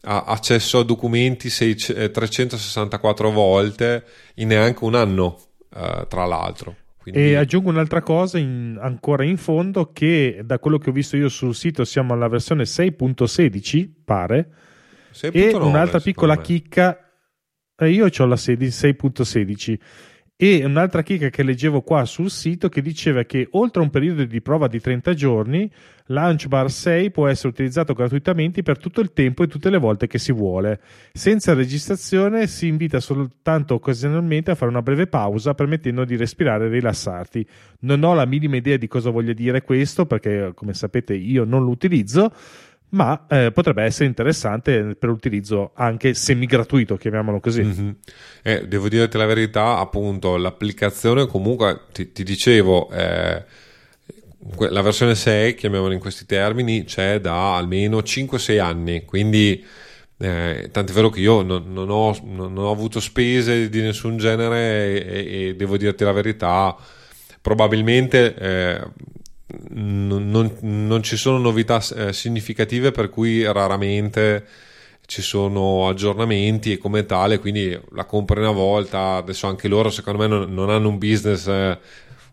accesso 0.05 0.79
a 0.79 0.83
documenti 0.83 1.49
6, 1.49 2.11
364 2.11 3.27
eh, 3.27 3.31
volte 3.31 4.05
in 4.35 4.49
neanche 4.49 4.83
un 4.83 4.95
anno, 4.95 5.39
uh, 5.73 6.07
tra 6.07 6.25
l'altro. 6.25 6.75
Quindi... 6.97 7.21
E 7.21 7.35
aggiungo 7.35 7.69
un'altra 7.69 8.01
cosa 8.01 8.39
in, 8.39 8.77
ancora 8.81 9.23
in 9.23 9.37
fondo 9.37 9.91
che 9.91 10.41
da 10.43 10.57
quello 10.57 10.79
che 10.79 10.89
ho 10.89 10.93
visto 10.93 11.15
io 11.17 11.29
sul 11.29 11.53
sito 11.53 11.83
siamo 11.83 12.13
alla 12.13 12.27
versione 12.27 12.63
6.16, 12.63 13.89
pare, 14.03 14.49
6. 15.11 15.29
e 15.31 15.51
9, 15.51 15.65
un'altra 15.65 15.99
piccola 15.99 16.37
chicca, 16.37 16.97
eh, 17.77 17.89
io 17.89 18.05
ho 18.05 18.25
la 18.25 18.35
6.16 18.35 19.77
e 20.37 20.65
un'altra 20.65 21.01
chicca 21.01 21.29
che 21.29 21.43
leggevo 21.43 21.81
qua 21.81 22.03
sul 22.05 22.29
sito 22.29 22.67
che 22.69 22.81
diceva 22.81 23.23
che 23.23 23.47
oltre 23.51 23.81
a 23.81 23.83
un 23.83 23.89
periodo 23.89 24.25
di 24.25 24.41
prova 24.41 24.67
di 24.67 24.81
30 24.81 25.13
giorni, 25.13 25.71
Launchbar 26.07 26.69
6 26.69 27.09
può 27.09 27.27
essere 27.27 27.47
utilizzato 27.49 27.93
gratuitamente 27.93 28.61
per 28.61 28.77
tutto 28.77 29.01
il 29.01 29.11
tempo 29.11 29.43
e 29.43 29.47
tutte 29.47 29.69
le 29.69 29.79
volte 29.79 30.05
che 30.05 30.19
si 30.19 30.31
vuole. 30.31 30.79
Senza 31.13 31.53
registrazione 31.53 32.45
si 32.45 32.67
invita 32.67 32.99
soltanto 32.99 33.75
occasionalmente 33.75 34.51
a 34.51 34.55
fare 34.55 34.69
una 34.69 34.83
breve 34.83 35.07
pausa 35.07 35.55
permettendo 35.55 36.05
di 36.05 36.15
respirare 36.15 36.65
e 36.65 36.69
rilassarti. 36.69 37.47
Non 37.81 38.03
ho 38.03 38.13
la 38.13 38.25
minima 38.25 38.55
idea 38.55 38.77
di 38.77 38.87
cosa 38.87 39.09
voglia 39.09 39.33
dire 39.33 39.63
questo 39.63 40.05
perché 40.05 40.51
come 40.53 40.73
sapete 40.73 41.15
io 41.15 41.43
non 41.43 41.63
lo 41.63 41.69
utilizzo 41.69 42.31
ma 42.89 43.25
eh, 43.27 43.51
potrebbe 43.51 43.83
essere 43.83 44.05
interessante 44.05 44.95
per 44.95 45.09
l'utilizzo 45.09 45.71
anche 45.75 46.13
semi 46.13 46.45
gratuito, 46.45 46.95
chiamiamolo 46.95 47.39
così. 47.39 47.63
Mm-hmm. 47.63 47.89
Eh, 48.41 48.67
devo 48.67 48.87
dirti 48.87 49.17
la 49.17 49.25
verità, 49.25 49.79
appunto, 49.79 50.37
l'applicazione 50.37 51.25
comunque, 51.25 51.81
ti, 51.91 52.11
ti 52.13 52.23
dicevo, 52.23 52.89
eh, 52.91 53.43
la 54.69 54.81
versione 54.81 55.15
6, 55.15 55.55
chiamiamola 55.55 55.93
in 55.93 55.99
questi 55.99 56.25
termini, 56.25 56.83
c'è 56.83 57.19
da 57.19 57.55
almeno 57.55 57.99
5-6 57.99 58.59
anni, 58.59 59.03
quindi 59.05 59.63
eh, 60.17 60.69
tant'è 60.71 60.93
vero 60.93 61.09
che 61.09 61.19
io 61.19 61.41
non, 61.41 61.73
non, 61.73 61.89
ho, 61.89 62.17
non, 62.23 62.57
ho, 62.57 62.71
avuto 62.71 62.99
spese 62.99 63.69
di 63.69 63.81
nessun 63.81 64.17
genere 64.17 65.03
e, 65.03 65.47
e 65.47 65.55
devo 65.55 65.77
dirti 65.77 66.03
la 66.03 66.11
verità, 66.11 66.75
probabilmente 67.41 68.35
eh, 68.35 68.81
non, 69.69 70.51
non, 70.61 71.03
ci 71.03 71.17
sono 71.17 71.37
novità 71.37 71.83
eh, 71.95 72.13
significative 72.13 72.91
per 72.91 73.09
cui 73.09 73.43
raramente 73.43 74.45
ci 75.05 75.21
sono 75.21 75.87
aggiornamenti 75.87 76.73
e 76.73 76.77
come 76.79 77.05
tale 77.05 77.37
quindi 77.37 77.79
la 77.91 78.05
compri 78.05 78.39
una 78.39 78.49
volta 78.49 79.17
adesso 79.17 79.45
anche 79.45 79.67
loro 79.67 79.91
secondo 79.91 80.19
me 80.19 80.27
non, 80.27 80.51
non 80.51 80.71
hanno 80.71 80.89
un 80.89 80.97
business 80.97 81.45
eh, 81.45 81.77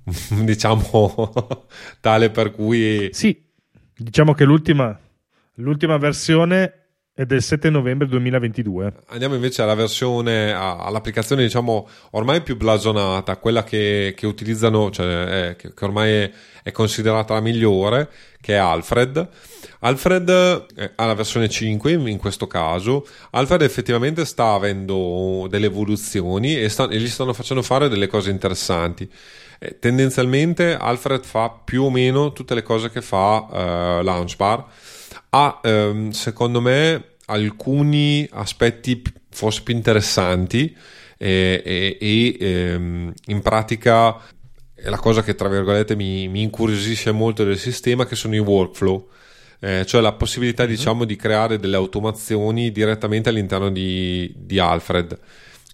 diciamo 0.42 1.34
tale 2.00 2.30
per 2.30 2.50
cui 2.50 3.08
sì 3.12 3.50
diciamo 4.02 4.34
che 4.34 4.44
l'ultima, 4.44 4.98
l'ultima 5.54 5.96
versione 5.96 6.76
è 7.14 7.26
del 7.26 7.42
7 7.42 7.68
novembre 7.68 8.08
2022. 8.08 8.94
Andiamo 9.08 9.34
invece 9.34 9.60
alla 9.60 9.74
versione, 9.74 10.52
all'applicazione 10.52 11.42
diciamo 11.42 11.86
ormai 12.12 12.40
più 12.40 12.56
blasonata, 12.56 13.36
quella 13.36 13.64
che, 13.64 14.14
che 14.16 14.26
utilizzano, 14.26 14.90
cioè 14.90 15.50
è, 15.50 15.56
che, 15.56 15.72
ormai 15.80 16.10
è, 16.10 16.32
è, 16.62 16.72
considerata 16.72 17.34
la 17.34 17.40
migliore, 17.40 18.10
che 18.40 18.54
è 18.54 18.56
Alfred. 18.56 19.28
Alfred 19.80 20.66
eh, 20.74 20.92
ha 20.94 21.04
la 21.04 21.14
versione 21.14 21.50
5 21.50 21.92
in 21.92 22.16
questo 22.16 22.46
caso. 22.46 23.06
Alfred 23.32 23.60
effettivamente 23.60 24.24
sta 24.24 24.54
avendo 24.54 25.46
delle 25.50 25.66
evoluzioni 25.66 26.58
e, 26.58 26.70
sta, 26.70 26.88
e 26.88 26.98
gli 26.98 27.08
stanno 27.08 27.34
facendo 27.34 27.62
fare 27.62 27.90
delle 27.90 28.06
cose 28.06 28.30
interessanti. 28.30 29.10
Eh, 29.62 29.78
tendenzialmente 29.78 30.74
Alfred 30.74 31.22
fa 31.22 31.48
più 31.50 31.84
o 31.84 31.90
meno 31.90 32.32
tutte 32.32 32.54
le 32.54 32.64
cose 32.64 32.90
che 32.90 33.00
fa 33.00 33.46
uh, 33.48 34.02
Launchbar 34.02 34.64
ha 35.30 35.60
ehm, 35.62 36.10
secondo 36.10 36.60
me 36.60 37.10
alcuni 37.26 38.28
aspetti 38.32 39.00
forse 39.30 39.62
più 39.62 39.72
interessanti 39.72 40.76
e, 41.16 41.62
e, 41.64 41.96
e 42.00 42.36
ehm, 42.40 43.12
in 43.26 43.40
pratica 43.40 44.18
è 44.74 44.88
la 44.88 44.98
cosa 44.98 45.22
che 45.22 45.36
tra 45.36 45.48
virgolette 45.48 45.94
mi, 45.94 46.26
mi, 46.26 46.42
incuriosisce 46.42 47.12
molto 47.12 47.44
del 47.44 47.56
sistema 47.56 48.04
che 48.04 48.16
sono 48.16 48.34
i 48.34 48.40
workflow. 48.40 49.10
Eh, 49.60 49.86
cioè 49.86 50.00
la 50.00 50.12
possibilità 50.14 50.64
mm-hmm. 50.64 50.72
diciamo 50.72 51.04
di 51.04 51.14
creare 51.14 51.60
delle 51.60 51.76
automazioni 51.76 52.72
direttamente 52.72 53.28
all'interno 53.28 53.70
di, 53.70 54.34
di 54.36 54.58
Alfred 54.58 55.16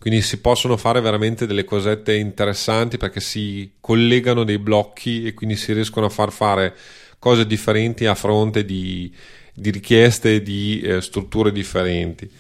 quindi 0.01 0.23
si 0.23 0.41
possono 0.41 0.77
fare 0.77 1.01
veramente 1.01 1.47
delle 1.47 1.65
cosette 1.65 2.15
interessanti 2.15 2.97
perché 2.97 3.21
si 3.21 3.73
collegano 3.81 4.45
dei 4.45 4.59
blocchi 4.59 5.27
e 5.27 5.35
quindi 5.35 5.57
si 5.57 5.73
riescono 5.73 6.07
a 6.07 6.11
far 6.11 6.31
fare 6.31 6.75
cose 7.19 7.47
differenti 7.47 8.07
a 8.07 8.15
fronte 8.15 8.65
di, 8.65 9.13
di 9.53 9.71
richieste 9.71 10.41
di 10.43 10.81
eh, 10.81 11.01
strutture 11.01 11.51
differenti. 11.51 12.31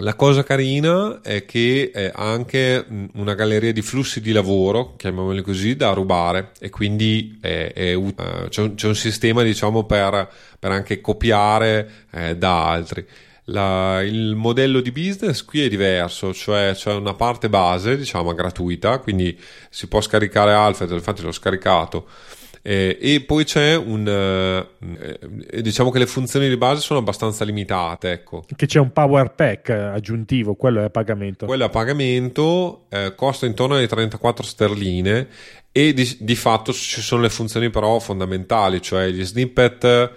La 0.00 0.14
cosa 0.14 0.42
carina 0.42 1.22
è 1.22 1.46
che 1.46 1.90
ha 2.14 2.30
anche 2.30 2.84
una 3.14 3.32
galleria 3.32 3.72
di 3.72 3.80
flussi 3.80 4.20
di 4.20 4.30
lavoro, 4.30 4.94
chiamiamoli 4.96 5.40
così, 5.40 5.74
da 5.74 5.92
rubare 5.92 6.52
e 6.58 6.68
quindi 6.68 7.38
è, 7.40 7.72
è, 7.74 7.94
uh, 7.94 8.14
c'è, 8.48 8.60
un, 8.60 8.74
c'è, 8.74 8.88
un, 8.88 8.94
sistema 8.94 9.42
diciamo, 9.42 9.84
per, 9.84 10.28
per 10.58 10.70
anche 10.70 11.00
copiare 11.00 11.90
eh, 12.10 12.36
da 12.36 12.68
altri. 12.68 13.06
La, 13.48 14.02
il 14.02 14.34
modello 14.34 14.80
di 14.80 14.90
business 14.90 15.44
qui 15.44 15.64
è 15.64 15.68
diverso, 15.68 16.34
cioè 16.34 16.72
c'è 16.74 16.92
una 16.92 17.14
parte 17.14 17.48
base, 17.48 17.96
diciamo, 17.96 18.34
gratuita, 18.34 18.98
quindi 18.98 19.38
si 19.70 19.86
può 19.86 20.00
scaricare 20.00 20.52
Alfred, 20.52 20.90
infatti 20.90 21.22
l'ho 21.22 21.32
scaricato 21.32 22.06
eh, 22.66 22.98
e 23.00 23.20
poi 23.20 23.44
c'è 23.44 23.76
un 23.76 24.08
eh, 24.08 25.62
diciamo 25.62 25.90
che 25.90 26.00
le 26.00 26.06
funzioni 26.06 26.48
di 26.48 26.56
base 26.56 26.80
sono 26.80 26.98
abbastanza 26.98 27.44
limitate 27.44 28.10
ecco. 28.10 28.42
che 28.56 28.66
c'è 28.66 28.80
un 28.80 28.90
power 28.90 29.34
pack 29.34 29.68
aggiuntivo 29.68 30.54
quello 30.54 30.80
è 30.80 30.84
a 30.84 30.90
pagamento 30.90 31.46
quello 31.46 31.62
è 31.62 31.66
a 31.66 31.70
pagamento 31.70 32.86
eh, 32.88 33.12
costa 33.14 33.46
intorno 33.46 33.76
alle 33.76 33.86
34 33.86 34.44
sterline 34.44 35.28
e 35.70 35.92
di, 35.92 36.16
di, 36.18 36.34
fatto 36.34 36.72
ci 36.72 37.00
sono 37.00 37.22
le 37.22 37.30
funzioni 37.30 37.70
però 37.70 38.00
fondamentali 38.00 38.82
cioè 38.82 39.10
gli 39.10 39.24
snippet 39.24 40.10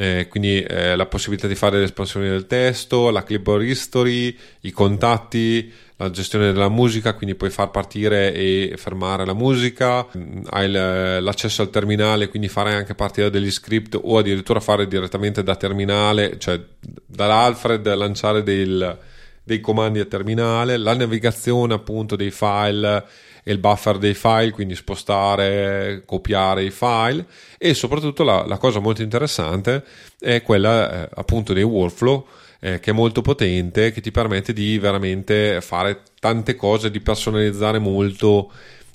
eh, 0.00 0.28
quindi 0.30 0.62
eh, 0.62 0.94
la 0.94 1.06
possibilità 1.06 1.48
di 1.48 1.56
fare 1.56 1.78
le 1.78 1.84
espansioni 1.84 2.28
del 2.28 2.46
testo 2.46 3.10
la 3.10 3.24
clipboard 3.24 3.64
history 3.64 4.36
i 4.60 4.70
contatti 4.70 5.72
la 5.96 6.10
gestione 6.10 6.52
della 6.52 6.68
musica, 6.68 7.14
quindi 7.14 7.34
puoi 7.34 7.50
far 7.50 7.72
partire 7.72 8.32
e 8.32 8.74
fermare 8.76 9.26
la 9.26 9.34
musica, 9.34 10.06
hai 10.50 10.70
l'accesso 10.70 11.62
al 11.62 11.70
terminale, 11.70 12.28
quindi 12.28 12.46
fare 12.46 12.72
anche 12.72 12.94
partire 12.94 13.30
degli 13.30 13.50
script 13.50 13.98
o 14.00 14.18
addirittura 14.18 14.60
fare 14.60 14.86
direttamente 14.86 15.42
da 15.42 15.56
terminale, 15.56 16.38
cioè 16.38 16.60
dall'Alfred 17.04 17.92
lanciare 17.96 18.44
del, 18.44 18.96
dei 19.42 19.58
comandi 19.58 19.98
a 19.98 20.04
terminale, 20.04 20.76
la 20.76 20.94
navigazione 20.94 21.74
appunto 21.74 22.14
dei 22.14 22.30
file 22.30 23.04
e 23.42 23.52
il 23.52 23.58
buffer 23.58 23.98
dei 23.98 24.14
file, 24.14 24.50
quindi 24.50 24.74
spostare, 24.74 26.02
copiare 26.04 26.64
i 26.64 26.70
file 26.70 27.26
e 27.58 27.74
soprattutto 27.74 28.22
la, 28.24 28.44
la 28.46 28.58
cosa 28.58 28.78
molto 28.78 29.02
interessante 29.02 29.84
è 30.18 30.42
quella 30.42 31.04
eh, 31.04 31.08
appunto 31.14 31.52
dei 31.52 31.62
workflow 31.62 32.26
eh, 32.60 32.80
che 32.80 32.90
è 32.90 32.94
molto 32.94 33.22
potente, 33.22 33.92
che 33.92 34.00
ti 34.00 34.10
permette 34.10 34.52
di 34.52 34.78
veramente 34.78 35.60
fare 35.60 36.02
tante 36.18 36.56
cose, 36.56 36.90
di 36.90 37.00
personalizzare 37.00 37.78
molto 37.78 38.50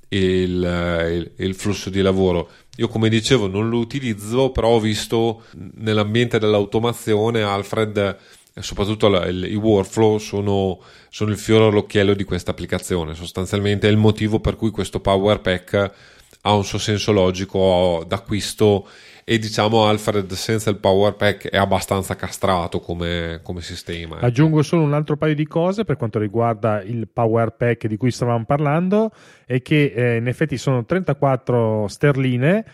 il, 0.09 0.63
eh, 0.63 1.15
il, 1.15 1.31
il 1.37 1.55
flusso 1.55 1.89
di 1.89 2.01
lavoro. 2.01 2.49
Io 2.77 2.87
come 2.87 3.09
dicevo 3.09 3.47
non 3.47 3.69
lo 3.69 3.77
utilizzo, 3.77 4.51
però 4.51 4.69
ho 4.69 4.79
visto 4.79 5.43
nell'ambiente 5.75 6.39
dell'automazione 6.39 7.43
Alfred 7.43 8.17
soprattutto 8.61 9.07
la, 9.07 9.25
il, 9.25 9.45
i 9.51 9.55
workflow 9.55 10.17
sono, 10.17 10.79
sono, 11.09 11.31
il 11.31 11.37
fiore 11.37 11.65
all'occhiello 11.65 12.13
di 12.13 12.23
questa 12.23 12.51
applicazione. 12.51 13.15
Sostanzialmente 13.15 13.87
è 13.87 13.91
il 13.91 13.97
motivo 13.97 14.39
per 14.39 14.55
cui 14.55 14.69
questo 14.69 14.99
Power 14.99 15.41
Pack 15.41 15.91
ha 16.41 16.53
un 16.53 16.63
suo 16.63 16.77
senso 16.77 17.11
logico 17.11 18.03
d'acquisto 18.07 18.87
e 19.25 19.39
diciamo 19.39 19.85
Alfred 19.85 20.29
senza 20.33 20.69
il 20.69 20.77
Power 20.77 21.15
Pack 21.15 21.47
è 21.47 21.57
abbastanza 21.57 22.15
castrato 22.15 22.79
come, 22.79 23.39
come 23.41 23.61
sistema. 23.61 24.17
Ecco. 24.17 24.25
Aggiungo 24.25 24.61
solo 24.61 24.83
un 24.83 24.93
altro 24.93 25.15
paio 25.15 25.33
di 25.33 25.47
cose 25.47 25.85
per 25.85 25.95
quanto 25.95 26.19
riguarda 26.19 26.81
il 26.81 27.07
Power 27.07 27.51
Pack 27.51 27.87
di 27.87 27.95
cui 27.95 28.11
stavamo 28.11 28.43
parlando 28.45 29.11
e 29.45 29.61
che 29.61 29.93
eh, 29.95 30.17
in 30.17 30.27
effetti 30.27 30.57
sono 30.57 30.83
34 30.83 31.87
sterline 31.87 32.65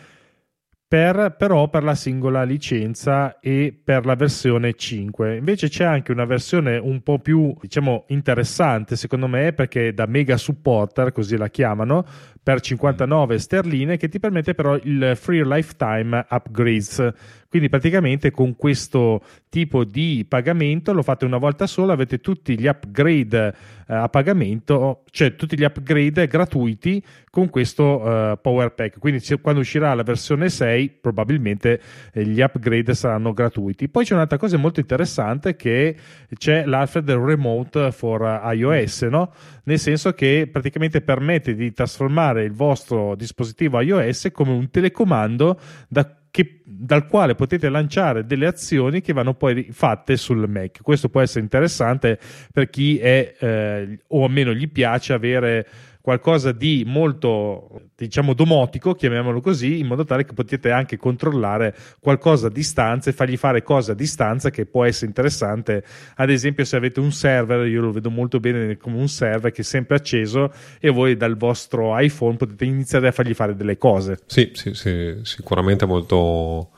per, 0.89 1.35
però 1.37 1.69
per 1.69 1.83
la 1.83 1.93
singola 1.93 2.41
licenza 2.41 3.39
e 3.39 3.79
per 3.81 4.07
la 4.07 4.15
versione 4.15 4.73
5. 4.73 5.37
Invece 5.37 5.69
c'è 5.69 5.83
anche 5.83 6.11
una 6.11 6.25
versione 6.25 6.77
un 6.77 7.03
po' 7.03 7.19
più, 7.19 7.55
diciamo, 7.61 8.05
interessante 8.07 8.95
secondo 8.95 9.27
me 9.27 9.53
perché 9.53 9.93
da 9.93 10.07
mega 10.07 10.35
supporter, 10.35 11.11
così 11.11 11.37
la 11.37 11.47
chiamano, 11.49 12.03
per 12.41 12.61
59 12.61 13.37
sterline 13.37 13.97
che 13.97 14.09
ti 14.09 14.19
permette 14.19 14.53
però 14.53 14.75
il 14.81 15.13
free 15.15 15.43
lifetime 15.43 16.25
upgrades 16.29 17.13
quindi 17.49 17.67
praticamente 17.67 18.29
con 18.29 18.55
questo 18.55 19.23
tipo 19.49 19.83
di 19.83 20.23
pagamento 20.29 20.93
lo 20.93 21.01
fate 21.01 21.25
una 21.25 21.39
volta 21.39 21.65
sola, 21.65 21.93
avete 21.93 22.19
tutti 22.19 22.57
gli 22.59 22.67
upgrade 22.67 23.55
eh, 23.87 23.95
a 23.95 24.07
pagamento, 24.07 25.01
cioè 25.09 25.35
tutti 25.35 25.57
gli 25.57 25.63
upgrade 25.63 26.27
gratuiti 26.27 27.03
con 27.31 27.49
questo 27.49 28.05
eh, 28.05 28.37
Power 28.39 28.75
Pack. 28.75 28.99
Quindi 28.99 29.23
quando 29.41 29.61
uscirà 29.61 29.95
la 29.95 30.03
versione 30.03 30.47
6 30.47 30.97
probabilmente 31.01 31.81
eh, 32.13 32.23
gli 32.23 32.39
upgrade 32.39 32.93
saranno 32.93 33.33
gratuiti. 33.33 33.89
Poi 33.89 34.05
c'è 34.05 34.13
un'altra 34.13 34.37
cosa 34.37 34.57
molto 34.57 34.79
interessante 34.79 35.55
che 35.55 35.95
c'è 36.37 36.65
l'Alfred 36.67 37.09
Remote 37.09 37.91
for 37.91 38.41
iOS, 38.53 39.01
no? 39.03 39.33
nel 39.63 39.79
senso 39.79 40.13
che 40.13 40.47
praticamente 40.51 41.01
permette 41.01 41.55
di 41.55 41.73
trasformare 41.73 42.38
il 42.43 42.53
vostro 42.53 43.15
dispositivo 43.15 43.79
iOS 43.81 44.29
come 44.31 44.51
un 44.51 44.69
telecomando 44.69 45.59
da 45.87 46.19
che, 46.31 46.61
dal 46.63 47.07
quale 47.07 47.35
potete 47.35 47.69
lanciare 47.69 48.25
delle 48.25 48.45
azioni 48.45 49.01
che 49.01 49.13
vanno 49.13 49.33
poi 49.33 49.69
fatte 49.71 50.15
sul 50.17 50.47
Mac. 50.47 50.81
Questo 50.81 51.09
può 51.09 51.21
essere 51.21 51.41
interessante 51.41 52.19
per 52.51 52.69
chi 52.69 52.97
è 52.99 53.35
eh, 53.39 53.99
o 54.07 54.23
almeno 54.23 54.53
gli 54.53 54.69
piace 54.69 55.13
avere 55.13 55.67
qualcosa 56.01 56.51
di 56.51 56.83
molto, 56.85 57.89
diciamo, 57.95 58.33
domotico, 58.33 58.93
chiamiamolo 58.93 59.41
così, 59.41 59.79
in 59.79 59.87
modo 59.87 60.05
tale 60.05 60.25
che 60.25 60.33
potete 60.33 60.71
anche 60.71 60.97
controllare 60.97 61.75
qualcosa 61.99 62.47
a 62.47 62.49
distanza 62.49 63.09
e 63.09 63.13
fargli 63.13 63.37
fare 63.37 63.63
cose 63.63 63.91
a 63.91 63.95
distanza 63.95 64.49
che 64.49 64.65
può 64.65 64.85
essere 64.85 65.07
interessante. 65.07 65.83
Ad 66.15 66.29
esempio, 66.29 66.63
se 66.63 66.77
avete 66.77 66.99
un 66.99 67.11
server, 67.11 67.67
io 67.67 67.81
lo 67.81 67.91
vedo 67.91 68.09
molto 68.09 68.39
bene 68.39 68.77
come 68.77 68.97
un 68.97 69.09
server 69.09 69.51
che 69.51 69.61
è 69.61 69.65
sempre 69.65 69.97
acceso 69.97 70.53
e 70.79 70.89
voi 70.89 71.17
dal 71.17 71.35
vostro 71.37 71.97
iPhone 71.99 72.37
potete 72.37 72.65
iniziare 72.65 73.07
a 73.09 73.11
fargli 73.11 73.33
fare 73.33 73.55
delle 73.55 73.77
cose. 73.77 74.19
Sì, 74.25 74.51
sì, 74.53 74.73
sì 74.73 75.19
sicuramente 75.23 75.85
molto, 75.85 76.69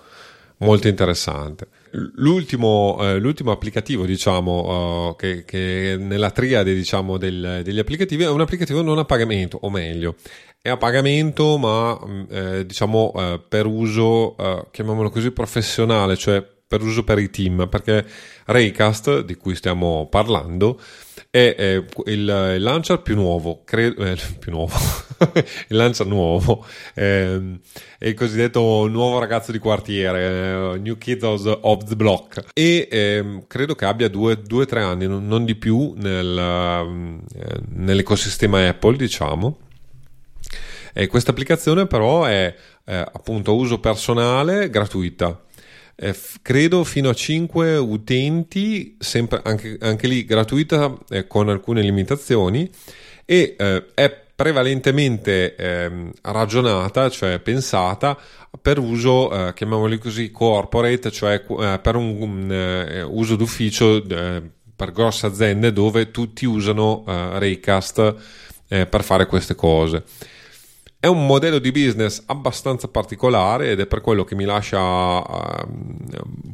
molto 0.57 0.87
interessante. 0.87 1.67
L'ultimo, 1.93 2.97
eh, 3.01 3.19
l'ultimo, 3.19 3.51
applicativo, 3.51 4.05
diciamo, 4.05 5.09
uh, 5.09 5.15
che, 5.15 5.43
che, 5.43 5.97
nella 5.99 6.31
triade 6.31 6.73
diciamo, 6.73 7.17
del, 7.17 7.61
degli 7.63 7.79
applicativi 7.79 8.23
è 8.23 8.29
un 8.29 8.41
applicativo 8.41 8.81
non 8.81 8.97
a 8.97 9.05
pagamento, 9.05 9.57
o 9.61 9.69
meglio, 9.69 10.15
è 10.61 10.69
a 10.69 10.77
pagamento, 10.77 11.57
ma 11.57 11.99
mm, 12.05 12.23
eh, 12.29 12.65
diciamo 12.65 13.13
eh, 13.15 13.41
per 13.47 13.65
uso, 13.65 14.37
eh, 14.37 14.67
chiamiamolo 14.71 15.09
così, 15.09 15.31
professionale, 15.31 16.15
cioè 16.15 16.45
per 16.71 16.81
uso 16.81 17.03
per 17.03 17.19
i 17.19 17.29
team, 17.29 17.67
perché 17.67 18.05
Raycast, 18.45 19.25
di 19.25 19.35
cui 19.35 19.55
stiamo 19.55 20.07
parlando, 20.09 20.79
è, 21.31 21.55
è 21.55 21.83
il, 22.07 22.53
il, 22.55 22.61
launcher 22.61 23.01
più 23.01 23.15
nuovo, 23.15 23.61
credo, 23.63 24.05
eh, 24.05 24.17
più 24.37 24.51
nuovo, 24.51 24.75
il 25.69 25.77
launcher 25.77 26.05
nuovo, 26.05 26.65
eh, 26.93 27.59
è 27.97 28.07
il 28.07 28.13
cosiddetto 28.13 28.85
nuovo 28.87 29.17
ragazzo 29.17 29.53
di 29.53 29.57
quartiere, 29.57 30.73
eh, 30.73 30.77
New 30.79 30.97
Kids 30.97 31.23
of 31.23 31.85
the 31.85 31.95
Block, 31.95 32.47
e 32.53 32.87
ehm, 32.91 33.47
credo 33.47 33.75
che 33.75 33.85
abbia 33.85 34.09
due 34.09 34.37
o 34.51 34.65
tre 34.65 34.81
anni, 34.81 35.07
non, 35.07 35.25
non, 35.25 35.45
di 35.45 35.55
più, 35.55 35.93
nel, 35.95 36.37
eh, 37.33 37.61
nell'ecosistema 37.69 38.67
Apple, 38.67 38.97
diciamo. 38.97 39.57
E 40.93 41.07
questa 41.07 41.31
applicazione 41.31 41.87
però 41.87 42.25
è 42.25 42.53
appunto 42.83 43.51
a 43.51 43.53
uso 43.53 43.79
personale 43.79 44.69
gratuita 44.69 45.41
eh, 46.01 46.15
credo 46.41 46.83
fino 46.83 47.09
a 47.09 47.13
5 47.13 47.77
utenti, 47.77 48.95
sempre, 48.97 49.39
anche, 49.43 49.77
anche 49.81 50.07
lì 50.07 50.25
gratuita 50.25 50.97
eh, 51.09 51.27
con 51.27 51.47
alcune 51.47 51.83
limitazioni 51.83 52.67
e 53.23 53.55
eh, 53.55 53.85
è 53.93 54.19
prevalentemente 54.35 55.53
ehm, 55.53 56.11
ragionata, 56.23 57.07
cioè 57.11 57.37
pensata 57.37 58.17
per 58.59 58.79
uso, 58.79 59.31
eh, 59.31 59.53
chiamiamoli 59.53 59.99
così, 59.99 60.31
corporate, 60.31 61.11
cioè 61.11 61.43
eh, 61.47 61.79
per 61.79 61.95
un, 61.95 62.19
un 62.19 62.51
eh, 62.51 63.03
uso 63.03 63.35
d'ufficio 63.35 64.01
per 64.03 64.91
grosse 64.91 65.27
aziende 65.27 65.71
dove 65.71 66.09
tutti 66.09 66.47
usano 66.47 67.03
Raycast 67.05 68.15
per 68.67 69.03
fare 69.03 69.27
queste 69.27 69.53
cose. 69.53 70.03
È 71.03 71.07
un 71.07 71.25
modello 71.25 71.57
di 71.57 71.71
business 71.71 72.21
abbastanza 72.27 72.87
particolare 72.87 73.71
ed 73.71 73.79
è 73.79 73.87
per 73.87 74.01
quello 74.01 74.23
che 74.23 74.35
mi 74.35 74.45
lascia, 74.45 74.79
uh, 74.79 75.67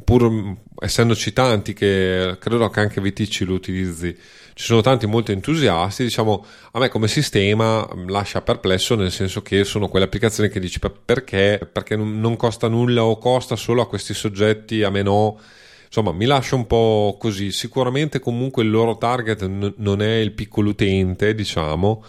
pur 0.02 0.56
essendoci 0.80 1.34
tanti 1.34 1.74
che 1.74 2.34
credo 2.40 2.70
che 2.70 2.80
anche 2.80 2.98
VTC 3.02 3.40
lo 3.40 3.52
utilizzi, 3.52 4.16
ci 4.54 4.64
sono 4.64 4.80
tanti 4.80 5.06
molto 5.06 5.32
entusiasti, 5.32 6.02
diciamo 6.02 6.46
a 6.72 6.78
me 6.78 6.88
come 6.88 7.08
sistema 7.08 7.86
lascia 8.06 8.40
perplesso 8.40 8.94
nel 8.94 9.12
senso 9.12 9.42
che 9.42 9.64
sono 9.64 9.88
quelle 9.88 10.06
applicazioni 10.06 10.48
che 10.48 10.60
dici 10.60 10.78
perché, 10.80 11.68
perché 11.70 11.94
non 11.94 12.36
costa 12.36 12.68
nulla 12.68 13.04
o 13.04 13.18
costa 13.18 13.54
solo 13.54 13.82
a 13.82 13.86
questi 13.86 14.14
soggetti, 14.14 14.82
a 14.82 14.88
me 14.88 15.02
no? 15.02 15.38
Insomma 15.84 16.12
mi 16.12 16.24
lascia 16.24 16.54
un 16.54 16.66
po' 16.66 17.18
così. 17.20 17.52
Sicuramente 17.52 18.18
comunque 18.18 18.62
il 18.62 18.70
loro 18.70 18.96
target 18.96 19.44
n- 19.44 19.74
non 19.76 20.00
è 20.00 20.14
il 20.14 20.32
piccolo 20.32 20.70
utente 20.70 21.34
diciamo 21.34 22.02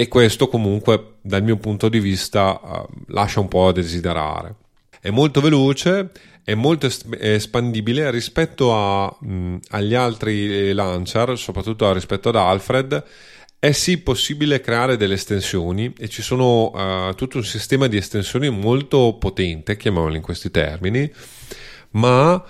e 0.00 0.06
questo 0.06 0.46
comunque 0.46 1.14
dal 1.20 1.42
mio 1.42 1.56
punto 1.56 1.88
di 1.88 1.98
vista 1.98 2.60
uh, 2.62 2.88
lascia 3.08 3.40
un 3.40 3.48
po' 3.48 3.66
a 3.66 3.72
desiderare. 3.72 4.54
È 5.00 5.10
molto 5.10 5.40
veloce, 5.40 6.12
è 6.44 6.54
molto 6.54 6.88
espandibile 7.18 8.08
rispetto 8.12 8.72
a, 8.76 9.12
mh, 9.20 9.56
agli 9.70 9.94
altri 9.94 10.72
launcher, 10.72 11.36
soprattutto 11.36 11.92
rispetto 11.92 12.28
ad 12.28 12.36
Alfred. 12.36 13.04
È 13.58 13.72
sì 13.72 13.98
possibile 13.98 14.60
creare 14.60 14.96
delle 14.96 15.14
estensioni 15.14 15.92
e 15.98 16.08
ci 16.08 16.22
sono 16.22 16.70
uh, 16.70 17.14
tutto 17.16 17.38
un 17.38 17.44
sistema 17.44 17.88
di 17.88 17.96
estensioni 17.96 18.50
molto 18.50 19.16
potente, 19.18 19.76
chiamiamolo 19.76 20.14
in 20.14 20.22
questi 20.22 20.52
termini, 20.52 21.12
ma 21.90 22.40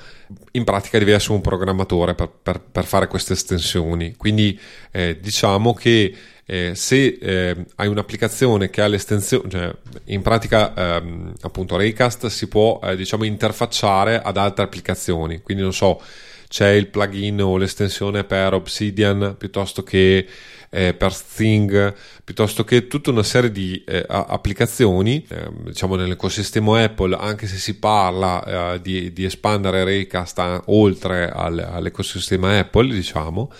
in 0.50 0.64
pratica 0.64 0.98
devi 0.98 1.12
essere 1.12 1.32
un 1.32 1.40
programmatore 1.40 2.14
per, 2.14 2.30
per, 2.42 2.60
per 2.60 2.84
fare 2.84 3.06
queste 3.06 3.32
estensioni. 3.32 4.16
Quindi 4.16 4.60
eh, 4.90 5.18
diciamo 5.18 5.72
che 5.72 6.14
eh, 6.50 6.74
se 6.74 7.18
eh, 7.20 7.56
hai 7.74 7.88
un'applicazione 7.88 8.70
che 8.70 8.80
ha 8.80 8.86
l'estensione, 8.86 9.50
cioè 9.50 9.74
in 10.06 10.22
pratica 10.22 10.72
ehm, 10.74 11.34
appunto 11.42 11.76
Raycast 11.76 12.28
si 12.28 12.48
può 12.48 12.80
eh, 12.82 12.96
diciamo 12.96 13.24
interfacciare 13.24 14.22
ad 14.22 14.38
altre 14.38 14.64
applicazioni, 14.64 15.42
quindi 15.42 15.62
non 15.62 15.74
so, 15.74 16.00
c'è 16.48 16.70
il 16.70 16.86
plugin 16.86 17.42
o 17.42 17.58
l'estensione 17.58 18.24
per 18.24 18.54
Obsidian 18.54 19.34
piuttosto 19.36 19.82
che 19.82 20.26
eh, 20.70 20.94
per 20.94 21.14
Thing, 21.14 21.94
piuttosto 22.24 22.64
che 22.64 22.88
tutta 22.88 23.10
una 23.10 23.22
serie 23.22 23.52
di 23.52 23.84
eh, 23.86 24.06
applicazioni, 24.08 25.22
eh, 25.28 25.50
diciamo 25.66 25.96
nell'ecosistema 25.96 26.82
Apple, 26.82 27.14
anche 27.14 27.46
se 27.46 27.56
si 27.58 27.78
parla 27.78 28.72
eh, 28.72 28.80
di, 28.80 29.12
di, 29.12 29.24
espandere 29.24 29.84
Raycast 29.84 30.38
a, 30.38 30.62
oltre 30.68 31.30
al, 31.30 31.58
all'ecosistema 31.58 32.58
Apple, 32.58 32.94
diciamo, 32.94 33.50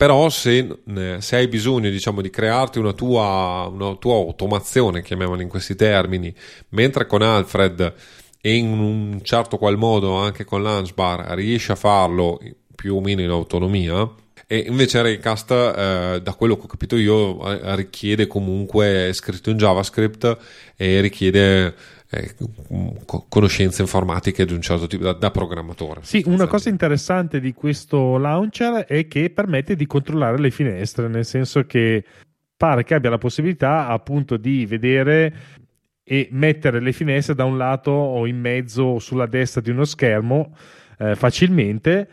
però 0.00 0.30
se, 0.30 0.78
se, 1.18 1.36
hai 1.36 1.46
bisogno 1.46 1.90
diciamo, 1.90 2.22
di 2.22 2.30
crearti 2.30 2.78
una 2.78 2.94
tua, 2.94 3.68
una 3.70 3.96
tua 3.96 4.14
automazione, 4.14 5.02
chiamiamola 5.02 5.42
in 5.42 5.48
questi 5.48 5.74
termini, 5.76 6.34
mentre 6.70 7.04
con 7.04 7.20
Alfred 7.20 7.92
e 8.40 8.54
in 8.54 8.78
un 8.78 9.20
certo 9.22 9.58
qual 9.58 9.76
modo 9.76 10.14
anche 10.14 10.44
con 10.44 10.62
Launchbar 10.62 11.34
riesci 11.34 11.70
a 11.70 11.74
farlo 11.74 12.40
più 12.74 12.96
o 12.96 13.02
meno 13.02 13.20
in 13.20 13.28
autonomia, 13.28 14.10
e 14.46 14.64
invece 14.66 15.02
Raycast, 15.02 15.50
eh, 15.50 16.20
da 16.22 16.32
quello 16.32 16.56
che 16.56 16.62
ho 16.62 16.66
capito 16.66 16.96
io, 16.96 17.46
eh, 17.46 17.76
richiede 17.76 18.26
comunque 18.26 19.10
scritto 19.12 19.50
in 19.50 19.58
JavaScript 19.58 20.38
e 20.76 21.02
richiede 21.02 21.74
eh, 22.10 22.34
conoscenze 23.28 23.82
informatiche 23.82 24.44
di 24.44 24.52
un 24.52 24.60
certo 24.60 24.86
tipo 24.86 25.04
da, 25.04 25.12
da 25.12 25.30
programmatore. 25.30 26.00
Sì, 26.02 26.22
una 26.26 26.46
cosa 26.46 26.68
interessante 26.68 27.38
di 27.38 27.52
questo 27.52 28.18
launcher 28.18 28.84
è 28.84 29.06
che 29.06 29.30
permette 29.30 29.76
di 29.76 29.86
controllare 29.86 30.38
le 30.38 30.50
finestre, 30.50 31.08
nel 31.08 31.24
senso 31.24 31.64
che 31.66 32.04
pare 32.56 32.84
che 32.84 32.94
abbia 32.94 33.10
la 33.10 33.18
possibilità 33.18 33.86
appunto 33.86 34.36
di 34.36 34.66
vedere 34.66 35.34
e 36.02 36.28
mettere 36.32 36.80
le 36.80 36.92
finestre 36.92 37.34
da 37.34 37.44
un 37.44 37.56
lato 37.56 37.92
o 37.92 38.26
in 38.26 38.38
mezzo 38.38 38.82
o 38.82 38.98
sulla 38.98 39.26
destra 39.26 39.60
di 39.60 39.70
uno 39.70 39.84
schermo 39.84 40.54
eh, 40.98 41.14
facilmente 41.14 42.08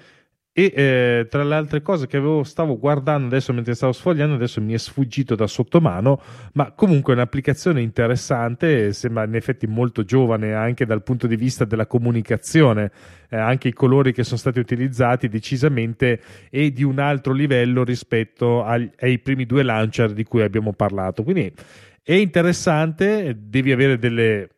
E 0.60 0.74
eh, 0.76 1.28
tra 1.30 1.44
le 1.44 1.54
altre 1.54 1.84
cose 1.84 2.08
che 2.08 2.18
avevo, 2.18 2.42
stavo 2.42 2.80
guardando 2.80 3.28
adesso 3.28 3.54
mentre 3.54 3.76
stavo 3.76 3.92
sfogliando, 3.92 4.34
adesso 4.34 4.60
mi 4.60 4.74
è 4.74 4.78
sfuggito 4.78 5.36
da 5.36 5.46
sotto 5.46 5.80
mano, 5.80 6.20
ma 6.54 6.72
comunque 6.72 7.14
è 7.14 7.16
un'applicazione 7.16 7.80
interessante, 7.80 8.92
sembra 8.92 9.26
in 9.26 9.36
effetti 9.36 9.68
molto 9.68 10.04
giovane 10.04 10.56
anche 10.56 10.88
dal 10.88 11.04
punto 11.04 11.28
di 11.28 11.36
vista 11.36 11.64
della 11.64 11.86
comunicazione, 11.86 12.90
eh, 13.30 13.38
anche 13.38 13.68
i 13.68 13.74
colori 13.74 14.12
che 14.14 14.24
sono 14.24 14.40
stati 14.40 14.58
utilizzati 14.58 15.28
decisamente 15.28 16.22
e 16.50 16.72
di 16.72 16.82
un 16.82 16.98
altro 16.98 17.34
livello 17.34 17.84
rispetto 17.84 18.64
agli, 18.64 18.90
ai 19.02 19.20
primi 19.20 19.46
due 19.46 19.62
launcher 19.62 20.12
di 20.12 20.24
cui 20.24 20.42
abbiamo 20.42 20.74
parlato. 20.74 21.22
Quindi 21.22 21.54
è 22.02 22.14
interessante, 22.14 23.38
devi 23.40 23.72
avere 23.72 24.00
delle 24.00 24.50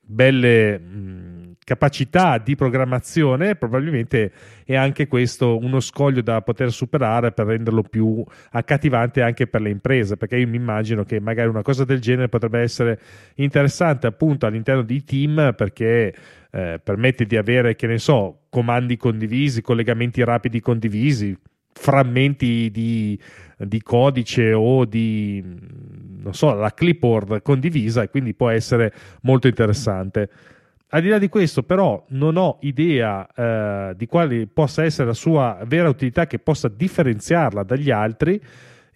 belle... 0.00 0.80
Mh, 0.80 1.33
capacità 1.64 2.36
di 2.36 2.54
programmazione, 2.54 3.56
probabilmente 3.56 4.30
è 4.64 4.76
anche 4.76 5.06
questo 5.06 5.56
uno 5.56 5.80
scoglio 5.80 6.20
da 6.20 6.42
poter 6.42 6.70
superare 6.70 7.32
per 7.32 7.46
renderlo 7.46 7.82
più 7.82 8.22
accattivante 8.50 9.22
anche 9.22 9.46
per 9.46 9.62
le 9.62 9.70
imprese, 9.70 10.18
perché 10.18 10.36
io 10.36 10.46
mi 10.46 10.56
immagino 10.56 11.04
che 11.04 11.18
magari 11.20 11.48
una 11.48 11.62
cosa 11.62 11.84
del 11.84 12.00
genere 12.00 12.28
potrebbe 12.28 12.60
essere 12.60 13.00
interessante 13.36 14.06
appunto 14.06 14.44
all'interno 14.44 14.82
di 14.82 15.02
team 15.04 15.54
perché 15.56 16.14
eh, 16.50 16.80
permette 16.82 17.24
di 17.24 17.36
avere, 17.36 17.74
che 17.74 17.86
ne 17.86 17.98
so, 17.98 18.42
comandi 18.50 18.96
condivisi, 18.98 19.62
collegamenti 19.62 20.22
rapidi 20.22 20.60
condivisi, 20.60 21.36
frammenti 21.72 22.70
di, 22.70 23.18
di 23.56 23.82
codice 23.82 24.52
o 24.52 24.84
di 24.84 25.42
non 26.24 26.34
so, 26.34 26.54
la 26.54 26.72
clipboard 26.72 27.42
condivisa 27.42 28.02
e 28.02 28.08
quindi 28.08 28.34
può 28.34 28.48
essere 28.48 28.92
molto 29.22 29.46
interessante. 29.46 30.28
Al 30.94 31.02
di 31.02 31.08
là 31.08 31.18
di 31.18 31.28
questo, 31.28 31.64
però, 31.64 32.04
non 32.10 32.36
ho 32.36 32.58
idea 32.60 33.26
eh, 33.34 33.94
di 33.96 34.06
quale 34.06 34.46
possa 34.46 34.84
essere 34.84 35.08
la 35.08 35.14
sua 35.14 35.58
vera 35.66 35.88
utilità 35.88 36.28
che 36.28 36.38
possa 36.38 36.68
differenziarla 36.68 37.64
dagli 37.64 37.90
altri. 37.90 38.40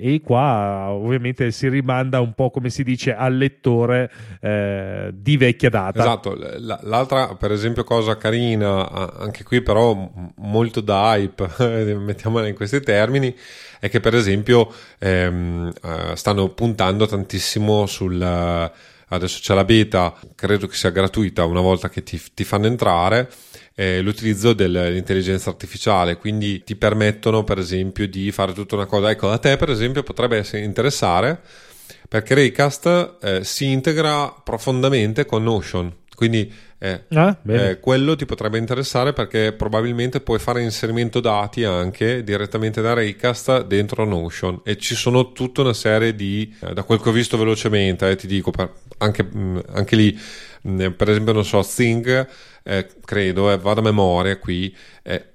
E 0.00 0.20
qua 0.20 0.90
ovviamente 0.90 1.50
si 1.50 1.68
rimanda 1.68 2.20
un 2.20 2.34
po' 2.34 2.50
come 2.50 2.70
si 2.70 2.84
dice 2.84 3.16
al 3.16 3.36
lettore 3.36 4.08
eh, 4.40 5.10
di 5.12 5.36
vecchia 5.36 5.70
data. 5.70 5.98
Esatto, 5.98 6.38
l'altra 6.82 7.34
per 7.34 7.50
esempio 7.50 7.82
cosa 7.82 8.16
carina, 8.16 8.88
anche 9.16 9.42
qui 9.42 9.60
però 9.60 10.08
molto 10.36 10.80
da 10.80 11.16
hype, 11.16 11.96
mettiamola 11.98 12.46
in 12.46 12.54
questi 12.54 12.80
termini, 12.80 13.34
è 13.80 13.88
che 13.88 13.98
per 13.98 14.14
esempio 14.14 14.72
ehm, 15.00 15.72
eh, 15.82 16.14
stanno 16.14 16.48
puntando 16.50 17.08
tantissimo 17.08 17.86
sul 17.86 18.70
adesso 19.08 19.38
c'è 19.40 19.54
la 19.54 19.64
beta, 19.64 20.14
credo 20.34 20.66
che 20.66 20.74
sia 20.74 20.90
gratuita 20.90 21.44
una 21.44 21.60
volta 21.60 21.88
che 21.88 22.02
ti, 22.02 22.20
ti 22.34 22.44
fanno 22.44 22.66
entrare. 22.66 23.30
Eh, 23.74 24.00
l'utilizzo 24.00 24.54
dell'intelligenza 24.54 25.50
artificiale, 25.50 26.16
quindi 26.16 26.64
ti 26.64 26.74
permettono 26.74 27.44
per 27.44 27.58
esempio 27.58 28.08
di 28.08 28.32
fare 28.32 28.52
tutta 28.52 28.74
una 28.74 28.86
cosa. 28.86 29.10
Ecco, 29.10 29.30
a 29.30 29.38
te 29.38 29.56
per 29.56 29.70
esempio 29.70 30.02
potrebbe 30.02 30.44
interessare 30.54 31.40
perché 32.08 32.34
Raycast 32.34 33.16
eh, 33.20 33.44
si 33.44 33.70
integra 33.70 34.32
profondamente 34.42 35.26
con 35.26 35.42
Notion, 35.42 35.94
quindi 36.18 36.52
eh, 36.78 37.04
ah, 37.10 37.38
eh, 37.46 37.78
quello 37.78 38.16
ti 38.16 38.26
potrebbe 38.26 38.58
interessare 38.58 39.12
perché 39.12 39.52
probabilmente 39.52 40.20
puoi 40.20 40.40
fare 40.40 40.64
inserimento 40.64 41.20
dati 41.20 41.62
anche 41.62 42.24
direttamente 42.24 42.82
da 42.82 42.92
Raycast 42.92 43.64
dentro 43.66 44.04
Notion 44.04 44.62
e 44.64 44.76
ci 44.78 44.96
sono 44.96 45.30
tutta 45.30 45.60
una 45.60 45.74
serie 45.74 46.16
di, 46.16 46.52
eh, 46.58 46.72
da 46.74 46.82
quel 46.82 47.00
che 47.00 47.10
ho 47.10 47.12
visto 47.12 47.38
velocemente, 47.38 48.10
eh, 48.10 48.16
ti 48.16 48.26
dico, 48.26 48.50
per, 48.50 48.68
anche, 48.98 49.22
mh, 49.22 49.38
mm, 49.38 49.58
anche, 49.74 49.94
lì, 49.94 50.18
mh, 50.62 50.86
mm, 50.86 50.90
per 50.90 51.08
esempio, 51.08 51.32
non 51.34 51.44
so, 51.44 51.62
Thing, 51.62 52.28
eh, 52.64 52.88
credo, 53.04 53.52
eh, 53.52 53.56
vado 53.56 53.78
a 53.78 53.84
memoria 53.84 54.36
qui, 54.38 54.74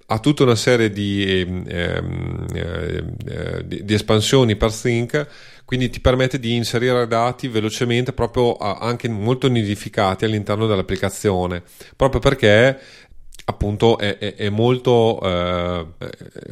ha 0.06 0.20
tutta 0.20 0.44
una 0.44 0.56
serie 0.56 0.92
di, 0.92 1.26
ehm, 1.66 2.46
ehm, 2.54 3.62
di, 3.64 3.86
di 3.86 3.94
espansioni 3.94 4.58
per 4.58 4.74
Think 4.74 5.28
quindi 5.74 5.90
ti 5.90 6.02
permette 6.02 6.38
di 6.38 6.56
inserire 6.56 7.08
dati 7.08 7.48
velocemente 7.48 8.14
proprio 8.14 8.58
anche 8.58 9.10
molto 9.10 9.48
nidificati 9.50 10.24
all'interno 10.24 10.68
dell'applicazione. 10.68 11.64
Proprio 11.96 12.20
perché 12.20 12.80
appunto 13.46 13.98
è, 13.98 14.20
è, 14.20 14.36
è 14.36 14.50
molto 14.50 15.20
eh, 15.20 15.86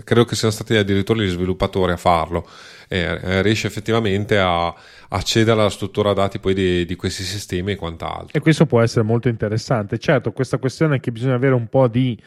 credo 0.03 0.25
che 0.25 0.33
siano 0.33 0.51
stati 0.51 0.75
addirittura 0.75 1.21
gli 1.21 1.29
sviluppatori 1.29 1.91
a 1.91 1.97
farlo. 1.97 2.49
Eh, 2.87 3.43
riesce 3.43 3.67
effettivamente 3.67 4.39
a 4.39 4.73
accedere 5.09 5.59
alla 5.59 5.69
struttura 5.69 6.13
dati 6.13 6.39
poi 6.39 6.55
di, 6.55 6.83
di, 6.87 6.95
questi 6.95 7.21
sistemi 7.21 7.73
e 7.73 7.75
quant'altro. 7.75 8.29
E 8.31 8.39
questo 8.39 8.65
può 8.65 8.81
essere 8.81 9.05
molto 9.05 9.27
interessante. 9.27 9.99
Certo 9.99 10.31
questa 10.31 10.57
questione 10.57 10.95
è 10.95 10.99
che 10.99 11.11
bisogna 11.11 11.35
avere 11.35 11.53
un 11.53 11.67
po' 11.67 11.87
di 11.87 12.19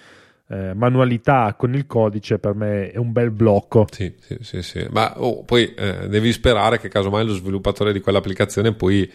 eh, 0.48 0.74
manualità 0.74 1.54
con 1.56 1.74
il 1.74 1.86
codice 1.86 2.38
per 2.38 2.54
me 2.54 2.90
è 2.90 2.98
un 2.98 3.12
bel 3.12 3.30
blocco. 3.30 3.86
Sì, 3.90 4.14
sì, 4.20 4.36
sì, 4.40 4.62
sì. 4.62 4.86
ma 4.90 5.14
oh, 5.20 5.42
poi 5.44 5.74
eh, 5.74 6.08
devi 6.08 6.32
sperare 6.32 6.78
che 6.78 6.88
casomai 6.88 7.24
lo 7.24 7.32
sviluppatore 7.32 7.92
di 7.92 8.00
quell'applicazione 8.00 8.74
poi, 8.74 9.10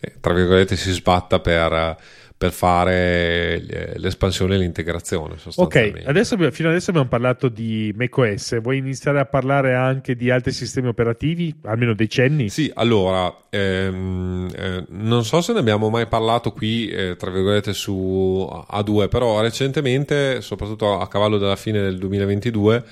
eh, 0.00 0.12
tra 0.20 0.32
virgolette, 0.32 0.76
si 0.76 0.92
sbatta 0.92 1.40
per 1.40 1.96
per 2.44 2.52
fare 2.52 3.58
l'espansione 3.96 4.56
e 4.56 4.58
l'integrazione. 4.58 5.36
Ok, 5.54 6.02
adesso, 6.04 6.36
fino 6.50 6.68
adesso 6.68 6.90
abbiamo 6.90 7.08
parlato 7.08 7.48
di 7.48 7.90
macOS, 7.96 8.60
vuoi 8.60 8.76
iniziare 8.76 9.18
a 9.18 9.24
parlare 9.24 9.74
anche 9.74 10.14
di 10.14 10.30
altri 10.30 10.52
sistemi 10.52 10.88
operativi, 10.88 11.54
almeno 11.62 11.94
decenni? 11.94 12.50
Sì, 12.50 12.70
allora, 12.74 13.34
ehm, 13.48 14.50
eh, 14.54 14.84
non 14.88 15.24
so 15.24 15.40
se 15.40 15.54
ne 15.54 15.60
abbiamo 15.60 15.88
mai 15.88 16.06
parlato 16.06 16.52
qui, 16.52 16.88
eh, 16.88 17.16
tra 17.16 17.30
virgolette, 17.30 17.72
su 17.72 18.46
A2, 18.70 19.08
però 19.08 19.40
recentemente, 19.40 20.42
soprattutto 20.42 20.98
a 20.98 21.08
cavallo 21.08 21.38
della 21.38 21.56
fine 21.56 21.80
del 21.80 21.96
2022, 21.96 22.84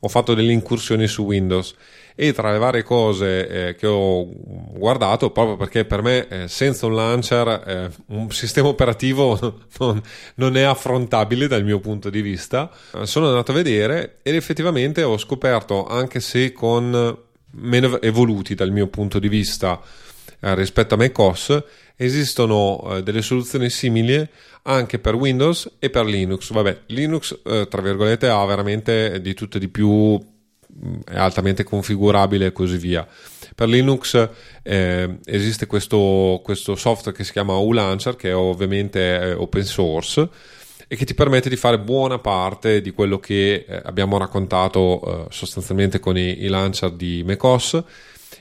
ho 0.00 0.08
fatto 0.08 0.32
delle 0.32 0.52
incursioni 0.52 1.06
su 1.06 1.24
Windows 1.24 1.74
e 2.16 2.32
tra 2.32 2.52
le 2.52 2.58
varie 2.58 2.84
cose 2.84 3.48
eh, 3.48 3.74
che 3.74 3.88
ho 3.88 4.24
guardato, 4.30 5.30
proprio 5.30 5.56
perché 5.56 5.84
per 5.84 6.00
me 6.00 6.28
eh, 6.28 6.48
senza 6.48 6.86
un 6.86 6.94
launcher 6.94 7.64
eh, 7.66 7.90
un 8.08 8.30
sistema 8.30 8.68
operativo 8.68 9.36
non, 9.78 10.00
non, 10.36 10.56
è 10.56 10.62
affrontabile 10.62 11.48
dal 11.48 11.64
mio 11.64 11.80
punto 11.80 12.10
di 12.10 12.22
vista, 12.22 12.70
eh, 12.94 13.06
sono 13.06 13.28
andato 13.28 13.50
a 13.50 13.54
vedere 13.54 14.18
ed 14.22 14.36
effettivamente 14.36 15.02
ho 15.02 15.18
scoperto, 15.18 15.86
anche 15.86 16.20
se 16.20 16.52
con 16.52 17.18
meno 17.56 18.00
evoluti 18.00 18.54
dal 18.54 18.70
mio 18.70 18.86
punto 18.86 19.18
di 19.18 19.28
vista 19.28 19.80
eh, 20.40 20.54
rispetto 20.54 20.94
a 20.94 20.98
macOS, 20.98 21.62
esistono 21.96 22.96
eh, 22.96 23.02
delle 23.02 23.22
soluzioni 23.22 23.70
simili 23.70 24.24
anche 24.62 25.00
per 25.00 25.16
Windows 25.16 25.68
e 25.80 25.90
per 25.90 26.06
Linux. 26.06 26.52
Vabbè, 26.52 26.82
Linux, 26.86 27.40
tra 27.42 27.82
virgolette, 27.82 28.28
ha 28.28 28.42
veramente 28.46 29.20
di 29.20 29.34
tutto 29.34 29.58
e 29.58 29.60
di 29.60 29.68
più 29.68 30.18
è 31.04 31.16
altamente 31.16 31.64
configurabile 31.64 32.46
e 32.46 32.52
così 32.52 32.76
via. 32.76 33.06
Per 33.54 33.68
Linux 33.68 34.28
eh, 34.62 35.18
esiste 35.24 35.66
questo, 35.66 36.40
questo, 36.42 36.74
software 36.74 37.16
che 37.16 37.24
si 37.24 37.32
chiama 37.32 37.56
ULauncher, 37.56 38.16
che 38.16 38.30
è 38.30 38.34
ovviamente 38.34 39.20
è 39.20 39.36
open 39.36 39.64
source 39.64 40.28
e 40.88 40.96
che 40.96 41.04
ti 41.04 41.14
permette 41.14 41.48
di 41.48 41.56
fare 41.56 41.78
buona 41.78 42.18
parte 42.18 42.80
di 42.80 42.90
quello 42.90 43.18
che 43.18 43.64
eh, 43.66 43.80
abbiamo 43.84 44.18
raccontato 44.18 45.26
eh, 45.26 45.26
sostanzialmente 45.30 46.00
con 46.00 46.18
i, 46.18 46.42
i, 46.42 46.48
launcher 46.48 46.90
di 46.90 47.22
macOS. 47.24 47.82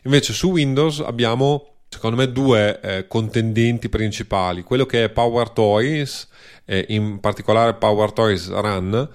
Invece 0.04 0.34
su 0.34 0.50
Windows 0.50 1.00
abbiamo 1.00 1.68
secondo 1.94 2.18
me 2.18 2.32
due 2.32 2.80
eh, 2.82 3.08
contendenti 3.08 3.88
principali, 3.88 4.64
quello 4.64 4.86
che 4.86 5.04
è 5.04 5.10
PowerToys, 5.10 6.28
eh, 6.66 6.86
in 6.90 7.20
particolare 7.20 7.76
PowerToys 7.76 8.50
Run, 8.50 9.10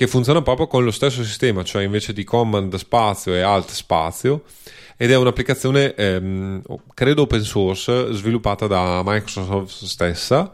che 0.00 0.06
funziona 0.06 0.40
proprio 0.40 0.66
con 0.66 0.82
lo 0.82 0.92
stesso 0.92 1.22
sistema, 1.22 1.62
cioè 1.62 1.82
invece 1.82 2.14
di 2.14 2.24
command 2.24 2.74
spazio 2.76 3.34
e 3.34 3.42
alt 3.42 3.68
spazio, 3.68 4.44
ed 4.96 5.10
è 5.10 5.14
un'applicazione, 5.14 5.94
ehm, 5.94 6.62
credo 6.94 7.20
open 7.20 7.42
source, 7.42 8.10
sviluppata 8.14 8.66
da 8.66 9.02
Microsoft 9.04 9.84
stessa. 9.84 10.52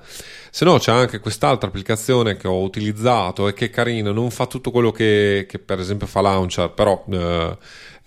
Se 0.51 0.65
no 0.65 0.79
c'è 0.79 0.91
anche 0.91 1.21
quest'altra 1.21 1.69
applicazione 1.69 2.37
che 2.37 2.49
ho 2.49 2.61
utilizzato 2.61 3.47
e 3.47 3.53
che 3.53 3.67
è 3.67 3.71
carina, 3.71 4.11
non 4.11 4.33
fa 4.33 4.47
tutto 4.47 4.73
quello 4.73 4.91
che, 4.91 5.47
che 5.49 5.61
per 5.61 5.79
esempio 5.79 6.09
fa 6.09 6.23
Launcher, 6.23 6.71
però... 6.71 7.05
Eh, 7.09 7.57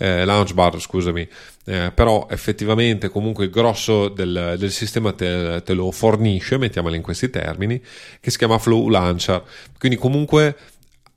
eh, 0.01 0.23
Launchbar, 0.23 0.79
scusami, 0.79 1.27
eh, 1.65 1.91
però 1.93 2.27
effettivamente 2.29 3.09
comunque 3.09 3.43
il 3.43 3.49
grosso 3.49 4.07
del, 4.07 4.55
del 4.57 4.71
sistema 4.71 5.11
te, 5.11 5.61
te, 5.65 5.73
lo 5.73 5.91
fornisce, 5.91 6.57
mettiamolo 6.57 6.95
in 6.95 7.01
questi 7.01 7.29
termini, 7.29 7.81
che 8.21 8.31
si 8.31 8.37
chiama 8.37 8.57
Flow 8.59 8.87
Launcher. 8.87 9.43
Quindi 9.77 9.97
comunque 9.97 10.55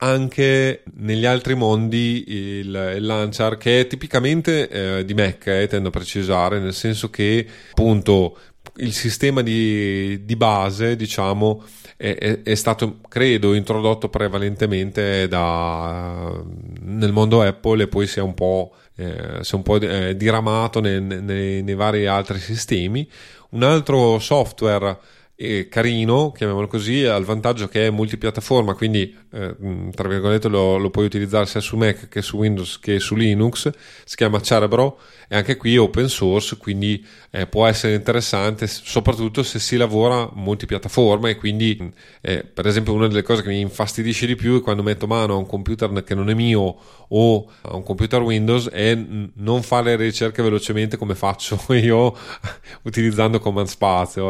anche 0.03 0.82
negli 0.96 1.24
altri 1.24 1.55
mondi 1.55 2.24
il, 2.26 2.94
il 2.96 3.05
launcher 3.07 3.57
che 3.57 3.80
è 3.80 3.86
tipicamente 3.86 4.68
eh, 4.68 5.05
di 5.05 5.14
Mac, 5.14 5.46
eh, 5.46 5.68
tendo 5.68 5.88
a 5.88 5.92
precisare, 5.92 6.59
nel 6.59 6.74
senso 6.74 7.09
che 7.09 7.46
appunto 7.70 8.36
il 8.76 8.92
sistema 8.92 9.42
di, 9.42 10.24
di 10.24 10.36
base, 10.36 10.96
diciamo, 10.96 11.62
è, 11.96 12.16
è, 12.16 12.42
è, 12.42 12.55
stato, 12.55 12.98
credo, 13.09 13.55
introdotto 13.55 14.09
prevalentemente 14.09 15.28
da, 15.28 16.32
nel 16.80 17.12
mondo 17.12 17.42
Apple 17.42 17.84
e 17.84 17.88
poi 17.88 18.09
si 18.09 18.18
è 18.18 18.22
un 18.22 18.34
po', 18.34 18.74
eh, 18.96 19.38
è 19.38 19.55
un 19.55 19.62
po' 19.62 19.80
eh, 19.80 20.16
diramato 20.16 20.80
nei, 20.80 21.00
nei, 21.00 21.62
nei 21.62 21.74
vari 21.74 22.07
altri 22.07 22.40
sistemi. 22.40 23.09
Un 23.50 23.62
altro 23.62 24.18
software 24.18 24.98
eh, 25.43 25.68
carino, 25.68 26.30
chiamiamolo 26.30 26.68
così, 26.68 27.05
ha 27.05 27.16
il 27.16 27.24
vantaggio 27.24 27.66
che 27.66 27.88
è 27.88 27.90
multipiattaforma, 27.90 28.74
quindi 28.74 29.14
eh, 29.32 29.57
tra 29.93 30.09
virgolette 30.09 30.49
lo, 30.49 30.76
lo, 30.76 30.90
puoi 30.90 31.05
utilizzare 31.05 31.47
sia 31.47 31.61
su 31.61 31.76
Mac 31.76 32.09
che 32.09 32.22
su 32.22 32.36
Windows 32.36 32.78
che 32.78 33.01
su 33.01 33.16
Linux, 33.16 33.70
si 34.05 34.16
chiama 34.16 34.40
Cerebro 34.40 35.01
e 35.28 35.36
anche 35.36 35.57
qui 35.57 35.74
è 35.74 35.80
open 35.80 36.09
source, 36.09 36.57
quindi 36.59 37.05
eh, 37.30 37.47
può 37.47 37.66
essere 37.66 37.95
interessante 37.95 38.66
soprattutto 38.66 39.43
se 39.43 39.59
si 39.59 39.76
lavora 39.76 40.28
multipiattaforma 40.32 41.28
e 41.28 41.36
quindi 41.36 41.93
eh, 42.20 42.45
per 42.45 42.66
esempio 42.66 42.93
una 42.93 43.09
delle 43.09 43.22
cose 43.22 43.43
che 43.43 43.49
mi 43.49 43.61
infastidisce 43.61 44.26
di 44.26 44.36
più 44.36 44.59
è 44.59 44.62
quando 44.62 44.82
metto 44.82 45.07
mano 45.07 45.34
a 45.34 45.36
un 45.36 45.47
computer 45.47 46.05
che 46.05 46.14
non 46.14 46.30
è 46.30 46.34
mio 46.34 46.76
o 47.09 47.51
a 47.62 47.74
un 47.74 47.82
computer 47.82 48.20
Windows 48.22 48.68
è 48.68 48.95
non 49.34 49.62
fare 49.62 49.97
le 49.97 50.05
ricerche 50.05 50.43
velocemente 50.43 50.97
come 50.97 51.14
faccio 51.14 51.61
io 51.74 52.16
utilizzando 52.82 53.38
command 53.38 53.66
spazio. 53.66 54.26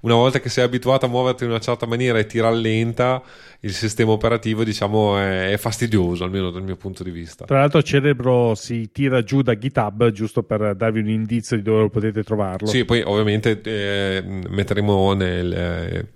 Una 0.00 0.14
volta 0.14 0.35
che 0.40 0.48
sei 0.48 0.64
abituato 0.64 1.06
a 1.06 1.08
muoverti 1.08 1.44
in 1.44 1.50
una 1.50 1.58
certa 1.58 1.86
maniera 1.86 2.18
e 2.18 2.26
ti 2.26 2.40
rallenta 2.40 3.22
il 3.60 3.72
sistema 3.72 4.12
operativo 4.12 4.64
diciamo 4.64 5.18
è, 5.18 5.56
fastidioso 5.58 6.24
almeno 6.24 6.50
dal 6.50 6.62
mio 6.62 6.76
punto 6.76 7.02
di 7.02 7.10
vista. 7.10 7.44
Tra 7.44 7.58
l'altro 7.58 7.82
Cerebro 7.82 8.54
si 8.54 8.90
tira 8.92 9.22
giù 9.22 9.42
da 9.42 9.56
GitHub 9.56 10.10
giusto 10.10 10.42
per 10.42 10.74
darvi 10.74 11.00
un 11.00 11.08
indizio 11.08 11.56
di 11.56 11.62
dove 11.62 11.88
potete 11.90 12.22
trovarlo. 12.22 12.66
Sì 12.66 12.84
poi 12.84 13.02
ovviamente 13.02 13.60
eh, 13.62 14.22
metteremo 14.48 15.12
nel, 15.14 15.52
eh, 15.52 16.06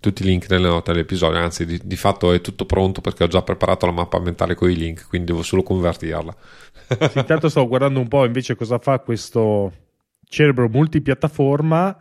tutti 0.00 0.22
i 0.22 0.26
link 0.26 0.48
nelle 0.50 0.68
note 0.68 0.92
dell'episodio 0.92 1.38
anzi 1.38 1.66
di, 1.66 1.80
di, 1.82 1.96
fatto 1.96 2.32
è 2.32 2.40
tutto 2.40 2.64
pronto 2.64 3.00
perché 3.00 3.24
ho 3.24 3.28
già 3.28 3.42
preparato 3.42 3.86
la 3.86 3.92
mappa 3.92 4.18
mentale 4.20 4.54
con 4.54 4.70
i 4.70 4.76
link 4.76 5.06
quindi 5.08 5.28
devo 5.28 5.42
solo 5.42 5.62
convertirla. 5.62 6.34
Sì, 6.88 7.18
intanto 7.18 7.48
sto 7.48 7.66
guardando 7.66 8.00
un 8.00 8.08
po' 8.08 8.24
invece 8.24 8.54
cosa 8.54 8.78
fa 8.78 8.98
questo 9.00 9.72
Cerebro 10.28 10.68
multipiattaforma 10.68 11.96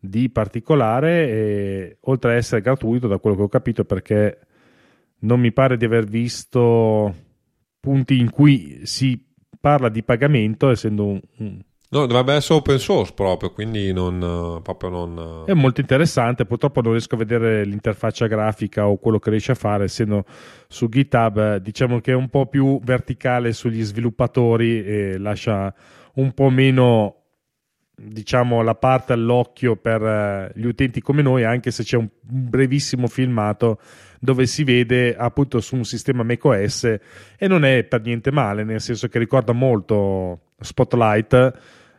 di 0.00 0.30
particolare 0.30 1.28
e 1.28 1.98
oltre 2.02 2.32
ad 2.32 2.36
essere 2.38 2.62
gratuito 2.62 3.06
da 3.06 3.18
quello 3.18 3.36
che 3.36 3.42
ho 3.42 3.48
capito 3.48 3.84
perché 3.84 4.38
non 5.20 5.38
mi 5.38 5.52
pare 5.52 5.76
di 5.76 5.84
aver 5.84 6.06
visto 6.06 7.14
punti 7.78 8.18
in 8.18 8.30
cui 8.30 8.80
si 8.84 9.22
parla 9.60 9.90
di 9.90 10.02
pagamento 10.02 10.70
essendo 10.70 11.04
un, 11.04 11.20
un 11.36 11.60
No, 11.92 12.06
dovrebbe 12.06 12.34
essere 12.34 12.60
open 12.60 12.78
source 12.78 13.12
proprio, 13.12 13.50
quindi 13.50 13.92
non, 13.92 14.60
proprio 14.62 14.90
non... 14.90 15.42
È 15.44 15.54
molto 15.54 15.80
interessante, 15.80 16.46
purtroppo 16.46 16.80
non 16.82 16.92
riesco 16.92 17.16
a 17.16 17.18
vedere 17.18 17.64
l'interfaccia 17.64 18.28
grafica 18.28 18.86
o 18.86 18.98
quello 18.98 19.18
che 19.18 19.30
riesce 19.30 19.50
a 19.50 19.56
fare, 19.56 19.84
essendo 19.84 20.24
su 20.68 20.88
GitHub 20.88 21.56
diciamo 21.56 21.98
che 21.98 22.12
è 22.12 22.14
un 22.14 22.28
po' 22.28 22.46
più 22.46 22.78
verticale 22.84 23.52
sugli 23.52 23.82
sviluppatori 23.82 24.84
e 24.84 25.18
lascia 25.18 25.74
un 26.14 26.32
po' 26.32 26.48
meno 26.48 27.19
diciamo 28.02 28.62
la 28.62 28.74
parte 28.74 29.12
all'occhio 29.12 29.76
per 29.76 30.02
eh, 30.02 30.52
gli 30.54 30.64
utenti 30.64 31.02
come 31.02 31.20
noi 31.20 31.44
anche 31.44 31.70
se 31.70 31.82
c'è 31.82 31.96
un 31.96 32.08
brevissimo 32.20 33.06
filmato 33.06 33.78
dove 34.18 34.46
si 34.46 34.64
vede 34.64 35.14
appunto 35.14 35.60
su 35.60 35.76
un 35.76 35.84
sistema 35.84 36.22
macOS 36.22 36.84
e 36.84 37.48
non 37.48 37.64
è 37.64 37.84
per 37.84 38.02
niente 38.02 38.30
male 38.30 38.64
nel 38.64 38.80
senso 38.80 39.08
che 39.08 39.18
ricorda 39.18 39.52
molto 39.52 40.52
Spotlight 40.58 41.52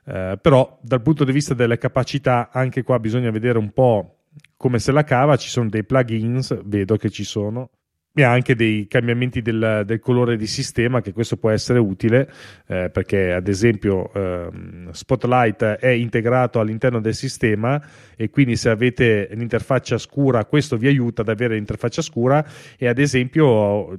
eh, 0.06 0.40
però 0.42 0.80
dal 0.82 1.02
punto 1.02 1.24
di 1.24 1.32
vista 1.32 1.54
delle 1.54 1.78
capacità 1.78 2.50
anche 2.52 2.82
qua 2.82 3.00
bisogna 3.00 3.30
vedere 3.30 3.60
un 3.60 3.72
po' 3.72 4.22
come 4.58 4.80
se 4.80 4.92
la 4.92 5.04
cava 5.04 5.36
ci 5.36 5.50
sono 5.50 5.70
dei 5.70 5.84
plugins 5.84 6.60
vedo 6.64 6.96
che 6.98 7.10
ci 7.12 7.24
sono 7.24 7.70
e 8.14 8.24
anche 8.24 8.56
dei 8.56 8.88
cambiamenti 8.88 9.42
del, 9.42 9.84
del, 9.86 10.00
colore 10.02 10.36
di 10.36 10.48
sistema 10.48 11.00
che 11.00 11.14
questo 11.14 11.38
può 11.38 11.50
essere 11.50 11.80
utile 11.80 12.30
eh, 12.68 12.90
perché 12.90 13.32
ad 13.32 13.48
esempio 13.48 14.12
eh, 14.14 14.50
Spotlight 14.92 15.64
è 15.64 15.88
integrato 15.88 16.60
all'interno 16.60 17.00
del 17.00 17.16
sistema 17.16 17.82
e 18.18 18.30
quindi 18.30 18.58
se 18.58 18.70
avete 18.70 19.30
l'interfaccia 19.32 19.98
scura 19.98 20.44
questo 20.44 20.76
vi 20.76 20.88
aiuta 20.88 21.22
ad 21.22 21.30
avere 21.30 21.54
l'interfaccia 21.54 22.02
scura 22.02 22.46
e 22.78 22.88
ad 22.90 23.00
esempio 23.00 23.98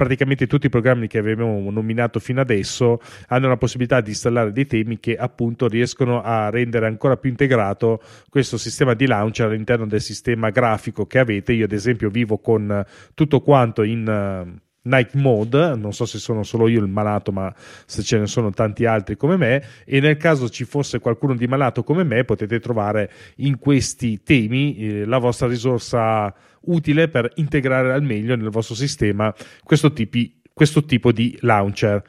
praticamente 0.00 0.46
tutti 0.46 0.64
i 0.64 0.70
programmi 0.70 1.08
che 1.08 1.18
avevamo 1.18 1.70
nominato 1.70 2.20
fino 2.20 2.40
adesso 2.40 3.02
hanno 3.28 3.48
la 3.48 3.58
possibilità 3.58 4.00
di 4.00 4.08
installare 4.08 4.50
dei 4.50 4.64
temi 4.64 4.98
che 4.98 5.14
appunto 5.14 5.68
riescono 5.68 6.22
a 6.22 6.48
rendere 6.48 6.86
ancora 6.86 7.18
più 7.18 7.28
integrato 7.28 8.00
questo 8.30 8.56
sistema 8.56 8.94
di 8.94 9.06
launcher 9.06 9.48
all'interno 9.48 9.86
del 9.86 10.00
sistema 10.00 10.48
grafico 10.48 11.04
che 11.04 11.18
avete. 11.18 11.52
Io 11.52 11.66
ad 11.66 11.72
esempio 11.72 12.08
vivo 12.08 12.38
con 12.38 12.82
tutto 13.12 13.42
quanto 13.42 13.82
in 13.82 14.06
uh, 14.08 14.58
night 14.88 15.12
mode, 15.12 15.74
non 15.76 15.92
so 15.92 16.06
se 16.06 16.16
sono 16.16 16.44
solo 16.44 16.66
io 16.66 16.80
il 16.80 16.88
malato, 16.88 17.30
ma 17.30 17.52
se 17.84 18.02
ce 18.02 18.18
ne 18.18 18.26
sono 18.26 18.52
tanti 18.52 18.86
altri 18.86 19.18
come 19.18 19.36
me, 19.36 19.62
e 19.84 20.00
nel 20.00 20.16
caso 20.16 20.48
ci 20.48 20.64
fosse 20.64 20.98
qualcuno 20.98 21.34
di 21.34 21.46
malato 21.46 21.82
come 21.82 22.04
me, 22.04 22.24
potete 22.24 22.58
trovare 22.58 23.10
in 23.36 23.58
questi 23.58 24.22
temi 24.22 24.78
eh, 24.78 25.04
la 25.04 25.18
vostra 25.18 25.46
risorsa 25.46 26.34
utile 26.62 27.08
per 27.08 27.30
integrare 27.36 27.92
al 27.92 28.02
meglio 28.02 28.36
nel 28.36 28.50
vostro 28.50 28.74
sistema 28.74 29.34
questo, 29.62 29.92
tipi, 29.92 30.40
questo 30.52 30.84
tipo 30.84 31.12
di 31.12 31.36
launcher. 31.40 32.02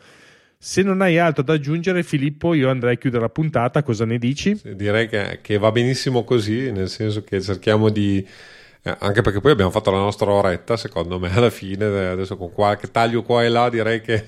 Se 0.58 0.84
non 0.84 1.02
hai 1.02 1.18
altro 1.18 1.42
da 1.42 1.54
aggiungere, 1.54 2.04
Filippo, 2.04 2.54
io 2.54 2.70
andrei 2.70 2.94
a 2.94 2.98
chiudere 2.98 3.24
la 3.24 3.30
puntata. 3.30 3.82
Cosa 3.82 4.06
ne 4.06 4.20
dici? 4.20 4.56
Sì, 4.56 4.76
direi 4.76 5.08
che, 5.08 5.40
che, 5.42 5.58
va 5.58 5.72
benissimo 5.72 6.24
così, 6.24 6.72
nel 6.72 6.88
senso 6.88 7.24
che 7.24 7.42
cerchiamo 7.42 7.90
di. 7.90 8.24
Eh, 8.84 8.96
anche 9.00 9.22
perché 9.22 9.40
poi 9.40 9.52
abbiamo 9.54 9.72
fatto 9.72 9.90
la 9.90 9.98
nostra 9.98 10.30
oretta, 10.30 10.78
secondo 10.78 11.18
me, 11.18 11.34
alla 11.34 11.50
fine. 11.50 11.86
Adesso 11.86 12.38
con 12.38 12.52
qualche 12.52 12.92
taglio 12.92 13.24
qua 13.24 13.44
e 13.44 13.50
là, 13.50 13.70
direi 13.70 14.02
che. 14.02 14.24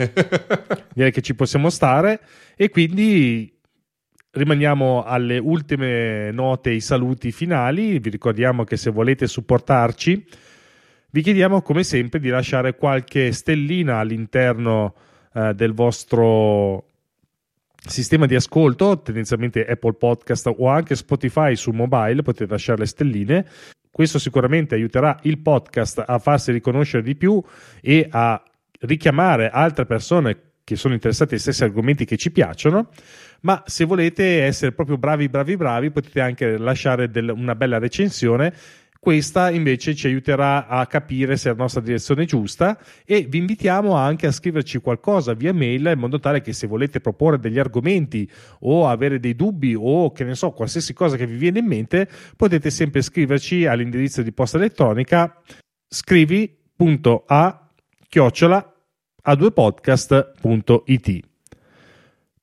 direi 0.95 1.11
che 1.11 1.21
ci 1.21 1.35
possiamo 1.35 1.69
stare. 1.69 2.19
E 2.55 2.69
quindi 2.69 3.53
rimaniamo 4.33 5.03
alle 5.03 5.37
ultime 5.37 6.31
note 6.31 6.71
i 6.71 6.81
saluti 6.81 7.31
finali. 7.31 7.99
Vi 7.99 8.09
ricordiamo 8.09 8.63
che 8.63 8.77
se 8.77 8.89
volete 8.89 9.27
supportarci, 9.27 10.25
vi 11.11 11.21
chiediamo 11.21 11.61
come 11.61 11.83
sempre 11.83 12.19
di 12.19 12.29
lasciare 12.29 12.75
qualche 12.75 13.31
stellina 13.31 13.99
all'interno 13.99 14.95
eh, 15.33 15.53
del 15.53 15.73
vostro 15.73 16.87
sistema 17.85 18.25
di 18.25 18.33
ascolto, 18.33 19.01
tendenzialmente 19.01 19.65
Apple 19.65 19.93
Podcast 19.93 20.51
o 20.55 20.67
anche 20.67 20.95
Spotify 20.95 21.55
sul 21.55 21.75
mobile, 21.75 22.23
potete 22.23 22.49
lasciare 22.51 22.79
le 22.79 22.85
stelline. 22.87 23.45
Questo 23.91 24.17
sicuramente 24.17 24.73
aiuterà 24.73 25.19
il 25.23 25.37
podcast 25.37 26.03
a 26.07 26.17
farsi 26.17 26.51
riconoscere 26.51 27.03
di 27.03 27.15
più 27.15 27.39
e 27.79 28.07
a 28.09 28.41
richiamare 28.79 29.49
altre 29.49 29.85
persone 29.85 30.53
che 30.63 30.75
sono 30.75 30.93
interessate 30.93 31.35
ai 31.35 31.41
stessi 31.41 31.63
argomenti 31.63 32.05
che 32.05 32.17
ci 32.17 32.31
piacciono 32.31 32.89
ma 33.43 33.63
se 33.65 33.85
volete 33.85 34.43
essere 34.43 34.71
proprio 34.71 34.97
bravi, 34.97 35.29
bravi, 35.29 35.55
bravi, 35.55 35.91
potete 35.91 36.21
anche 36.21 36.57
lasciare 36.57 37.09
del, 37.09 37.29
una 37.29 37.55
bella 37.55 37.77
recensione. 37.77 38.53
Questa 38.99 39.49
invece 39.49 39.95
ci 39.95 40.07
aiuterà 40.07 40.67
a 40.67 40.87
capire 40.87 41.35
se 41.35 41.49
è 41.49 41.51
la 41.51 41.59
nostra 41.59 41.81
direzione 41.81 42.23
giusta 42.23 42.79
e 43.05 43.23
vi 43.23 43.39
invitiamo 43.39 43.95
anche 43.95 44.27
a 44.27 44.31
scriverci 44.31 44.79
qualcosa 44.79 45.33
via 45.33 45.53
mail 45.53 45.91
in 45.93 45.99
modo 45.99 46.19
tale 46.19 46.39
che 46.39 46.53
se 46.53 46.67
volete 46.67 47.01
proporre 47.01 47.37
degli 47.37 47.59
argomenti 47.59 48.29
o 48.59 48.87
avere 48.87 49.19
dei 49.19 49.35
dubbi 49.35 49.75
o 49.77 50.13
che 50.13 50.23
ne 50.23 50.35
so, 50.35 50.51
qualsiasi 50.51 50.93
cosa 50.93 51.17
che 51.17 51.27
vi 51.27 51.35
viene 51.35 51.59
in 51.59 51.65
mente, 51.65 52.07
potete 52.37 52.69
sempre 52.69 53.01
scriverci 53.01 53.65
all'indirizzo 53.65 54.21
di 54.21 54.31
posta 54.31 54.55
elettronica 54.55 55.41
scrivi.a 55.89 57.69
chiocciola 58.07 58.73
a2podcast.it. 59.25 61.31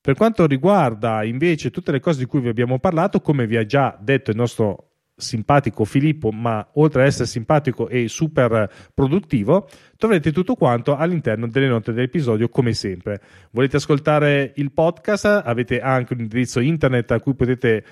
Per 0.02 0.14
quanto 0.14 0.46
riguarda 0.46 1.24
invece 1.24 1.70
tutte 1.70 1.92
le 1.92 2.00
cose 2.00 2.20
di 2.20 2.24
cui 2.24 2.40
vi 2.40 2.48
abbiamo 2.48 2.78
parlato, 2.78 3.20
come 3.20 3.46
vi 3.46 3.56
ha 3.56 3.66
già 3.66 3.98
detto 4.00 4.30
il 4.30 4.36
nostro 4.36 4.90
simpatico 5.20 5.84
Filippo, 5.84 6.30
ma 6.30 6.66
oltre 6.74 7.02
ad 7.02 7.08
essere 7.08 7.26
simpatico 7.26 7.88
e 7.88 8.08
super 8.08 8.70
produttivo, 8.94 9.68
troverete 9.98 10.32
tutto 10.32 10.54
quanto 10.54 10.96
all'interno 10.96 11.46
delle 11.46 11.68
note 11.68 11.92
dell'episodio 11.92 12.48
come 12.48 12.72
sempre. 12.72 13.20
Volete 13.50 13.76
ascoltare 13.76 14.52
il 14.56 14.72
podcast? 14.72 15.42
Avete 15.44 15.80
anche 15.80 16.14
un 16.14 16.20
indirizzo 16.20 16.60
internet 16.60 17.10
a 17.10 17.20
cui 17.20 17.34
potete 17.34 17.84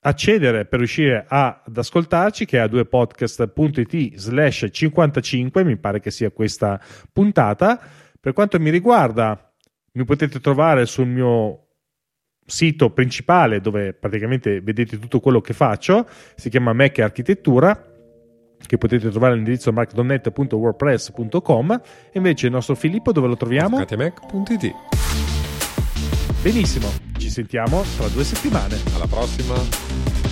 accedere 0.00 0.66
per 0.66 0.78
riuscire 0.78 1.24
a, 1.26 1.62
ad 1.66 1.76
ascoltarci 1.76 2.44
che 2.44 2.58
è 2.58 2.60
a 2.60 2.66
2podcast.it 2.66 4.16
slash 4.16 4.68
55 4.70 5.64
mi 5.64 5.76
pare 5.78 6.00
che 6.00 6.12
sia 6.12 6.30
questa 6.30 6.80
puntata 7.12 7.80
per 8.20 8.32
quanto 8.32 8.60
mi 8.60 8.70
riguarda 8.70 9.45
mi 9.96 10.04
potete 10.04 10.38
trovare 10.40 10.86
sul 10.86 11.08
mio 11.08 11.62
sito 12.46 12.90
principale 12.90 13.60
dove 13.60 13.92
praticamente 13.92 14.60
vedete 14.60 14.96
tutto 14.98 15.20
quello 15.20 15.40
che 15.40 15.52
faccio, 15.52 16.08
si 16.36 16.48
chiama 16.48 16.72
Mac 16.72 17.00
Architettura 17.00 17.90
che 18.58 18.78
potete 18.78 19.10
trovare 19.10 19.34
all'indirizzo 19.34 19.70
markdonnet.wordpress.com 19.72 21.80
e 22.12 22.14
invece 22.14 22.46
il 22.46 22.52
nostro 22.52 22.74
Filippo 22.74 23.12
dove 23.12 23.26
lo 23.26 23.36
troviamo? 23.36 23.76
Mac.it 23.78 24.72
Benissimo, 26.42 26.88
ci 27.18 27.28
sentiamo 27.28 27.82
tra 27.96 28.08
due 28.08 28.24
settimane. 28.24 28.76
Alla 28.94 29.06
prossima! 29.06 30.25